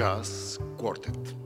Jazz 0.01 0.59
Quartet. 0.79 1.40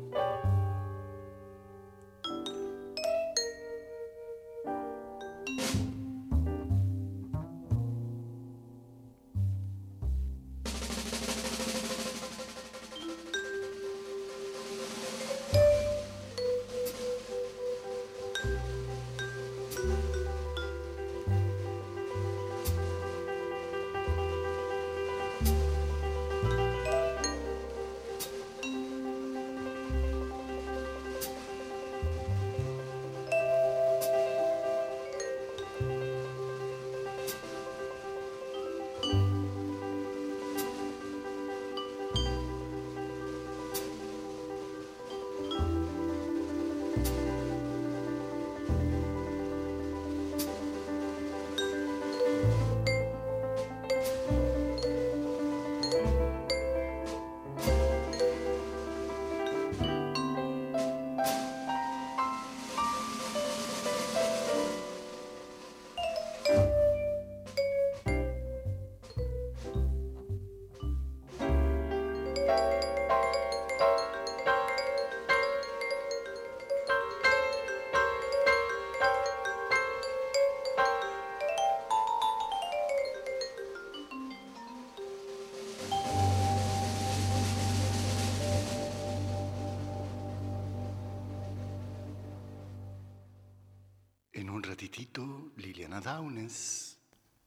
Ratitito, 94.74 95.52
Liliana 95.56 96.00
Downes. 96.00 96.98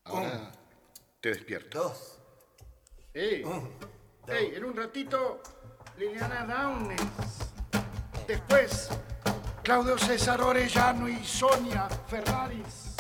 Ahora 0.06 0.50
te 1.20 1.28
despierto. 1.28 1.84
Dos. 1.84 2.20
¡Ey! 3.14 3.44
¡Ey! 4.28 4.56
En 4.56 4.64
un 4.64 4.74
ratito, 4.74 5.42
Liliana 5.98 6.46
Downes. 6.46 7.02
Después, 8.26 8.88
Claudio 9.62 9.98
César 9.98 10.42
Orellano 10.42 11.10
y 11.10 11.22
Sonia 11.22 11.90
Ferraris. 12.08 12.96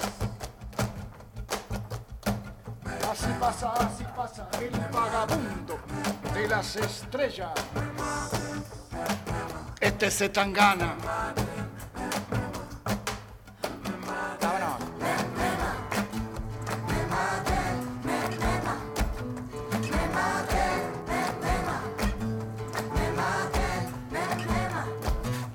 Así 3.09 3.27
pasa, 3.39 3.71
así 3.71 4.03
pasa, 4.13 4.49
el 4.59 4.71
vagabundo 4.91 5.79
de 6.33 6.47
las 6.49 6.75
estrellas. 6.75 7.53
Este 9.79 10.11
se 10.11 10.27
tangana. 10.27 10.97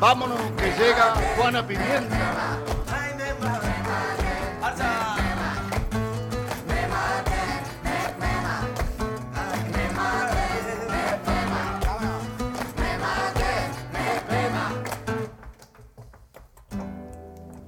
¡Vámonos! 0.00 0.40
Que 0.56 0.72
llega 0.72 1.14
Juana 1.36 1.66
Pimienta. 1.66 2.60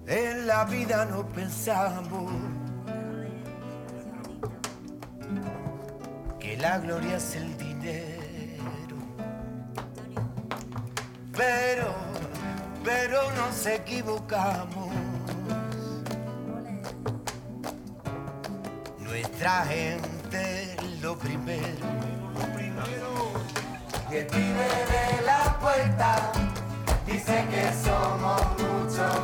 En 0.08 0.46
la 0.46 0.64
vida 0.64 1.04
no 1.04 1.26
pensamos 1.26 2.32
que 6.38 6.56
la 6.56 6.78
gloria 6.78 7.16
es 7.16 7.34
el 7.34 7.58
dinero. 7.58 8.96
Pero, 11.36 12.05
pero 12.86 13.32
nos 13.32 13.66
equivocamos. 13.66 14.90
Nuestra 19.00 19.64
gente 19.66 20.76
lo 21.02 21.18
primero. 21.18 21.84
El 24.12 24.26
pibe 24.28 24.68
de 24.94 25.22
la 25.26 25.58
puerta 25.58 26.32
dice 27.04 27.44
que 27.50 27.64
somos 27.84 28.40
muchos. 28.52 29.16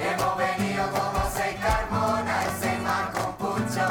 Hemos 0.00 0.36
venido 0.38 0.90
como 0.90 1.20
seis 1.36 1.56
carmona, 1.60 2.44
ese 2.46 2.78
man 2.78 3.12
con 3.12 3.36
pucho. 3.36 3.86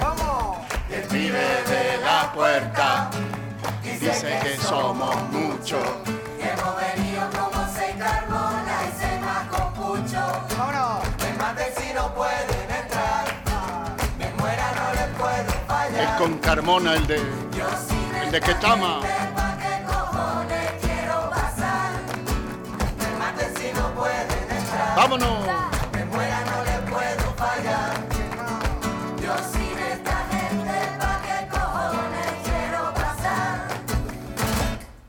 ¿Cómo? 0.00 0.66
El 0.90 1.02
pibe 1.02 1.62
de 1.68 1.98
la 2.02 2.32
puerta 2.34 3.10
Dice 4.00 4.38
que 4.42 4.56
somos 4.56 5.16
muchos. 5.30 6.03
No 26.46 26.58
le 26.64 26.78
puedo 26.90 27.34
fallar. 27.36 27.94
Yo 29.20 29.34
sin 29.52 29.78
esta 29.78 30.16
gente, 30.30 30.76
¿pa' 30.98 31.20
qué 31.22 31.38
cojones 31.48 32.30
quiero 32.44 32.80
pasar? 32.94 33.68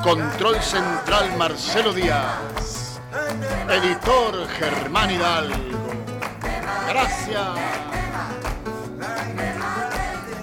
Control 0.00 0.62
Central 0.62 1.36
Marcelo 1.36 1.92
Díaz, 1.92 3.00
Editor 3.68 4.46
Germán 4.50 5.10
Hidalgo. 5.10 5.56
Gracias. 6.86 7.48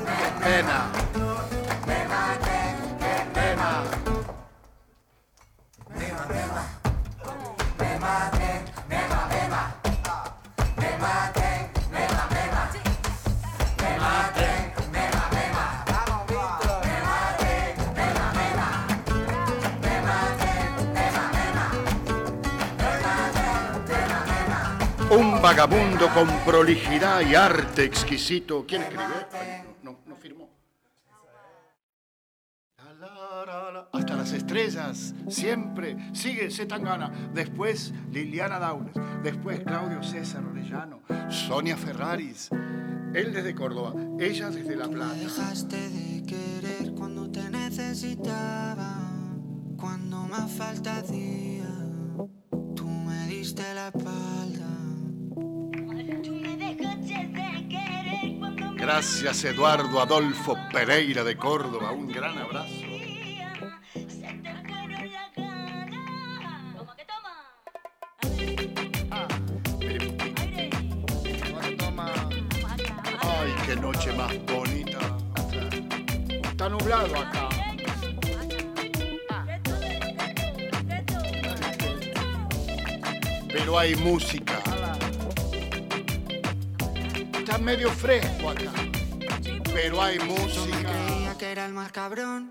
Qué 0.06 0.44
pena. 0.44 1.25
Vagabundo 25.56 26.10
con 26.14 26.28
prolijidad 26.46 27.22
y 27.22 27.34
arte 27.34 27.86
exquisito. 27.86 28.66
¿Quién 28.68 28.82
escribió? 28.82 29.08
No, 29.84 30.00
no, 30.06 30.16
firmó. 30.18 30.50
Hasta 33.94 34.16
las 34.16 34.34
estrellas, 34.34 35.16
siempre. 35.30 35.96
Sigue 36.14 36.52
Zetangana. 36.52 37.10
Después 37.34 37.94
Liliana 38.12 38.60
Daunes. 38.60 38.96
Después 39.24 39.62
Claudio 39.62 40.04
César 40.04 40.44
Orellano. 40.44 41.00
Sonia 41.30 41.78
Ferraris. 41.78 42.50
Él 43.14 43.32
desde 43.32 43.56
Córdoba. 43.56 43.94
Ella 44.20 44.50
desde 44.50 44.76
La 44.76 44.90
Plata. 44.90 45.14
Dejaste 45.14 45.90
de 45.90 46.24
querer 46.24 46.92
cuando 46.96 47.32
te 47.32 47.50
necesitaba, 47.50 48.94
cuando 49.78 50.18
más 50.28 50.52
falta 50.52 50.98
hacía. 50.98 51.70
Tú 52.76 52.86
me 52.90 53.28
diste 53.28 53.64
la 53.74 53.88
espalda. 53.88 54.35
Gracias 58.86 59.44
Eduardo 59.46 60.00
Adolfo 60.00 60.56
Pereira 60.72 61.24
de 61.24 61.36
Córdoba. 61.36 61.92
Un 61.92 62.08
gran 62.08 62.38
abrazo. 62.38 62.70
Ay, 73.22 73.56
qué 73.66 73.76
noche 73.76 74.14
más 74.14 74.46
bonita. 74.46 75.00
Está 76.44 76.70
nublado 76.70 77.16
acá. 77.18 77.50
Pero 83.52 83.80
hay 83.80 83.96
música. 83.96 84.65
Está 87.56 87.64
medio 87.64 87.90
fresco 87.90 88.50
acá. 88.50 88.74
Pero 89.74 90.02
hay 90.02 90.18
Yo 90.18 90.26
música. 90.26 90.78
creía 90.78 91.38
que 91.38 91.52
era 91.54 91.66
el 91.66 91.72
más 91.74 91.90
cabrón, 91.94 92.50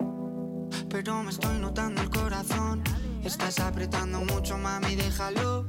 pero 0.88 1.22
me 1.22 1.28
estoy 1.28 1.58
notando 1.58 2.00
el 2.00 2.08
corazón. 2.08 2.82
Estás 3.22 3.60
apretando 3.60 4.20
mucho, 4.20 4.56
mami, 4.56 4.94
déjalo. 4.94 5.66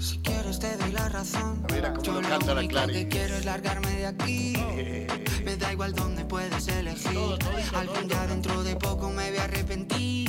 Si 0.00 0.16
quieres 0.20 0.58
te 0.58 0.78
doy 0.78 0.92
la 0.92 1.10
razón. 1.10 1.62
Mira 1.70 1.92
cómo 1.92 2.04
Yo 2.04 2.12
lo 2.14 2.20
lo 2.22 2.28
canta 2.30 2.54
la 2.54 2.60
único 2.60 2.72
Clary. 2.72 2.92
que 2.94 3.08
quiero 3.08 3.34
es 3.34 3.44
largarme 3.44 3.90
de 3.90 4.06
aquí. 4.06 4.54
Me 5.44 5.58
da 5.58 5.74
igual 5.74 5.94
dónde 5.94 6.24
puedes 6.24 6.68
elegir. 6.68 7.18
Algún 7.74 8.08
día 8.08 8.26
dentro 8.28 8.62
de 8.62 8.76
poco 8.76 9.10
me 9.10 9.28
voy 9.28 9.38
a 9.40 9.44
arrepentir 9.44 10.25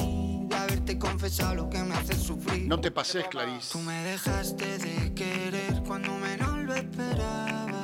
confesado 1.27 1.55
lo 1.55 1.69
que 1.69 1.83
me 1.83 1.93
hace 1.93 2.15
sufrir. 2.15 2.67
No 2.67 2.79
te 2.79 2.89
pases, 2.89 3.27
Clarice. 3.27 3.73
Tú 3.73 3.79
me 3.79 4.01
dejaste 4.03 4.77
de 4.77 5.13
querer 5.13 5.83
cuando 5.85 6.17
menos 6.17 6.63
lo 6.63 6.73
esperaba. 6.73 7.81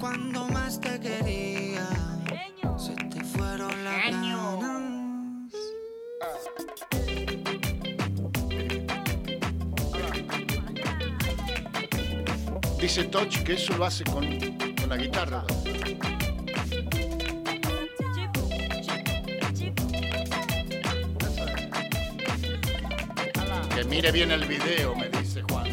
Cuando 0.00 0.48
más 0.48 0.80
te 0.80 0.98
quería, 0.98 1.88
se 2.76 2.94
te 2.94 3.22
fueron 3.22 3.72
las 3.84 4.10
ganas. 4.10 5.52
Dice 12.80 13.04
Toch 13.04 13.44
que 13.44 13.52
eso 13.52 13.76
lo 13.76 13.84
hace 13.84 14.02
con, 14.04 14.26
con 14.74 14.88
la 14.88 14.96
guitarra. 14.96 15.44
Mire 23.90 24.12
bien 24.12 24.30
el 24.30 24.46
video, 24.46 24.94
me 24.94 25.08
dice 25.08 25.42
Juan. 25.42 25.68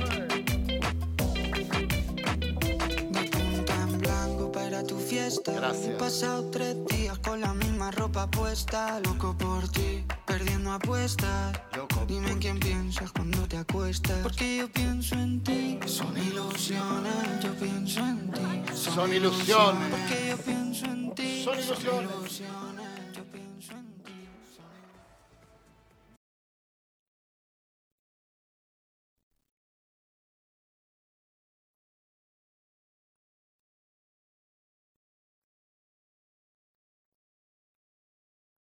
Para 4.54 4.84
tu 4.84 4.98
fiesta. 4.98 5.52
Gracias. 5.54 5.88
He 5.88 5.92
pasado 5.92 6.50
tres 6.52 6.76
días 6.88 7.18
con 7.20 7.42
la 7.42 7.54
misma 7.54 7.92
ropa 7.92 8.30
puesta. 8.30 9.00
Loco 9.02 9.36
por 9.38 9.68
ti, 9.70 10.04
perdiendo 10.26 10.72
apuestas. 10.72 11.60
Loco 11.76 12.06
Dime 12.08 12.32
en 12.32 12.40
quién 12.40 12.60
piensas 12.60 13.12
cuando 13.12 13.48
te 13.48 13.58
acuestas. 13.58 14.20
Porque 14.24 14.58
yo 14.58 14.72
pienso 14.72 15.16
en 15.16 15.44
ti. 15.44 15.80
Son 15.86 16.18
ilusiones, 16.18 17.44
yo 17.44 17.54
pienso 17.54 18.00
en 18.00 18.32
ti. 18.32 18.42
Son 18.74 19.14
ilusiones. 19.14 19.90
Porque 19.92 20.30
yo 20.30 20.38
pienso 20.38 20.86
en 20.86 21.16
ti. 21.16 21.44
Son 21.44 21.60
ilusiones. 21.60 22.42